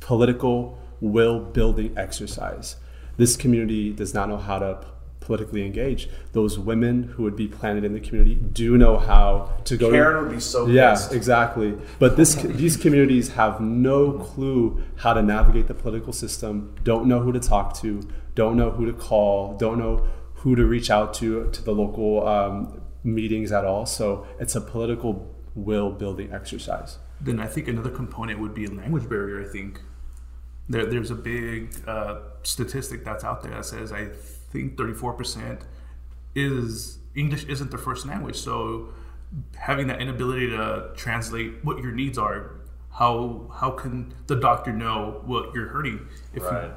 political 0.01 0.77
will 0.99 1.39
building 1.39 1.93
exercise. 1.97 2.75
This 3.17 3.37
community 3.37 3.91
does 3.91 4.13
not 4.13 4.27
know 4.29 4.37
how 4.37 4.59
to 4.59 4.75
p- 4.81 4.87
politically 5.23 5.65
engaged, 5.65 6.09
Those 6.33 6.59
women 6.59 7.03
who 7.13 7.23
would 7.23 7.35
be 7.35 7.47
planted 7.47 7.83
in 7.83 7.93
the 7.93 7.99
community 7.99 8.35
do 8.35 8.77
know 8.77 8.97
how 8.97 9.27
to 9.65 9.77
go. 9.77 9.89
Karen 9.91 10.23
would 10.25 10.33
be 10.35 10.39
so 10.41 10.67
Yeah, 10.67 10.91
pissed. 10.91 11.13
exactly. 11.13 11.69
But 11.99 12.17
this 12.17 12.35
these 12.35 12.75
communities 12.77 13.29
have 13.39 13.59
no 13.61 13.99
clue 14.13 14.81
how 15.03 15.13
to 15.13 15.21
navigate 15.21 15.67
the 15.67 15.73
political 15.83 16.13
system. 16.13 16.53
Don't 16.83 17.05
know 17.07 17.19
who 17.21 17.31
to 17.31 17.39
talk 17.39 17.67
to. 17.81 17.89
Don't 18.35 18.55
know 18.57 18.71
who 18.71 18.85
to 18.85 18.93
call. 18.93 19.57
Don't 19.57 19.77
know 19.83 19.95
who 20.41 20.55
to 20.55 20.65
reach 20.65 20.89
out 20.97 21.13
to 21.19 21.49
to 21.55 21.61
the 21.63 21.73
local 21.83 22.27
um, 22.27 22.81
meetings 23.03 23.51
at 23.51 23.63
all. 23.65 23.85
So 23.85 24.25
it's 24.39 24.55
a 24.55 24.61
political 24.61 25.11
will 25.55 25.91
building 25.91 26.29
exercise. 26.33 26.97
Then 27.21 27.39
I 27.39 27.47
think 27.47 27.67
another 27.67 27.91
component 27.91 28.39
would 28.39 28.53
be 28.53 28.65
a 28.65 28.71
language 28.71 29.07
barrier. 29.07 29.39
I 29.47 29.49
think 29.57 29.79
there, 30.67 30.85
there's 30.85 31.11
a 31.11 31.15
big 31.15 31.59
uh, 31.87 32.15
statistic 32.43 33.05
that's 33.05 33.23
out 33.23 33.43
there 33.43 33.51
that 33.51 33.65
says 33.65 33.91
I 33.91 34.09
think 34.53 34.77
34% 34.77 35.63
is 36.35 36.99
English 37.15 37.45
isn't 37.45 37.71
their 37.71 37.79
first 37.79 38.05
language. 38.05 38.37
So 38.37 38.89
having 39.57 39.87
that 39.87 40.01
inability 40.01 40.49
to 40.51 40.91
translate 40.95 41.65
what 41.65 41.79
your 41.79 41.91
needs 41.91 42.17
are, 42.17 42.51
how 42.91 43.51
how 43.53 43.71
can 43.71 44.13
the 44.27 44.35
doctor 44.35 44.71
know 44.71 45.21
what 45.25 45.53
you're 45.53 45.67
hurting? 45.67 46.07
If 46.33 46.43
right. 46.43 46.71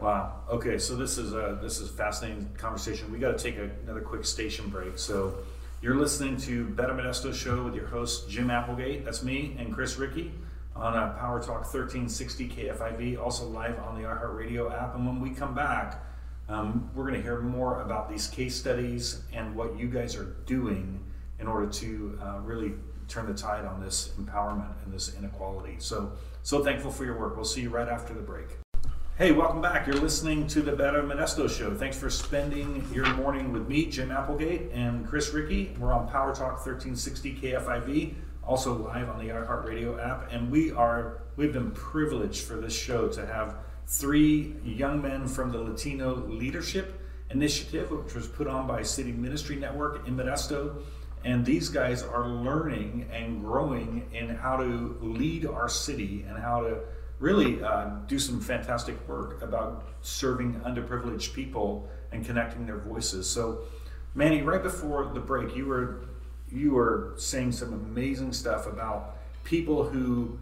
Wow. 0.00 0.36
Okay, 0.48 0.78
so 0.78 0.96
this 0.96 1.18
is 1.18 1.34
a 1.34 1.58
this 1.60 1.78
is 1.80 1.90
a 1.90 1.92
fascinating 1.92 2.48
conversation. 2.56 3.12
We 3.12 3.18
got 3.18 3.36
to 3.36 3.42
take 3.44 3.58
a, 3.58 3.68
another 3.82 4.00
quick 4.00 4.24
station 4.24 4.70
break. 4.70 4.98
So 4.98 5.34
you're 5.82 5.96
listening 5.96 6.36
to 6.38 6.64
Better 6.64 6.94
Modesto 6.94 7.34
Show 7.34 7.64
with 7.64 7.74
your 7.74 7.86
host 7.86 8.30
Jim 8.30 8.50
Applegate. 8.50 9.04
That's 9.04 9.22
me 9.22 9.56
and 9.58 9.74
Chris 9.74 9.98
Ricci 9.98 10.32
on 10.76 10.96
uh, 10.96 11.12
Power 11.18 11.40
Talk 11.40 11.62
1360 11.62 12.48
KFIV, 12.48 13.18
also 13.20 13.46
live 13.46 13.78
on 13.80 14.00
the 14.00 14.08
iHeartRadio 14.08 14.72
app. 14.72 14.94
And 14.94 15.06
when 15.06 15.20
we 15.20 15.30
come 15.30 15.54
back, 15.54 16.04
um, 16.48 16.90
we're 16.94 17.04
going 17.04 17.14
to 17.14 17.22
hear 17.22 17.40
more 17.40 17.82
about 17.82 18.10
these 18.10 18.26
case 18.26 18.54
studies 18.54 19.22
and 19.32 19.54
what 19.54 19.78
you 19.78 19.88
guys 19.88 20.16
are 20.16 20.36
doing 20.46 21.02
in 21.38 21.46
order 21.46 21.66
to 21.66 22.18
uh, 22.22 22.40
really 22.40 22.72
turn 23.08 23.26
the 23.26 23.34
tide 23.34 23.64
on 23.64 23.80
this 23.80 24.12
empowerment 24.20 24.72
and 24.84 24.92
this 24.92 25.14
inequality. 25.16 25.76
So 25.78 26.12
so 26.42 26.64
thankful 26.64 26.90
for 26.90 27.04
your 27.04 27.18
work. 27.18 27.36
We'll 27.36 27.44
see 27.44 27.60
you 27.62 27.70
right 27.70 27.88
after 27.88 28.14
the 28.14 28.20
break. 28.20 28.46
Hey, 29.18 29.32
welcome 29.32 29.60
back. 29.60 29.86
You're 29.86 29.96
listening 29.96 30.46
to 30.46 30.62
the 30.62 30.72
Better 30.72 31.02
Modesto 31.02 31.50
Show. 31.50 31.74
Thanks 31.74 31.98
for 31.98 32.08
spending 32.08 32.88
your 32.90 33.06
morning 33.16 33.52
with 33.52 33.68
me, 33.68 33.84
Jim 33.84 34.10
Applegate, 34.10 34.70
and 34.72 35.06
Chris 35.06 35.34
Ricci. 35.34 35.76
We're 35.78 35.92
on 35.92 36.08
Power 36.08 36.34
Talk 36.34 36.64
1360 36.64 37.34
KFIV, 37.36 38.14
also 38.50 38.74
live 38.74 39.08
on 39.08 39.24
the 39.24 39.32
iHeartRadio 39.32 40.04
app. 40.04 40.32
And 40.32 40.50
we 40.50 40.72
are 40.72 41.22
we've 41.36 41.52
been 41.52 41.70
privileged 41.70 42.42
for 42.42 42.54
this 42.54 42.76
show 42.76 43.06
to 43.06 43.24
have 43.24 43.54
three 43.86 44.56
young 44.64 45.00
men 45.00 45.28
from 45.28 45.52
the 45.52 45.58
Latino 45.58 46.16
Leadership 46.26 47.00
Initiative, 47.30 47.92
which 47.92 48.12
was 48.12 48.26
put 48.26 48.48
on 48.48 48.66
by 48.66 48.82
City 48.82 49.12
Ministry 49.12 49.54
Network 49.54 50.08
in 50.08 50.16
Modesto. 50.16 50.82
And 51.24 51.46
these 51.46 51.68
guys 51.68 52.02
are 52.02 52.26
learning 52.26 53.08
and 53.12 53.40
growing 53.40 54.08
in 54.12 54.30
how 54.30 54.56
to 54.56 54.98
lead 55.00 55.46
our 55.46 55.68
city 55.68 56.24
and 56.28 56.36
how 56.36 56.62
to 56.62 56.80
really 57.20 57.62
uh, 57.62 57.90
do 58.08 58.18
some 58.18 58.40
fantastic 58.40 58.96
work 59.06 59.42
about 59.42 59.86
serving 60.00 60.54
underprivileged 60.66 61.34
people 61.34 61.88
and 62.10 62.26
connecting 62.26 62.66
their 62.66 62.78
voices. 62.78 63.30
So, 63.30 63.60
Manny, 64.16 64.42
right 64.42 64.62
before 64.62 65.04
the 65.14 65.20
break, 65.20 65.54
you 65.54 65.66
were 65.66 66.00
you 66.52 66.76
are 66.76 67.14
saying 67.16 67.52
some 67.52 67.72
amazing 67.72 68.32
stuff 68.32 68.66
about 68.66 69.16
people 69.44 69.84
who 69.84 70.38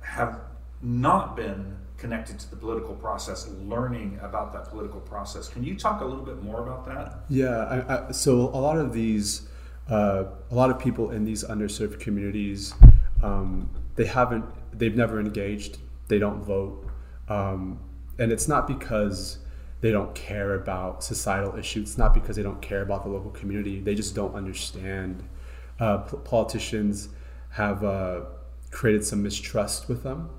have 0.00 0.40
not 0.82 1.36
been 1.36 1.76
connected 1.98 2.38
to 2.38 2.50
the 2.50 2.56
political 2.56 2.94
process, 2.94 3.48
learning 3.62 4.18
about 4.22 4.52
that 4.52 4.68
political 4.68 5.00
process. 5.00 5.48
Can 5.48 5.64
you 5.64 5.74
talk 5.74 6.00
a 6.00 6.04
little 6.04 6.24
bit 6.24 6.42
more 6.42 6.62
about 6.62 6.84
that? 6.86 7.20
Yeah, 7.28 7.48
I, 7.48 8.08
I, 8.08 8.12
so 8.12 8.34
a 8.34 8.60
lot 8.60 8.78
of 8.78 8.92
these, 8.92 9.48
uh, 9.90 10.24
a 10.50 10.54
lot 10.54 10.70
of 10.70 10.78
people 10.78 11.10
in 11.10 11.24
these 11.24 11.44
underserved 11.44 12.00
communities, 12.00 12.74
um, 13.22 13.70
they 13.94 14.04
haven't, 14.04 14.44
they've 14.78 14.96
never 14.96 15.18
engaged, 15.20 15.78
they 16.08 16.18
don't 16.18 16.42
vote, 16.42 16.86
um, 17.28 17.80
and 18.18 18.30
it's 18.30 18.46
not 18.46 18.66
because 18.66 19.38
they 19.80 19.90
don't 19.90 20.14
care 20.14 20.54
about 20.54 21.04
societal 21.04 21.56
issues. 21.58 21.90
It's 21.90 21.98
not 21.98 22.14
because 22.14 22.36
they 22.36 22.42
don't 22.42 22.62
care 22.62 22.82
about 22.82 23.04
the 23.04 23.10
local 23.10 23.30
community. 23.30 23.80
They 23.80 23.94
just 23.94 24.14
don't 24.14 24.34
understand. 24.34 25.22
Uh, 25.78 25.98
politicians 25.98 27.08
have 27.50 27.84
uh, 27.84 28.20
created 28.70 29.04
some 29.04 29.22
mistrust 29.22 29.88
with 29.88 30.02
them, 30.02 30.30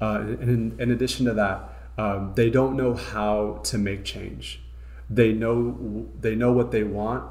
uh, 0.00 0.20
and 0.20 0.42
in, 0.42 0.80
in 0.80 0.90
addition 0.90 1.26
to 1.26 1.34
that, 1.34 1.68
um, 1.98 2.32
they 2.34 2.50
don't 2.50 2.76
know 2.76 2.94
how 2.94 3.60
to 3.64 3.78
make 3.78 4.04
change 4.04 4.60
they 5.10 5.30
know 5.30 6.08
they 6.18 6.34
know 6.34 6.50
what 6.50 6.70
they 6.70 6.82
want 6.82 7.22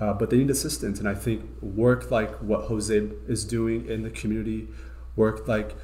uh, 0.00 0.12
but 0.12 0.30
they 0.30 0.38
need 0.38 0.50
assistance. 0.50 0.98
And 0.98 1.08
I 1.08 1.14
think 1.14 1.44
work 1.60 2.10
like 2.10 2.34
what 2.36 2.66
Jose 2.66 2.96
is 3.26 3.44
doing 3.44 3.86
in 3.88 4.02
the 4.02 4.10
community, 4.10 4.68
work 5.16 5.48
like 5.48 5.74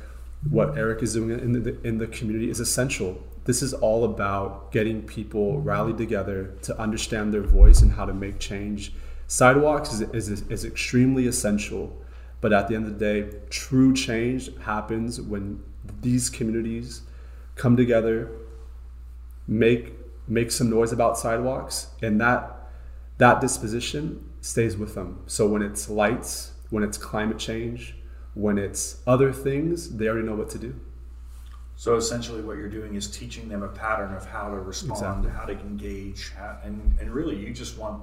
what 0.48 0.76
Eric 0.76 1.02
is 1.02 1.14
doing 1.14 1.30
in 1.30 1.52
the 1.52 1.80
in 1.82 1.98
the 1.98 2.06
community 2.06 2.50
is 2.50 2.60
essential. 2.60 3.22
This 3.44 3.62
is 3.62 3.74
all 3.74 4.04
about 4.04 4.72
getting 4.72 5.02
people 5.02 5.60
rallied 5.60 5.98
together 5.98 6.54
to 6.62 6.78
understand 6.78 7.34
their 7.34 7.42
voice 7.42 7.82
and 7.82 7.92
how 7.92 8.06
to 8.06 8.14
make 8.14 8.38
change. 8.38 8.92
Sidewalks 9.26 9.92
is, 9.92 10.28
is, 10.28 10.42
is 10.48 10.64
extremely 10.64 11.26
essential, 11.26 11.96
but 12.40 12.52
at 12.52 12.68
the 12.68 12.74
end 12.74 12.86
of 12.86 12.98
the 12.98 13.04
day, 13.04 13.36
true 13.50 13.94
change 13.94 14.56
happens 14.58 15.20
when 15.20 15.62
these 16.02 16.28
communities 16.30 17.02
come 17.56 17.76
together, 17.76 18.30
make 19.46 19.92
make 20.26 20.50
some 20.50 20.70
noise 20.70 20.92
about 20.92 21.18
sidewalks, 21.18 21.88
and 22.02 22.20
that 22.20 22.68
that 23.18 23.40
disposition 23.40 24.24
stays 24.40 24.76
with 24.76 24.94
them. 24.94 25.22
So 25.26 25.46
when 25.46 25.62
it's 25.62 25.88
lights, 25.88 26.52
when 26.70 26.82
it's 26.82 26.98
climate 26.98 27.38
change, 27.38 27.94
when 28.34 28.58
it's 28.58 28.98
other 29.06 29.32
things, 29.32 29.96
they 29.96 30.08
already 30.08 30.26
know 30.26 30.34
what 30.34 30.50
to 30.50 30.58
do. 30.58 30.74
So 31.76 31.96
essentially, 31.96 32.40
what 32.42 32.56
you're 32.56 32.68
doing 32.68 32.94
is 32.94 33.08
teaching 33.08 33.48
them 33.48 33.62
a 33.62 33.68
pattern 33.68 34.14
of 34.14 34.26
how 34.26 34.48
to 34.48 34.56
respond, 34.56 35.24
Exactly. 35.24 35.30
how 35.30 35.44
to 35.46 35.52
engage, 35.66 36.32
how, 36.34 36.58
and 36.64 36.96
and 37.00 37.10
really, 37.10 37.36
you 37.36 37.52
just 37.52 37.78
want 37.78 38.02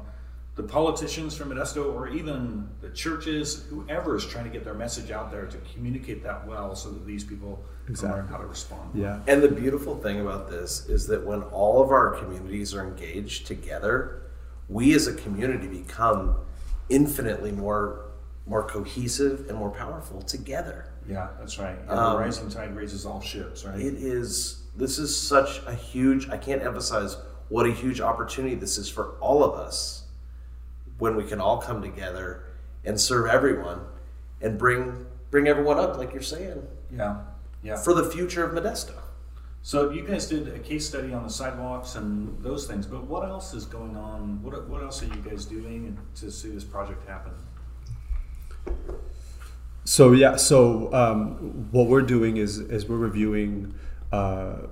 the 0.56 0.64
politicians 0.64 1.36
from 1.36 1.50
Modesto, 1.50 1.94
or 1.94 2.10
even 2.10 2.68
the 2.82 2.90
churches, 2.90 3.66
whoever 3.70 4.16
is 4.16 4.26
trying 4.26 4.44
to 4.44 4.50
get 4.50 4.66
their 4.66 4.74
message 4.74 5.10
out 5.10 5.32
there, 5.32 5.46
to 5.46 5.58
communicate 5.74 6.24
that 6.24 6.46
well, 6.46 6.76
so 6.76 6.90
that 6.90 7.06
these 7.06 7.24
people 7.24 7.64
can 7.86 7.96
learn 8.10 8.28
how 8.28 8.38
to 8.38 8.46
respond. 8.46 8.92
Yeah. 8.94 9.22
And 9.28 9.42
the 9.42 9.48
beautiful 9.50 9.96
thing 9.96 10.20
about 10.20 10.50
this 10.50 10.88
is 10.90 11.08
that 11.08 11.26
when 11.26 11.42
all 11.44 11.82
of 11.82 11.90
our 11.90 12.12
communities 12.12 12.74
are 12.76 12.86
engaged 12.86 13.48
together, 13.48 14.24
we 14.68 14.94
as 14.94 15.08
a 15.08 15.14
community 15.14 15.68
become 15.68 16.36
infinitely 16.90 17.52
more 17.52 18.08
more 18.48 18.64
cohesive 18.64 19.48
and 19.50 19.58
more 19.58 19.70
powerful 19.70 20.22
together. 20.22 20.88
Yeah, 21.08 21.30
that's 21.40 21.60
right. 21.60 21.78
Yeah, 21.86 21.94
Um, 21.94 22.14
the 22.14 22.20
rising 22.20 22.50
tide 22.50 22.76
raises 22.76 23.06
all 23.06 23.22
ships, 23.22 23.64
right? 23.66 23.80
It 23.80 23.94
is 23.94 24.64
this 24.76 24.98
is 24.98 25.16
such 25.16 25.62
a 25.66 25.74
huge 25.74 26.30
I 26.30 26.38
can't 26.38 26.62
emphasize 26.62 27.18
what 27.50 27.66
a 27.66 27.72
huge 27.72 28.02
opportunity 28.02 28.56
this 28.56 28.78
is 28.78 28.90
for 28.90 29.16
all 29.20 29.44
of 29.44 29.54
us 29.54 30.01
when 31.02 31.16
we 31.16 31.24
can 31.24 31.42
all 31.42 31.58
come 31.58 31.82
together 31.82 32.44
and 32.86 33.02
serve 33.02 33.26
everyone 33.26 33.80
and 34.40 34.60
bring 34.60 35.08
bring 35.32 35.48
everyone 35.48 35.80
up 35.80 35.98
like 35.98 36.14
you're 36.14 36.22
saying 36.22 36.62
yeah, 36.96 37.22
yeah. 37.64 37.76
for 37.76 37.96
the 37.96 38.04
future 38.04 38.44
of 38.44 38.52
Modesto. 38.54 38.94
So 39.64 39.90
you 39.90 40.04
guys 40.04 40.28
did 40.28 40.48
a 40.50 40.60
case 40.60 40.88
study 40.88 41.12
on 41.12 41.24
the 41.24 41.30
sidewalks 41.30 41.96
and 41.96 42.40
those 42.44 42.68
things, 42.68 42.86
but 42.86 43.06
what 43.06 43.28
else 43.28 43.56
is 43.56 43.66
going 43.66 43.96
on? 43.98 44.44
What 44.44 44.68
what 44.70 44.84
else 44.84 45.02
are 45.02 45.08
you 45.08 45.24
guys 45.28 45.46
doing 45.46 45.98
to 46.18 46.32
see 46.32 46.50
this 46.50 46.64
project 46.64 47.08
happen? 47.08 47.34
So 49.84 50.12
yeah, 50.12 50.36
so 50.36 50.94
um, 50.94 51.68
what 51.72 51.88
we're 51.88 52.04
doing 52.04 52.38
is 52.38 52.60
is 52.60 52.88
we're 52.88 52.98
reviewing 52.98 53.74
uh, 54.12 54.68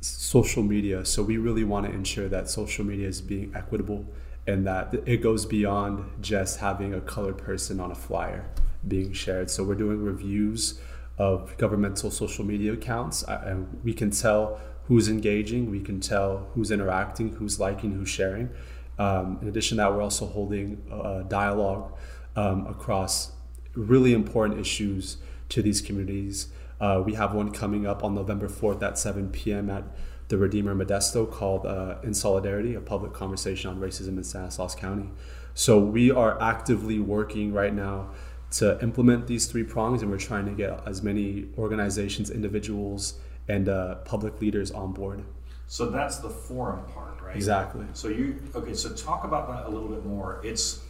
social 0.00 0.62
media. 0.62 1.04
So 1.04 1.24
we 1.24 1.36
really 1.36 1.64
want 1.64 1.86
to 1.86 1.92
ensure 1.92 2.28
that 2.28 2.48
social 2.48 2.84
media 2.84 3.08
is 3.08 3.20
being 3.20 3.52
equitable 3.56 4.06
and 4.46 4.66
that 4.66 4.94
it 5.06 5.18
goes 5.18 5.46
beyond 5.46 6.04
just 6.20 6.60
having 6.60 6.94
a 6.94 7.00
colored 7.00 7.38
person 7.38 7.80
on 7.80 7.90
a 7.90 7.94
flyer 7.94 8.48
being 8.86 9.12
shared. 9.12 9.50
So 9.50 9.62
we're 9.62 9.74
doing 9.74 10.02
reviews 10.02 10.80
of 11.18 11.56
governmental 11.58 12.10
social 12.10 12.44
media 12.44 12.72
accounts, 12.72 13.22
uh, 13.24 13.42
and 13.44 13.80
we 13.84 13.92
can 13.92 14.10
tell 14.10 14.60
who's 14.84 15.08
engaging, 15.08 15.70
we 15.70 15.80
can 15.80 16.00
tell 16.00 16.48
who's 16.54 16.70
interacting, 16.70 17.34
who's 17.34 17.60
liking, 17.60 17.92
who's 17.92 18.08
sharing. 18.08 18.50
Um, 18.98 19.38
in 19.42 19.48
addition 19.48 19.76
to 19.76 19.82
that, 19.82 19.92
we're 19.92 20.02
also 20.02 20.26
holding 20.26 20.82
a 20.90 21.24
dialogue 21.28 21.92
um, 22.36 22.66
across 22.66 23.32
really 23.74 24.12
important 24.12 24.60
issues 24.60 25.18
to 25.50 25.62
these 25.62 25.80
communities. 25.80 26.48
Uh, 26.80 27.02
we 27.04 27.14
have 27.14 27.34
one 27.34 27.50
coming 27.50 27.86
up 27.86 28.02
on 28.02 28.14
November 28.14 28.48
4th 28.48 28.82
at 28.82 28.98
7 28.98 29.30
p.m. 29.30 29.68
at 29.70 29.84
the 30.30 30.38
Redeemer 30.38 30.74
Modesto 30.74 31.30
called 31.30 31.66
uh, 31.66 31.96
In 32.04 32.14
Solidarity, 32.14 32.74
a 32.74 32.80
public 32.80 33.12
conversation 33.12 33.68
on 33.68 33.80
racism 33.80 34.16
in 34.16 34.24
San 34.24 34.42
Stanislaus 34.50 34.76
County. 34.76 35.10
So 35.54 35.78
we 35.78 36.12
are 36.12 36.40
actively 36.40 37.00
working 37.00 37.52
right 37.52 37.74
now 37.74 38.12
to 38.52 38.80
implement 38.80 39.26
these 39.26 39.46
three 39.46 39.64
prongs, 39.64 40.02
and 40.02 40.10
we're 40.10 40.18
trying 40.18 40.46
to 40.46 40.52
get 40.52 40.86
as 40.86 41.02
many 41.02 41.48
organizations, 41.58 42.30
individuals, 42.30 43.18
and 43.48 43.68
uh, 43.68 43.96
public 43.96 44.40
leaders 44.40 44.70
on 44.70 44.92
board. 44.92 45.24
So 45.66 45.90
that's 45.90 46.18
the 46.18 46.30
forum 46.30 46.84
part, 46.94 47.20
right? 47.20 47.34
Exactly. 47.34 47.86
So 47.92 48.08
you 48.08 48.40
okay? 48.54 48.74
So 48.74 48.90
talk 48.90 49.24
about 49.24 49.48
that 49.48 49.66
a 49.66 49.70
little 49.70 49.88
bit 49.88 50.04
more. 50.04 50.40
It's 50.44 50.80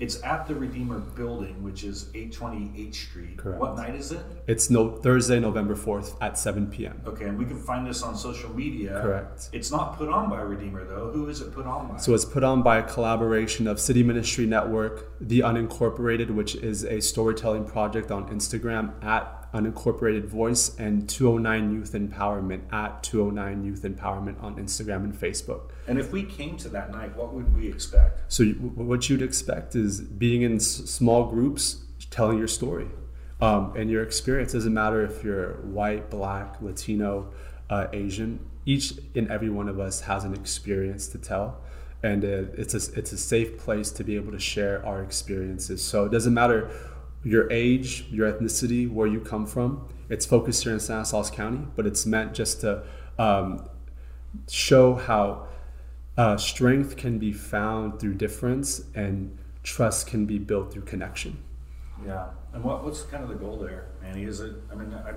it's 0.00 0.22
at 0.22 0.46
the 0.46 0.54
Redeemer 0.54 0.98
Building, 0.98 1.62
which 1.62 1.84
is 1.84 2.08
820 2.14 2.88
H 2.88 3.08
Street. 3.08 3.36
Correct. 3.36 3.60
What 3.60 3.76
night 3.76 3.94
is 3.94 4.12
it? 4.12 4.24
It's 4.46 4.70
no 4.70 4.90
Thursday, 4.90 5.38
November 5.38 5.74
4th 5.74 6.16
at 6.20 6.38
7 6.38 6.66
p.m. 6.68 7.00
Okay, 7.06 7.26
and 7.26 7.38
we 7.38 7.44
can 7.44 7.58
find 7.58 7.86
this 7.86 8.02
on 8.02 8.16
social 8.16 8.52
media. 8.54 9.00
Correct. 9.00 9.50
It's 9.52 9.70
not 9.70 9.96
put 9.96 10.08
on 10.08 10.30
by 10.30 10.40
Redeemer 10.40 10.84
though. 10.84 11.10
Who 11.10 11.28
is 11.28 11.40
it 11.40 11.54
put 11.54 11.66
on 11.66 11.88
by? 11.88 11.96
So 11.98 12.14
it's 12.14 12.24
put 12.24 12.42
on 12.42 12.62
by 12.62 12.78
a 12.78 12.82
collaboration 12.82 13.66
of 13.66 13.78
City 13.78 14.02
Ministry 14.02 14.46
Network, 14.46 15.12
The 15.20 15.40
Unincorporated, 15.40 16.30
which 16.30 16.56
is 16.56 16.84
a 16.84 17.00
storytelling 17.00 17.64
project 17.64 18.10
on 18.10 18.28
Instagram 18.28 19.02
at 19.04 19.43
Unincorporated 19.54 20.24
Voice, 20.26 20.76
and 20.78 21.08
209 21.08 21.72
Youth 21.72 21.92
Empowerment 21.92 22.72
at 22.72 23.02
209 23.04 23.64
Youth 23.64 23.82
Empowerment 23.82 24.42
on 24.42 24.56
Instagram 24.56 25.04
and 25.04 25.14
Facebook. 25.14 25.70
and 25.86 25.98
if 25.98 26.12
we 26.12 26.24
came 26.24 26.56
to 26.58 26.68
that 26.70 26.90
night, 26.90 27.16
what 27.16 27.32
would 27.32 27.54
we 27.56 27.68
expect? 27.68 28.20
So 28.32 28.42
you, 28.42 28.54
what 28.54 29.08
you'd 29.08 29.22
expect 29.22 29.76
is 29.76 30.00
being 30.00 30.42
in 30.42 30.56
s- 30.56 30.64
small 30.66 31.30
groups, 31.30 31.84
telling 32.10 32.36
your 32.38 32.48
story, 32.48 32.88
um, 33.40 33.72
and 33.76 33.88
your 33.90 34.02
experience. 34.02 34.52
Doesn't 34.52 34.74
matter 34.74 35.04
if 35.04 35.22
you're 35.24 35.54
white, 35.62 36.10
black, 36.10 36.60
Latino, 36.60 37.32
uh, 37.70 37.86
Asian. 37.92 38.40
Each 38.66 38.94
and 39.14 39.30
every 39.30 39.50
one 39.50 39.68
of 39.68 39.78
us 39.78 40.00
has 40.02 40.24
an 40.24 40.32
experience 40.34 41.06
to 41.08 41.18
tell, 41.18 41.60
and 42.02 42.24
uh, 42.24 42.44
it's 42.56 42.74
a 42.74 42.98
it's 42.98 43.12
a 43.12 43.18
safe 43.18 43.58
place 43.58 43.90
to 43.92 44.02
be 44.04 44.16
able 44.16 44.32
to 44.32 44.38
share 44.38 44.84
our 44.86 45.02
experiences. 45.02 45.82
So 45.84 46.06
it 46.06 46.12
doesn't 46.12 46.34
matter 46.34 46.70
your 47.24 47.50
age, 47.50 48.06
your 48.10 48.30
ethnicity, 48.30 48.90
where 48.90 49.06
you 49.06 49.20
come 49.20 49.46
from. 49.46 49.88
It's 50.08 50.26
focused 50.26 50.64
here 50.64 50.72
in 50.72 50.80
Stanislaus 50.80 51.30
County, 51.30 51.66
but 51.74 51.86
it's 51.86 52.04
meant 52.04 52.34
just 52.34 52.60
to 52.60 52.84
um, 53.18 53.66
show 54.48 54.94
how 54.94 55.48
uh, 56.16 56.36
strength 56.36 56.96
can 56.96 57.18
be 57.18 57.32
found 57.32 57.98
through 57.98 58.14
difference 58.14 58.82
and 58.94 59.36
trust 59.62 60.06
can 60.06 60.26
be 60.26 60.38
built 60.38 60.72
through 60.72 60.82
connection. 60.82 61.42
Yeah. 62.06 62.26
And 62.52 62.62
what 62.62 62.84
what's 62.84 63.02
kind 63.02 63.22
of 63.22 63.30
the 63.30 63.34
goal 63.36 63.56
there, 63.56 63.86
Manny? 64.02 64.24
Is 64.24 64.40
it? 64.40 64.54
I 64.70 64.74
mean, 64.74 64.94
I 64.94 65.14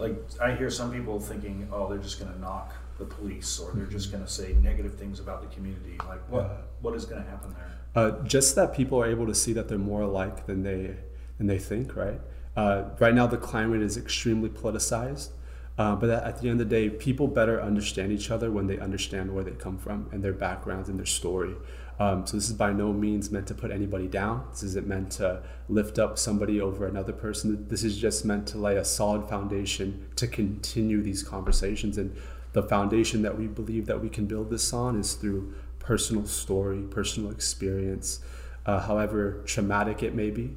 like 0.00 0.16
I 0.42 0.54
hear 0.54 0.68
some 0.70 0.92
people 0.92 1.20
thinking, 1.20 1.68
oh, 1.72 1.88
they're 1.88 1.98
just 1.98 2.18
going 2.18 2.32
to 2.32 2.38
knock 2.40 2.72
the 2.98 3.04
police, 3.04 3.58
or 3.58 3.72
they're 3.72 3.86
just 3.86 4.10
going 4.10 4.24
to 4.24 4.30
say 4.30 4.54
negative 4.60 4.94
things 4.94 5.20
about 5.20 5.40
the 5.40 5.54
community. 5.54 5.96
Like, 6.06 6.20
what 6.28 6.68
what 6.80 6.94
is 6.94 7.04
going 7.04 7.22
to 7.22 7.30
happen 7.30 7.54
there? 7.54 7.70
Uh, 7.94 8.10
just 8.22 8.56
that 8.56 8.74
people 8.74 9.00
are 9.00 9.06
able 9.06 9.26
to 9.26 9.34
see 9.34 9.52
that 9.52 9.68
they're 9.68 9.78
more 9.78 10.02
alike 10.02 10.46
than 10.46 10.62
they 10.62 10.96
than 11.38 11.46
they 11.46 11.58
think. 11.58 11.96
Right. 11.96 12.20
Uh, 12.56 12.90
right 12.98 13.14
now, 13.14 13.26
the 13.26 13.36
climate 13.36 13.82
is 13.82 13.96
extremely 13.96 14.48
politicized. 14.48 15.30
Uh, 15.76 15.96
but 15.96 16.08
at 16.08 16.40
the 16.40 16.48
end 16.48 16.60
of 16.60 16.68
the 16.68 16.74
day, 16.74 16.88
people 16.88 17.26
better 17.26 17.60
understand 17.60 18.12
each 18.12 18.30
other 18.30 18.48
when 18.50 18.68
they 18.68 18.78
understand 18.78 19.34
where 19.34 19.42
they 19.42 19.50
come 19.50 19.76
from 19.76 20.08
and 20.12 20.22
their 20.22 20.32
backgrounds 20.32 20.88
and 20.88 20.98
their 20.98 21.06
story. 21.06 21.56
Um, 21.98 22.26
so 22.26 22.36
this 22.36 22.48
is 22.48 22.54
by 22.54 22.72
no 22.72 22.92
means 22.92 23.30
meant 23.30 23.46
to 23.48 23.54
put 23.54 23.70
anybody 23.70 24.06
down. 24.06 24.46
This 24.50 24.62
isn't 24.64 24.86
meant 24.86 25.10
to 25.12 25.42
lift 25.68 25.98
up 25.98 26.18
somebody 26.18 26.60
over 26.60 26.86
another 26.86 27.12
person. 27.12 27.66
This 27.68 27.84
is 27.84 27.96
just 27.98 28.24
meant 28.24 28.46
to 28.48 28.58
lay 28.58 28.76
a 28.76 28.84
solid 28.84 29.28
foundation 29.28 30.06
to 30.16 30.26
continue 30.26 31.02
these 31.02 31.22
conversations. 31.22 31.98
And 31.98 32.16
the 32.52 32.62
foundation 32.62 33.22
that 33.22 33.36
we 33.38 33.46
believe 33.46 33.86
that 33.86 34.00
we 34.00 34.08
can 34.08 34.26
build 34.26 34.50
this 34.50 34.72
on 34.72 34.98
is 34.98 35.14
through 35.14 35.54
personal 35.84 36.26
story, 36.26 36.82
personal 36.82 37.30
experience, 37.30 38.20
uh, 38.66 38.80
however 38.80 39.42
traumatic 39.44 40.02
it 40.02 40.14
may 40.14 40.30
be, 40.30 40.54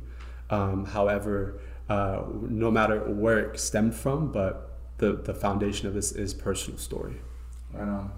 um, 0.49 0.85
however, 0.85 1.59
uh, 1.89 2.23
no 2.41 2.71
matter 2.71 2.99
where 2.99 3.39
it 3.39 3.59
stemmed 3.59 3.93
from, 3.93 4.31
but 4.31 4.71
the, 4.97 5.13
the 5.13 5.33
foundation 5.33 5.87
of 5.87 5.93
this 5.93 6.11
is 6.11 6.33
personal 6.33 6.79
story. 6.79 7.15
Right 7.73 7.87
on. 7.87 8.11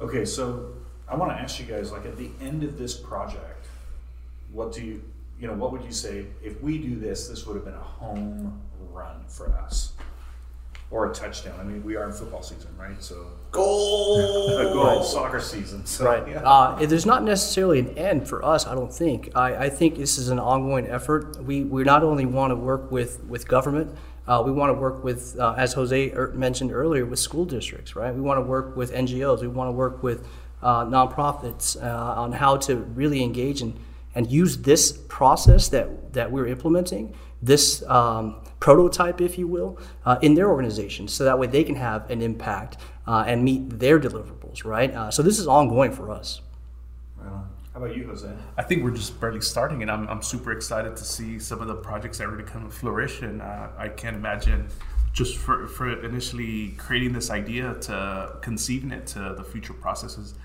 Okay, 0.00 0.24
so 0.24 0.74
I 1.08 1.16
want 1.16 1.32
to 1.32 1.36
ask 1.36 1.58
you 1.58 1.66
guys, 1.66 1.92
like, 1.92 2.04
at 2.04 2.16
the 2.16 2.30
end 2.40 2.62
of 2.64 2.76
this 2.76 2.96
project, 2.96 3.66
what 4.52 4.72
do 4.72 4.84
you, 4.84 5.02
you 5.40 5.46
know, 5.46 5.54
what 5.54 5.72
would 5.72 5.84
you 5.84 5.92
say 5.92 6.26
if 6.42 6.60
we 6.60 6.78
do 6.78 6.96
this? 6.98 7.28
This 7.28 7.46
would 7.46 7.56
have 7.56 7.64
been 7.64 7.74
a 7.74 7.78
home 7.78 8.60
run 8.92 9.24
for 9.28 9.52
us, 9.52 9.92
or 10.90 11.10
a 11.10 11.14
touchdown. 11.14 11.58
I 11.60 11.64
mean, 11.64 11.82
we 11.84 11.96
are 11.96 12.04
in 12.04 12.12
football 12.12 12.42
season, 12.42 12.68
right? 12.78 13.02
So 13.02 13.26
Goal. 13.50 14.58
a 14.58 14.72
goal 14.72 15.02
soccer 15.02 15.40
season. 15.40 15.84
So, 15.86 16.04
Right. 16.04 16.28
Yeah. 16.28 16.42
Uh, 16.42 16.86
there's 16.86 17.06
not 17.06 17.22
necessarily 17.22 17.78
an 17.78 17.96
end 17.96 18.28
for 18.28 18.44
us, 18.44 18.66
I 18.66 18.74
don't 18.74 18.92
think. 18.92 19.30
I, 19.34 19.66
I 19.66 19.68
think 19.70 19.96
this 19.96 20.18
is 20.18 20.28
an 20.28 20.38
ongoing 20.38 20.86
effort. 20.86 21.42
We, 21.42 21.64
we 21.64 21.82
not 21.82 22.02
only 22.02 22.26
want 22.26 22.50
to 22.50 22.56
work 22.56 22.90
with, 22.92 23.24
with 23.24 23.48
government, 23.48 23.96
uh, 24.28 24.42
we 24.44 24.52
want 24.52 24.70
to 24.70 24.74
work 24.74 25.02
with, 25.02 25.38
uh, 25.38 25.54
as 25.56 25.72
Jose 25.72 26.10
er- 26.12 26.32
mentioned 26.34 26.72
earlier, 26.72 27.06
with 27.06 27.18
school 27.18 27.44
districts, 27.44 27.96
right? 27.96 28.14
We 28.14 28.20
want 28.20 28.38
to 28.38 28.42
work 28.42 28.76
with 28.76 28.92
NGOs. 28.92 29.40
We 29.40 29.48
want 29.48 29.68
to 29.68 29.72
work 29.72 30.02
with 30.02 30.26
uh, 30.62 30.84
nonprofits 30.84 31.82
uh, 31.82 32.20
on 32.20 32.32
how 32.32 32.56
to 32.58 32.76
really 32.76 33.22
engage 33.22 33.62
and, 33.62 33.78
and 34.14 34.30
use 34.30 34.58
this 34.58 34.92
process 35.08 35.68
that, 35.68 36.12
that 36.12 36.30
we're 36.30 36.46
implementing, 36.46 37.14
this 37.40 37.82
um, 37.88 38.36
prototype, 38.60 39.20
if 39.20 39.38
you 39.38 39.46
will, 39.46 39.78
uh, 40.04 40.18
in 40.22 40.34
their 40.34 40.48
organizations 40.48 41.12
so 41.12 41.24
that 41.24 41.38
way 41.38 41.46
they 41.46 41.64
can 41.64 41.76
have 41.76 42.10
an 42.10 42.22
impact 42.22 42.78
uh, 43.06 43.24
and 43.26 43.44
meet 43.44 43.78
their 43.78 44.00
deliverables, 44.00 44.64
right? 44.64 44.92
Uh, 44.92 45.10
so 45.10 45.22
this 45.22 45.38
is 45.38 45.46
ongoing 45.46 45.92
for 45.92 46.10
us. 46.10 46.40
How 47.76 47.84
about 47.84 47.94
you, 47.94 48.06
Jose? 48.06 48.26
I 48.56 48.62
think 48.62 48.82
we're 48.82 48.90
just 48.90 49.20
barely 49.20 49.42
starting, 49.42 49.82
and 49.82 49.90
I'm, 49.90 50.08
I'm 50.08 50.22
super 50.22 50.50
excited 50.50 50.96
to 50.96 51.04
see 51.04 51.38
some 51.38 51.60
of 51.60 51.68
the 51.68 51.74
projects 51.74 52.16
that 52.16 52.26
really 52.26 52.42
come 52.42 52.64
to 52.64 52.74
fruition. 52.74 53.42
Uh, 53.42 53.68
I 53.76 53.88
can't 53.88 54.16
imagine 54.16 54.68
just 55.12 55.36
for, 55.36 55.66
for 55.66 56.02
initially 56.02 56.68
creating 56.78 57.12
this 57.12 57.30
idea 57.30 57.74
to 57.82 58.38
conceiving 58.40 58.92
it 58.92 59.06
to 59.08 59.34
the 59.36 59.44
future 59.44 59.74
processes 59.74 60.36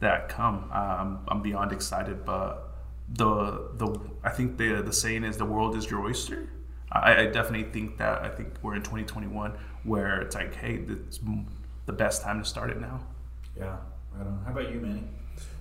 that 0.00 0.28
come. 0.28 0.68
Um, 0.72 1.20
I'm 1.28 1.40
beyond 1.40 1.70
excited, 1.70 2.24
but 2.24 2.72
the 3.10 3.68
the 3.76 4.00
I 4.24 4.30
think 4.30 4.56
the 4.56 4.82
the 4.82 4.92
saying 4.92 5.22
is 5.22 5.36
the 5.36 5.44
world 5.44 5.76
is 5.76 5.88
your 5.88 6.02
oyster. 6.02 6.48
I, 6.92 7.22
I 7.22 7.26
definitely 7.26 7.70
think 7.72 7.98
that 7.98 8.22
I 8.22 8.28
think 8.28 8.54
we're 8.62 8.74
in 8.74 8.82
2021 8.82 9.56
where 9.84 10.20
it's 10.20 10.34
like, 10.34 10.54
hey, 10.54 10.84
it's 10.88 11.20
the 11.86 11.92
best 11.92 12.22
time 12.22 12.42
to 12.42 12.48
start 12.48 12.70
it 12.70 12.80
now. 12.80 13.00
Yeah, 13.58 13.76
right 14.14 14.26
on. 14.26 14.42
How 14.44 14.52
about 14.52 14.72
you, 14.72 14.80
Manny? 14.80 15.04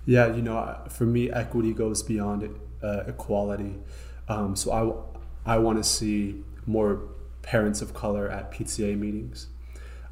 Yeah, 0.06 0.34
you 0.34 0.42
know, 0.42 0.78
for 0.90 1.06
me, 1.06 1.32
equity 1.32 1.74
goes 1.74 2.04
beyond 2.04 2.48
uh, 2.84 3.04
equality. 3.08 3.76
Um, 4.28 4.56
so 4.56 5.08
I, 5.46 5.54
I 5.56 5.58
want 5.58 5.78
to 5.78 5.84
see 5.84 6.44
more 6.66 7.02
parents 7.42 7.82
of 7.82 7.94
color 7.94 8.30
at 8.30 8.52
PTA 8.52 8.98
meetings. 8.98 9.48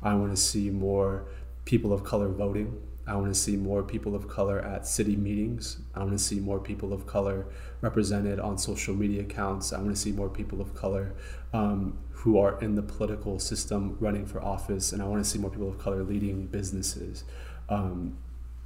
I 0.02 0.14
want 0.16 0.36
to 0.36 0.42
see 0.42 0.70
more 0.70 1.26
people 1.66 1.92
of 1.92 2.04
color 2.04 2.30
voting. 2.30 2.82
I 3.10 3.16
want 3.16 3.34
to 3.34 3.39
see 3.39 3.57
more 3.57 3.82
people 3.82 4.16
of 4.16 4.28
color 4.28 4.60
at 4.60 4.86
city 4.86 5.16
meetings. 5.16 5.80
I 5.95 5.99
want 5.99 6.12
to 6.12 6.20
see 6.20 6.39
more 6.39 6.60
people 6.60 6.93
of 6.93 7.07
color 7.07 7.47
represented 7.82 8.39
on 8.39 8.57
social 8.57 8.93
media 8.93 9.22
accounts. 9.22 9.74
I 9.74 9.78
want 9.78 9.89
to 9.89 10.01
see 10.01 10.12
more 10.12 10.30
people 10.30 10.62
of 10.62 10.76
color 10.76 11.14
um, 11.51 11.97
who 12.12 12.38
are 12.38 12.62
in 12.62 12.76
the 12.76 12.84
political 12.84 13.39
system 13.39 13.97
running 13.99 14.26
for 14.26 14.41
office. 14.43 14.93
And 14.93 15.01
I 15.01 15.05
want 15.07 15.24
to 15.24 15.30
see 15.30 15.39
more 15.39 15.49
people 15.49 15.70
of 15.70 15.80
color 15.80 16.03
leading 16.03 16.45
businesses. 16.47 17.24
Um, 17.68 18.18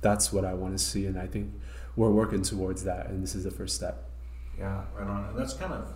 that's 0.02 0.34
what 0.34 0.44
I 0.44 0.54
want 0.54 0.78
to 0.78 0.84
see, 0.84 1.06
and 1.06 1.18
I 1.18 1.28
think 1.28 1.54
we're 1.96 2.12
working 2.12 2.42
towards 2.42 2.84
that, 2.84 3.08
and 3.08 3.24
this 3.24 3.36
is 3.36 3.46
the 3.46 3.52
first 3.52 3.76
step. 3.76 4.10
Yeah, 4.60 4.84
right 4.96 5.08
on. 5.08 5.30
And 5.30 5.40
that's 5.40 5.54
kind 5.54 5.72
of 5.74 5.94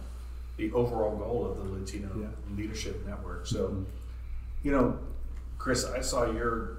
the 0.55 0.71
overall 0.71 1.15
goal 1.17 1.45
of 1.45 1.57
the 1.57 1.63
Latino 1.63 2.09
Yeah. 2.17 2.55
Leadership 2.55 3.05
Network. 3.05 3.45
So, 3.45 3.85
you 4.63 4.71
know, 4.71 4.97
Chris, 5.57 5.85
I 5.85 5.99
saw 6.01 6.31
your 6.31 6.77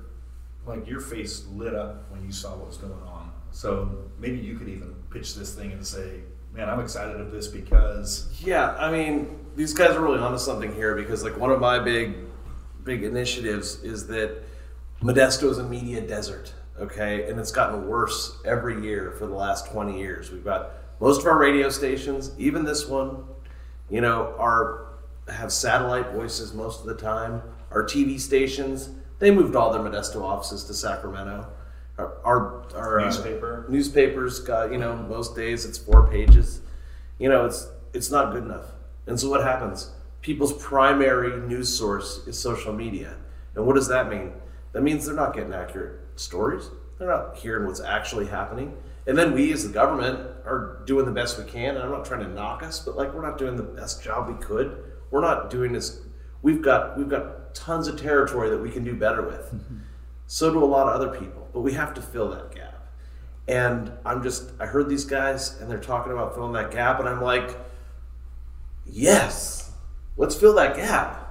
like 0.68 0.86
your 0.86 1.00
face 1.00 1.46
lit 1.48 1.74
up 1.74 2.10
when 2.10 2.24
you 2.24 2.30
saw 2.30 2.54
what 2.56 2.68
was 2.68 2.76
going 2.76 2.92
on. 2.92 3.32
So 3.50 4.10
maybe 4.18 4.38
you 4.38 4.56
could 4.56 4.68
even 4.68 4.94
pitch 5.10 5.34
this 5.34 5.54
thing 5.54 5.72
and 5.72 5.84
say, 5.84 6.20
"Man, 6.52 6.68
I'm 6.68 6.80
excited 6.80 7.20
of 7.20 7.32
this 7.32 7.48
because." 7.48 8.30
Yeah, 8.44 8.76
I 8.78 8.92
mean, 8.92 9.38
these 9.56 9.72
guys 9.74 9.96
are 9.96 10.00
really 10.00 10.18
onto 10.18 10.38
something 10.38 10.72
here 10.74 10.94
because, 10.94 11.24
like, 11.24 11.38
one 11.38 11.50
of 11.50 11.60
my 11.60 11.78
big, 11.78 12.14
big 12.84 13.02
initiatives 13.02 13.82
is 13.82 14.06
that 14.08 14.42
Modesto 15.02 15.50
is 15.50 15.58
a 15.58 15.64
media 15.64 16.00
desert, 16.00 16.52
okay, 16.78 17.28
and 17.28 17.40
it's 17.40 17.52
gotten 17.52 17.88
worse 17.88 18.38
every 18.44 18.82
year 18.82 19.12
for 19.12 19.26
the 19.26 19.34
last 19.34 19.72
twenty 19.72 19.98
years. 19.98 20.30
We've 20.30 20.44
got 20.44 20.72
most 21.00 21.22
of 21.22 21.26
our 21.26 21.38
radio 21.38 21.70
stations, 21.70 22.32
even 22.38 22.64
this 22.64 22.86
one, 22.86 23.24
you 23.88 24.00
know, 24.00 24.34
are 24.38 24.84
have 25.28 25.52
satellite 25.52 26.10
voices 26.12 26.54
most 26.54 26.80
of 26.80 26.86
the 26.86 26.94
time. 26.94 27.42
Our 27.70 27.84
TV 27.84 28.18
stations, 28.18 28.90
they 29.18 29.30
moved 29.30 29.56
all 29.56 29.72
their 29.72 29.82
Modesto 29.82 30.22
offices 30.22 30.64
to 30.64 30.74
Sacramento. 30.74 31.46
Our, 31.98 32.14
our, 32.24 32.76
our 32.76 33.00
uh, 33.00 33.04
Newspaper. 33.06 33.66
newspapers 33.68 34.38
got 34.38 34.70
you 34.70 34.78
know 34.78 34.94
most 34.96 35.34
days 35.34 35.64
it's 35.64 35.78
four 35.78 36.08
pages. 36.08 36.60
You 37.18 37.28
know 37.28 37.44
it's 37.44 37.68
it's 37.92 38.10
not 38.10 38.32
good 38.32 38.44
enough. 38.44 38.66
And 39.06 39.18
so 39.18 39.28
what 39.28 39.42
happens? 39.42 39.90
People's 40.20 40.52
primary 40.62 41.40
news 41.48 41.76
source 41.76 42.26
is 42.26 42.38
social 42.38 42.72
media. 42.72 43.16
And 43.54 43.66
what 43.66 43.74
does 43.74 43.88
that 43.88 44.08
mean? 44.08 44.32
That 44.72 44.82
means 44.82 45.06
they're 45.06 45.14
not 45.14 45.34
getting 45.34 45.52
accurate 45.52 46.00
stories. 46.16 46.70
They're 46.98 47.08
not 47.08 47.36
hearing 47.36 47.66
what's 47.66 47.80
actually 47.80 48.26
happening. 48.26 48.76
And 49.06 49.16
then 49.16 49.32
we 49.32 49.52
as 49.52 49.66
the 49.66 49.72
government 49.72 50.18
are 50.44 50.82
doing 50.84 51.06
the 51.06 51.12
best 51.12 51.38
we 51.38 51.44
can. 51.44 51.74
And 51.74 51.78
i'm 51.78 51.90
not 51.90 52.04
trying 52.04 52.20
to 52.20 52.28
knock 52.28 52.62
us 52.62 52.80
but 52.80 52.96
like 52.96 53.12
we're 53.14 53.26
not 53.26 53.38
doing 53.38 53.56
the 53.56 53.62
best 53.62 54.04
job 54.04 54.28
we 54.28 54.34
could. 54.34 54.84
We're 55.10 55.22
not 55.22 55.50
doing 55.50 55.72
this. 55.72 56.00
We've 56.42 56.62
got 56.62 56.96
we've 56.96 57.08
got 57.08 57.47
tons 57.58 57.88
of 57.88 58.00
territory 58.00 58.50
that 58.50 58.58
we 58.58 58.70
can 58.70 58.84
do 58.84 58.94
better 58.94 59.22
with 59.22 59.52
mm-hmm. 59.52 59.78
so 60.26 60.52
do 60.52 60.62
a 60.62 60.66
lot 60.66 60.86
of 60.86 60.94
other 60.94 61.18
people, 61.18 61.48
but 61.52 61.60
we 61.60 61.72
have 61.72 61.94
to 61.94 62.02
fill 62.02 62.30
that 62.30 62.54
gap. 62.54 62.86
And 63.46 63.90
I'm 64.04 64.22
just, 64.22 64.52
I 64.60 64.66
heard 64.66 64.88
these 64.88 65.04
guys 65.04 65.58
and 65.60 65.70
they're 65.70 65.78
talking 65.78 66.12
about 66.12 66.34
filling 66.34 66.52
that 66.52 66.70
gap, 66.70 67.00
and 67.00 67.08
I'm 67.08 67.22
like, 67.22 67.56
yes, 68.86 69.72
let's 70.16 70.34
fill 70.34 70.54
that 70.54 70.76
gap. 70.76 71.24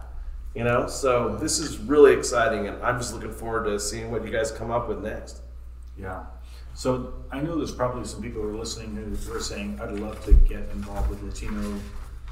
You 0.56 0.64
know, 0.64 0.88
so 0.88 1.36
this 1.36 1.60
is 1.60 1.78
really 1.78 2.14
exciting, 2.14 2.68
and 2.68 2.82
I'm 2.82 2.98
just 2.98 3.14
looking 3.14 3.32
forward 3.32 3.66
to 3.66 3.80
seeing 3.80 4.10
what 4.10 4.26
you 4.26 4.32
guys 4.32 4.50
come 4.50 4.72
up 4.72 4.88
with 4.88 5.04
next. 5.04 5.42
Yeah. 5.96 6.24
So 6.74 7.14
I 7.32 7.42
know 7.42 7.58
there's 7.58 7.72
probably 7.72 8.06
some 8.06 8.24
people 8.24 8.42
who 8.42 8.50
are 8.50 8.56
listening 8.56 8.96
who 8.96 9.36
are 9.36 9.40
saying, 9.40 9.80
"I'd 9.80 10.00
love 10.00 10.24
to 10.26 10.34
get 10.34 10.70
involved 10.72 11.12
with 11.12 11.22
Latino 11.22 11.80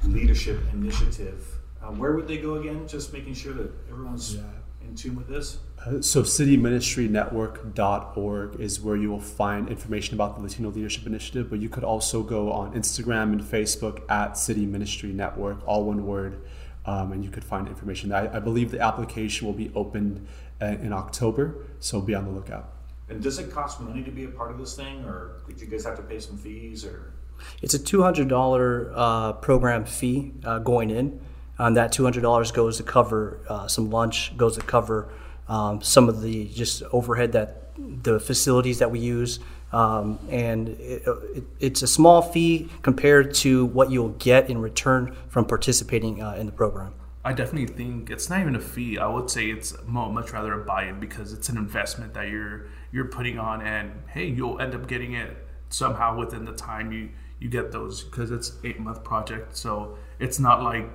Leadership 0.03 0.59
Initiative." 0.73 1.54
Uh, 1.85 1.91
where 1.91 2.13
would 2.13 2.27
they 2.27 2.37
go 2.37 2.55
again? 2.55 2.87
Just 2.87 3.13
making 3.13 3.35
sure 3.35 3.53
that 3.53 3.69
everyone's 3.91 4.33
Yeah. 4.35 4.41
in 4.87 4.95
tune 4.95 5.15
with 5.15 5.27
this. 5.27 5.59
Uh, 5.85 6.01
so 6.01 6.23
cityministrynetwork.org 6.23 8.59
is 8.59 8.81
where 8.81 8.95
you 8.95 9.09
will 9.11 9.19
find 9.19 9.69
information 9.69 10.15
about 10.15 10.35
the 10.35 10.41
Latino 10.41 10.71
Leadership 10.71 11.05
Initiative, 11.05 11.47
but 11.49 11.59
you 11.59 11.69
could 11.69 11.83
also 11.83 12.23
go 12.23 12.51
on 12.51 12.73
Instagram 12.73 13.33
and 13.33 13.41
Facebook 13.41 14.01
at 14.09 14.35
City 14.37 14.65
Ministry 14.65 15.13
Network, 15.13 15.59
all 15.67 15.83
one 15.85 16.07
word, 16.07 16.39
um, 16.87 17.11
and 17.11 17.23
you 17.23 17.29
could 17.29 17.43
find 17.43 17.67
information. 17.67 18.11
I, 18.11 18.35
I 18.35 18.39
believe 18.39 18.71
the 18.71 18.81
application 18.81 19.45
will 19.45 19.53
be 19.53 19.71
opened 19.75 20.25
uh, 20.61 20.65
in 20.81 20.91
October, 20.91 21.55
so 21.79 22.01
be 22.01 22.15
on 22.15 22.25
the 22.25 22.31
lookout. 22.31 22.71
And 23.09 23.21
does 23.21 23.37
it 23.37 23.51
cost 23.51 23.79
money 23.79 24.01
to 24.03 24.09
be 24.09 24.23
a 24.23 24.29
part 24.29 24.49
of 24.49 24.57
this 24.57 24.75
thing, 24.75 25.05
or 25.05 25.33
did 25.47 25.61
you 25.61 25.67
guys 25.67 25.85
have 25.85 25.97
to 25.97 26.03
pay 26.03 26.19
some 26.19 26.35
fees, 26.37 26.83
or? 26.83 27.13
It's 27.61 27.75
a 27.75 27.79
$200 27.79 28.91
uh, 28.95 29.33
program 29.33 29.85
fee 29.85 30.33
uh, 30.43 30.57
going 30.59 30.89
in. 30.89 31.19
And 31.57 31.77
that 31.77 31.93
$200 31.93 32.53
goes 32.53 32.77
to 32.77 32.83
cover 32.83 33.39
uh, 33.47 33.67
some 33.67 33.89
lunch, 33.89 34.35
goes 34.35 34.55
to 34.57 34.61
cover 34.61 35.09
um, 35.47 35.81
some 35.81 36.09
of 36.09 36.21
the 36.21 36.47
just 36.49 36.83
overhead 36.91 37.31
that 37.33 37.69
the 37.77 38.19
facilities 38.19 38.79
that 38.79 38.91
we 38.91 38.99
use. 38.99 39.39
Um, 39.71 40.19
and 40.29 40.69
it, 40.69 41.03
it, 41.35 41.43
it's 41.59 41.81
a 41.81 41.87
small 41.87 42.21
fee 42.21 42.69
compared 42.81 43.33
to 43.35 43.65
what 43.65 43.91
you'll 43.91 44.09
get 44.09 44.49
in 44.49 44.57
return 44.59 45.15
from 45.27 45.45
participating 45.45 46.21
uh, 46.21 46.33
in 46.33 46.45
the 46.45 46.51
program. 46.51 46.93
I 47.25 47.33
definitely 47.33 47.73
think 47.73 48.11
it's 48.11 48.29
not 48.29 48.39
even 48.39 48.55
a 48.55 48.59
fee. 48.59 48.99
I 48.99 49.07
would 49.07 49.31
say 49.31 49.49
it's 49.49 49.75
much 49.87 50.31
rather 50.31 50.61
a 50.61 50.63
buy-in 50.63 50.99
because 50.99 51.33
it's 51.33 51.49
an 51.49 51.57
investment 51.57 52.13
that 52.13 52.29
you're 52.29 52.67
you're 52.91 53.05
putting 53.05 53.39
on, 53.39 53.61
and 53.61 53.91
hey, 54.13 54.27
you'll 54.27 54.61
end 54.61 54.75
up 54.75 54.87
getting 54.87 55.13
it 55.13 55.35
somehow 55.69 56.17
within 56.17 56.45
the 56.45 56.53
time 56.53 56.91
you 56.91 57.09
you 57.39 57.49
get 57.49 57.71
those 57.71 58.03
because 58.03 58.29
it's 58.29 58.53
eight 58.63 58.79
month 58.79 59.03
project. 59.03 59.57
So 59.57 59.97
it's 60.19 60.39
not 60.39 60.61
like 60.61 60.87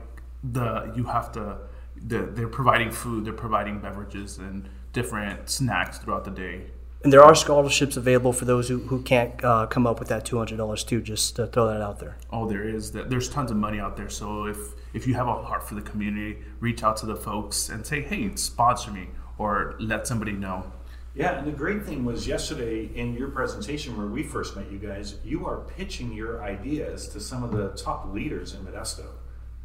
the 0.42 0.92
you 0.96 1.04
have 1.04 1.32
to. 1.32 1.58
The, 2.02 2.30
they're 2.32 2.48
providing 2.48 2.90
food, 2.90 3.26
they're 3.26 3.32
providing 3.32 3.80
beverages 3.80 4.38
and 4.38 4.68
different 4.92 5.50
snacks 5.50 5.98
throughout 5.98 6.24
the 6.24 6.30
day. 6.30 6.66
And 7.02 7.12
there 7.12 7.22
are 7.22 7.34
scholarships 7.34 7.96
available 7.96 8.32
for 8.32 8.44
those 8.44 8.68
who, 8.68 8.78
who 8.78 9.02
can't 9.02 9.42
uh, 9.42 9.66
come 9.66 9.86
up 9.86 9.98
with 9.98 10.08
that 10.08 10.24
$200 10.26 10.86
too, 10.86 11.00
just 11.00 11.36
to 11.36 11.46
throw 11.46 11.66
that 11.66 11.80
out 11.80 11.98
there. 11.98 12.18
Oh, 12.30 12.46
there 12.46 12.66
is 12.66 12.92
that. 12.92 13.08
There's 13.10 13.28
tons 13.28 13.50
of 13.50 13.56
money 13.56 13.80
out 13.80 13.96
there. 13.96 14.10
So 14.10 14.46
if 14.46 14.56
if 14.92 15.06
you 15.06 15.14
have 15.14 15.28
a 15.28 15.42
heart 15.42 15.66
for 15.66 15.74
the 15.74 15.82
community, 15.82 16.38
reach 16.58 16.82
out 16.82 16.96
to 16.98 17.06
the 17.06 17.16
folks 17.16 17.68
and 17.68 17.86
say, 17.86 18.02
"Hey, 18.02 18.34
sponsor 18.36 18.90
me," 18.90 19.08
or 19.38 19.76
let 19.78 20.06
somebody 20.06 20.32
know. 20.32 20.72
Yeah, 21.14 21.38
and 21.38 21.46
the 21.46 21.52
great 21.52 21.84
thing 21.84 22.04
was 22.04 22.26
yesterday 22.28 22.88
in 22.94 23.14
your 23.14 23.30
presentation 23.30 23.96
where 23.96 24.06
we 24.06 24.22
first 24.22 24.56
met 24.56 24.70
you 24.70 24.78
guys, 24.78 25.16
you 25.24 25.44
are 25.46 25.58
pitching 25.76 26.12
your 26.12 26.42
ideas 26.42 27.08
to 27.08 27.20
some 27.20 27.42
of 27.42 27.50
the 27.50 27.70
top 27.70 28.12
leaders 28.12 28.54
in 28.54 28.64
Modesto, 28.64 29.06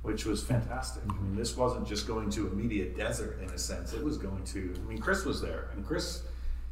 which 0.05 0.25
was 0.25 0.43
fantastic. 0.43 1.03
I 1.09 1.13
mean, 1.21 1.35
this 1.35 1.57
wasn't 1.57 1.87
just 1.87 2.07
going 2.07 2.29
to 2.31 2.47
a 2.47 2.49
media 2.51 2.85
desert 2.89 3.39
in 3.41 3.49
a 3.49 3.57
sense; 3.57 3.93
it 3.93 4.03
was 4.03 4.17
going 4.17 4.43
to. 4.45 4.73
I 4.77 4.87
mean, 4.87 4.99
Chris 4.99 5.25
was 5.25 5.41
there, 5.41 5.69
and 5.73 5.85
Chris, 5.85 6.23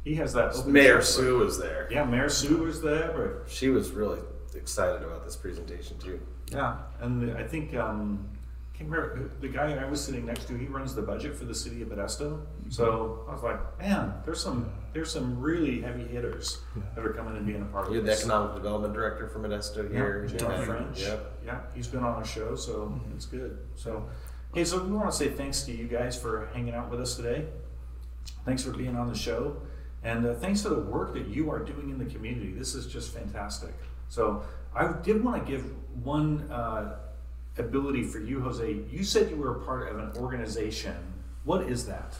he 0.04 0.14
has 0.16 0.32
that. 0.34 0.66
Mayor 0.66 1.02
Sue 1.02 1.38
was 1.38 1.58
there. 1.58 1.88
Yeah, 1.90 2.04
Mayor 2.04 2.28
Sue 2.28 2.58
was 2.58 2.80
there, 2.80 3.12
but 3.16 3.50
She 3.50 3.68
was 3.68 3.90
really 3.90 4.20
excited 4.54 5.02
about 5.02 5.24
this 5.24 5.36
presentation 5.36 5.98
too. 5.98 6.20
Yeah, 6.50 6.76
and 7.00 7.36
I 7.36 7.42
think 7.42 7.74
um, 7.74 8.28
can't 8.76 8.90
remember 8.90 9.30
the 9.40 9.48
guy 9.48 9.72
I 9.76 9.88
was 9.88 10.04
sitting 10.04 10.26
next 10.26 10.48
to. 10.48 10.56
He 10.58 10.66
runs 10.66 10.94
the 10.94 11.02
budget 11.02 11.36
for 11.36 11.44
the 11.44 11.54
city 11.54 11.80
of 11.82 11.88
Modesto. 11.88 12.40
So 12.70 13.24
I 13.28 13.32
was 13.32 13.42
like, 13.42 13.78
man, 13.78 14.14
there's 14.24 14.42
some 14.42 14.70
there's 14.92 15.10
some 15.12 15.40
really 15.40 15.80
heavy 15.80 16.04
hitters 16.06 16.58
that 16.94 17.04
are 17.06 17.12
coming 17.12 17.36
and 17.36 17.46
being 17.46 17.62
a 17.62 17.64
part 17.66 17.86
of 17.86 17.92
You're 17.92 18.02
the 18.02 18.08
this. 18.10 18.20
economic 18.20 18.54
development 18.56 18.92
director 18.94 19.28
for 19.28 19.38
Modesto 19.38 19.84
Yeah, 19.84 19.96
here. 19.98 20.26
John 20.26 20.50
Yeah. 20.50 20.64
French. 20.64 21.00
Yep. 21.02 21.32
Yeah, 21.46 21.60
he's 21.74 21.86
been 21.86 22.02
on 22.02 22.14
our 22.14 22.24
show, 22.24 22.54
so 22.56 23.00
it's 23.14 23.26
good. 23.26 23.58
So, 23.76 24.08
hey, 24.54 24.64
so 24.64 24.82
we 24.82 24.90
want 24.92 25.10
to 25.10 25.16
say 25.16 25.28
thanks 25.30 25.62
to 25.62 25.72
you 25.72 25.86
guys 25.86 26.18
for 26.20 26.48
hanging 26.52 26.74
out 26.74 26.90
with 26.90 27.00
us 27.00 27.14
today. 27.16 27.46
Thanks 28.44 28.62
for 28.64 28.70
being 28.72 28.96
on 28.96 29.08
the 29.08 29.16
show. 29.18 29.56
And 30.02 30.26
uh, 30.26 30.34
thanks 30.34 30.62
for 30.62 30.68
the 30.68 30.80
work 30.80 31.14
that 31.14 31.28
you 31.28 31.50
are 31.50 31.60
doing 31.60 31.90
in 31.90 31.98
the 31.98 32.04
community, 32.06 32.52
this 32.52 32.74
is 32.74 32.86
just 32.86 33.14
fantastic. 33.14 33.72
So 34.08 34.42
I 34.74 34.92
did 35.02 35.24
want 35.24 35.44
to 35.46 35.50
give 35.50 35.64
one 36.04 36.50
uh, 36.50 36.96
ability 37.58 38.02
for 38.02 38.18
you, 38.18 38.40
Jose. 38.40 38.80
You 38.90 39.04
said 39.04 39.30
you 39.30 39.36
were 39.36 39.56
a 39.56 39.60
part 39.64 39.88
of 39.90 39.98
an 39.98 40.12
organization. 40.16 40.96
What 41.44 41.62
is 41.62 41.86
that? 41.86 42.14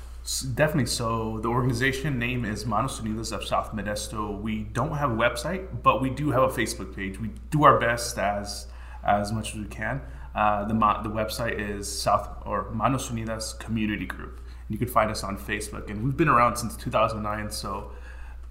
Definitely. 0.55 0.87
So 0.87 1.39
the 1.43 1.49
organization 1.49 2.18
name 2.18 2.45
is 2.45 2.64
Manos 2.64 2.99
Unidas 3.01 3.30
of 3.30 3.45
South 3.45 3.72
Modesto. 3.72 4.41
We 4.41 4.62
don't 4.62 4.97
have 4.97 5.11
a 5.11 5.14
website, 5.14 5.82
but 5.82 6.01
we 6.01 6.09
do 6.09 6.30
have 6.30 6.45
a 6.45 6.49
Facebook 6.49 6.97
page. 6.97 7.20
We 7.20 7.30
do 7.51 7.64
our 7.64 7.78
best 7.78 8.18
as 8.18 8.66
as 9.03 9.32
much 9.32 9.51
as 9.51 9.61
we 9.61 9.66
can. 9.66 10.01
Uh, 10.35 10.64
the 10.64 10.74
the 10.74 11.11
website 11.11 11.59
is 11.59 11.87
South 11.91 12.28
or 12.47 12.70
Manos 12.70 13.11
Unidas 13.11 13.59
Community 13.59 14.07
Group. 14.07 14.41
And 14.66 14.70
you 14.70 14.78
can 14.78 14.89
find 14.89 15.11
us 15.11 15.22
on 15.22 15.37
Facebook, 15.37 15.91
and 15.91 16.03
we've 16.03 16.16
been 16.16 16.28
around 16.28 16.57
since 16.57 16.74
2009. 16.76 17.51
So 17.51 17.91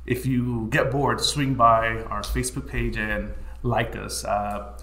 if 0.05 0.27
you 0.27 0.67
get 0.69 0.91
bored, 0.91 1.21
swing 1.21 1.55
by 1.55 2.03
our 2.03 2.21
Facebook 2.21 2.67
page 2.67 2.97
and 2.97 3.34
like 3.64 3.95
us. 3.95 4.26
Uh, 4.26 4.74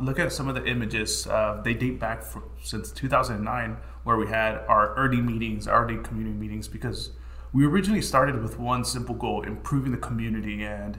look 0.00 0.18
at 0.18 0.32
some 0.32 0.48
of 0.48 0.54
the 0.54 0.64
images. 0.64 1.26
Uh, 1.26 1.60
they 1.62 1.74
date 1.74 1.98
back 1.98 2.22
for, 2.22 2.44
since 2.62 2.90
2009, 2.92 3.76
where 4.04 4.16
we 4.16 4.28
had 4.28 4.58
our 4.68 4.94
early 4.94 5.20
meetings, 5.20 5.68
our 5.68 5.84
early 5.84 5.98
community 5.98 6.36
meetings, 6.36 6.68
because 6.68 7.10
we 7.52 7.66
originally 7.66 8.00
started 8.00 8.40
with 8.40 8.58
one 8.58 8.84
simple 8.84 9.14
goal: 9.14 9.42
improving 9.42 9.92
the 9.92 9.98
community 9.98 10.64
and 10.64 10.98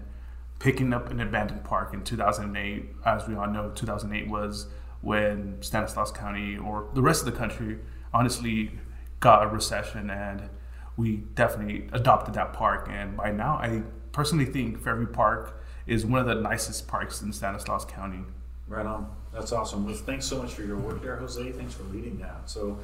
picking 0.59 0.93
up 0.93 1.09
an 1.09 1.21
abandoned 1.21 1.63
park 1.63 1.93
in 1.93 2.03
2008. 2.03 2.85
As 3.05 3.27
we 3.27 3.35
all 3.35 3.47
know, 3.47 3.71
2008 3.73 4.29
was 4.29 4.67
when 5.01 5.57
Stanislaus 5.61 6.11
County 6.11 6.57
or 6.57 6.89
the 6.93 7.01
rest 7.01 7.25
of 7.25 7.31
the 7.31 7.37
country 7.37 7.79
honestly 8.13 8.71
got 9.21 9.43
a 9.43 9.47
recession 9.47 10.09
and 10.09 10.49
we 10.97 11.17
definitely 11.35 11.87
adopted 11.93 12.33
that 12.33 12.51
park. 12.51 12.89
And 12.91 13.15
by 13.15 13.31
now, 13.31 13.55
I 13.55 13.83
personally 14.11 14.45
think 14.45 14.81
Fairview 14.83 15.07
Park 15.07 15.58
is 15.87 16.05
one 16.05 16.19
of 16.19 16.27
the 16.27 16.35
nicest 16.35 16.87
parks 16.87 17.21
in 17.21 17.31
Stanislaus 17.33 17.85
County. 17.85 18.19
Right 18.67 18.85
on. 18.85 19.09
That's 19.33 19.51
awesome. 19.51 19.85
Well, 19.85 19.95
thanks 19.95 20.25
so 20.25 20.41
much 20.41 20.53
for 20.53 20.63
your 20.63 20.77
work 20.77 21.01
there, 21.01 21.15
Jose. 21.17 21.51
Thanks 21.53 21.73
for 21.73 21.83
leading 21.83 22.19
that. 22.19 22.49
So, 22.49 22.79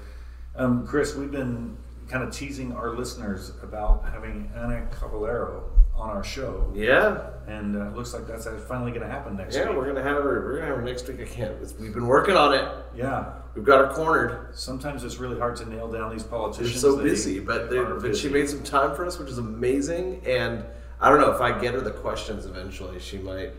um, 0.55 0.85
Chris, 0.87 1.15
we've 1.15 1.31
been 1.31 1.77
kind 2.07 2.23
of 2.23 2.31
teasing 2.33 2.71
our 2.73 2.91
listeners 2.95 3.51
about 3.63 4.05
having 4.11 4.49
Anna 4.55 4.87
Caballero 4.91 5.63
on 5.95 6.09
our 6.09 6.23
show, 6.23 6.69
Yeah, 6.75 7.29
and 7.47 7.75
uh, 7.77 7.89
looks 7.95 8.13
like 8.13 8.27
that's 8.27 8.45
finally 8.67 8.91
going 8.91 9.01
to 9.03 9.07
happen 9.07 9.37
next 9.37 9.55
yeah, 9.55 9.69
week. 9.69 9.77
we're 9.77 9.85
gonna 9.87 10.03
have 10.03 10.21
her. 10.23 10.43
We're 10.43 10.55
gonna 10.55 10.67
have 10.67 10.75
her 10.75 10.81
next 10.81 11.07
week 11.07 11.19
again. 11.21 11.51
It's- 11.53 11.73
We've 11.79 11.93
been 11.93 12.07
working 12.07 12.35
on 12.35 12.53
it. 12.53 12.67
Yeah. 12.95 13.31
We've 13.55 13.63
got 13.63 13.79
her 13.87 13.93
cornered. 13.93 14.49
Sometimes 14.53 15.05
it's 15.05 15.17
really 15.19 15.39
hard 15.39 15.55
to 15.57 15.69
nail 15.69 15.89
down 15.89 16.11
these 16.11 16.23
politicians. 16.23 16.81
They're 16.81 16.91
politicians. 16.91 17.23
so 17.23 17.31
They 17.31 17.35
busy, 17.35 17.39
but 17.39 17.69
they, 17.69 17.77
are 17.77 17.95
but 17.95 18.17
she 18.17 18.27
made 18.27 18.49
some 18.49 18.61
time 18.63 18.93
for 18.93 19.05
us, 19.05 19.17
which 19.17 19.29
is 19.29 19.37
amazing. 19.37 20.21
And 20.27 20.65
I 21.01 21.09
don't 21.09 21.19
know 21.19 21.31
if 21.31 21.41
I 21.41 21.57
get 21.59 21.73
her 21.73 21.81
the 21.81 21.91
questions 21.91 22.45
eventually, 22.45 22.99
she 22.99 23.17
might. 23.17 23.51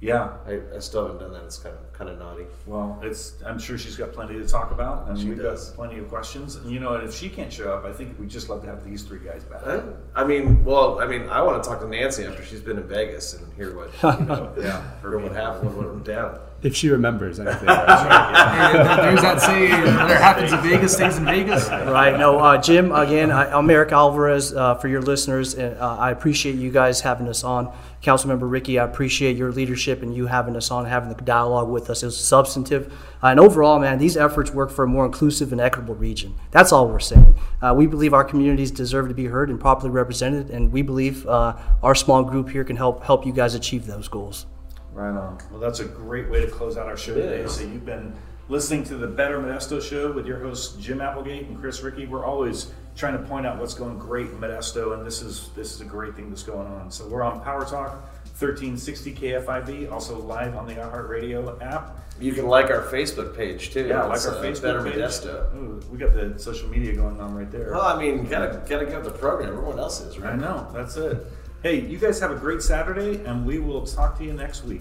Yeah. 0.00 0.30
I, 0.48 0.58
I 0.74 0.78
still 0.80 1.02
haven't 1.06 1.20
done 1.20 1.32
that. 1.32 1.44
It's 1.44 1.58
kind 1.58 1.76
of 1.76 1.92
kind 1.92 2.10
of 2.10 2.18
naughty. 2.18 2.44
Well, 2.66 2.98
it's. 3.04 3.34
I'm 3.46 3.58
sure 3.58 3.78
she's 3.78 3.96
got 3.96 4.12
plenty 4.12 4.34
to 4.34 4.44
talk 4.48 4.72
about, 4.72 5.08
and 5.08 5.16
She 5.16 5.28
we've 5.28 5.38
does. 5.40 5.68
got 5.68 5.76
plenty 5.76 5.98
of 6.00 6.08
questions. 6.08 6.56
And 6.56 6.68
you 6.72 6.80
know, 6.80 6.94
and 6.94 7.04
if 7.08 7.14
she 7.14 7.28
can't 7.28 7.52
show 7.52 7.72
up, 7.72 7.84
I 7.84 7.92
think 7.92 8.18
we'd 8.18 8.28
just 8.28 8.48
love 8.48 8.62
to 8.62 8.66
have 8.68 8.84
these 8.84 9.04
three 9.04 9.20
guys 9.20 9.44
back. 9.44 9.62
I, 9.64 9.80
I 10.16 10.24
mean, 10.24 10.64
well, 10.64 10.98
I 10.98 11.06
mean, 11.06 11.28
I 11.28 11.40
want 11.42 11.62
to 11.62 11.68
talk 11.68 11.78
to 11.82 11.86
Nancy 11.88 12.24
after 12.24 12.42
she's 12.44 12.60
been 12.60 12.78
in 12.78 12.88
Vegas 12.88 13.34
and 13.34 13.46
hear 13.54 13.76
what 13.76 13.90
you 14.20 14.26
know, 14.26 14.52
Yeah. 14.60 14.82
hear 15.02 15.18
what 15.18 15.32
happened, 15.32 15.76
what 15.76 15.86
went 15.88 16.04
down. 16.04 16.40
If 16.62 16.76
she 16.76 16.88
remembers 16.90 17.40
anything. 17.40 17.66
There's 17.66 19.20
that 19.20 19.40
saying, 19.40 19.70
whatever 19.82 20.14
happens 20.14 20.52
in 20.52 20.60
Vegas 20.60 20.94
stays 20.94 21.18
in 21.18 21.24
Vegas. 21.24 21.68
Right. 21.68 22.16
No, 22.16 22.38
uh, 22.38 22.60
Jim, 22.62 22.92
again, 22.92 23.32
I, 23.32 23.50
I'm 23.50 23.68
Eric 23.68 23.90
Alvarez 23.90 24.54
uh, 24.54 24.76
for 24.76 24.86
your 24.86 25.02
listeners. 25.02 25.54
And, 25.54 25.76
uh, 25.78 25.96
I 25.96 26.12
appreciate 26.12 26.54
you 26.54 26.70
guys 26.70 27.00
having 27.00 27.26
us 27.28 27.42
on. 27.42 27.72
Councilmember 28.00 28.48
Ricci, 28.48 28.78
I 28.78 28.84
appreciate 28.84 29.36
your 29.36 29.50
leadership 29.50 30.02
and 30.02 30.14
you 30.14 30.26
having 30.26 30.56
us 30.56 30.70
on, 30.70 30.84
having 30.86 31.08
the 31.08 31.20
dialogue 31.22 31.68
with 31.68 31.90
us. 31.90 32.04
It 32.04 32.06
was 32.06 32.18
substantive. 32.22 32.92
Uh, 33.22 33.28
and 33.28 33.40
overall, 33.40 33.80
man, 33.80 33.98
these 33.98 34.16
efforts 34.16 34.52
work 34.52 34.70
for 34.70 34.84
a 34.84 34.88
more 34.88 35.04
inclusive 35.04 35.50
and 35.50 35.60
equitable 35.60 35.96
region. 35.96 36.34
That's 36.52 36.72
all 36.72 36.88
we're 36.88 37.00
saying. 37.00 37.34
Uh, 37.60 37.74
we 37.76 37.88
believe 37.88 38.14
our 38.14 38.24
communities 38.24 38.70
deserve 38.70 39.08
to 39.08 39.14
be 39.14 39.26
heard 39.26 39.50
and 39.50 39.58
properly 39.60 39.90
represented, 39.90 40.50
and 40.50 40.72
we 40.72 40.82
believe 40.82 41.26
uh, 41.26 41.56
our 41.82 41.94
small 41.94 42.22
group 42.22 42.50
here 42.50 42.64
can 42.64 42.76
help 42.76 43.02
help 43.04 43.26
you 43.26 43.32
guys 43.32 43.54
achieve 43.54 43.86
those 43.86 44.08
goals. 44.08 44.46
Right 44.92 45.16
on. 45.16 45.38
Well, 45.50 45.60
that's 45.60 45.80
a 45.80 45.86
great 45.86 46.28
way 46.28 46.44
to 46.44 46.50
close 46.50 46.76
out 46.76 46.86
our 46.86 46.96
show 46.96 47.14
today. 47.14 47.40
is. 47.40 47.56
So 47.56 47.62
you've 47.62 47.86
been 47.86 48.14
listening 48.48 48.84
to 48.84 48.96
the 48.96 49.06
Better 49.06 49.38
Modesto 49.38 49.80
Show 49.82 50.12
with 50.12 50.26
your 50.26 50.38
hosts 50.38 50.76
Jim 50.76 51.00
Applegate 51.00 51.46
and 51.46 51.58
Chris 51.58 51.82
Ricci. 51.82 52.06
We're 52.06 52.24
always 52.24 52.72
trying 52.94 53.14
to 53.14 53.24
point 53.26 53.46
out 53.46 53.58
what's 53.58 53.74
going 53.74 53.98
great 53.98 54.26
in 54.26 54.38
Modesto, 54.38 54.94
and 54.94 55.06
this 55.06 55.22
is 55.22 55.48
this 55.56 55.74
is 55.74 55.80
a 55.80 55.84
great 55.84 56.14
thing 56.14 56.28
that's 56.28 56.42
going 56.42 56.66
on. 56.66 56.90
So 56.90 57.08
we're 57.08 57.22
on 57.22 57.40
Power 57.40 57.64
Talk 57.64 58.02
1360 58.38 59.14
KFIV, 59.14 59.90
also 59.90 60.18
live 60.18 60.56
on 60.56 60.66
the 60.66 60.74
iHeartRadio 60.74 61.62
app. 61.62 61.98
You 62.20 62.32
can 62.32 62.46
like 62.46 62.70
our 62.70 62.82
Facebook 62.82 63.36
page 63.36 63.70
too. 63.70 63.86
Yeah, 63.86 64.04
like 64.04 64.20
our 64.26 64.36
uh, 64.36 64.42
Facebook 64.42 64.62
Better 64.62 64.82
page. 64.82 64.94
Modesto. 64.94 65.54
Ooh, 65.54 65.80
we 65.90 65.98
got 65.98 66.12
the 66.12 66.38
social 66.38 66.68
media 66.68 66.94
going 66.94 67.20
on 67.20 67.34
right 67.34 67.50
there. 67.50 67.72
Well, 67.72 67.82
I 67.82 67.98
mean, 67.98 68.26
gotta 68.26 68.62
gotta 68.68 68.86
give 68.86 69.04
the 69.04 69.10
program. 69.10 69.50
Everyone 69.50 69.78
else 69.78 70.00
is 70.00 70.18
right. 70.18 70.28
I 70.28 70.30
right. 70.32 70.40
know. 70.40 70.68
That's 70.72 70.96
it. 70.96 71.26
Hey, 71.62 71.82
you 71.82 71.96
guys 71.96 72.18
have 72.18 72.32
a 72.32 72.34
great 72.34 72.60
Saturday, 72.60 73.24
and 73.24 73.46
we 73.46 73.60
will 73.60 73.86
talk 73.86 74.18
to 74.18 74.24
you 74.24 74.32
next 74.32 74.64
week. 74.64 74.80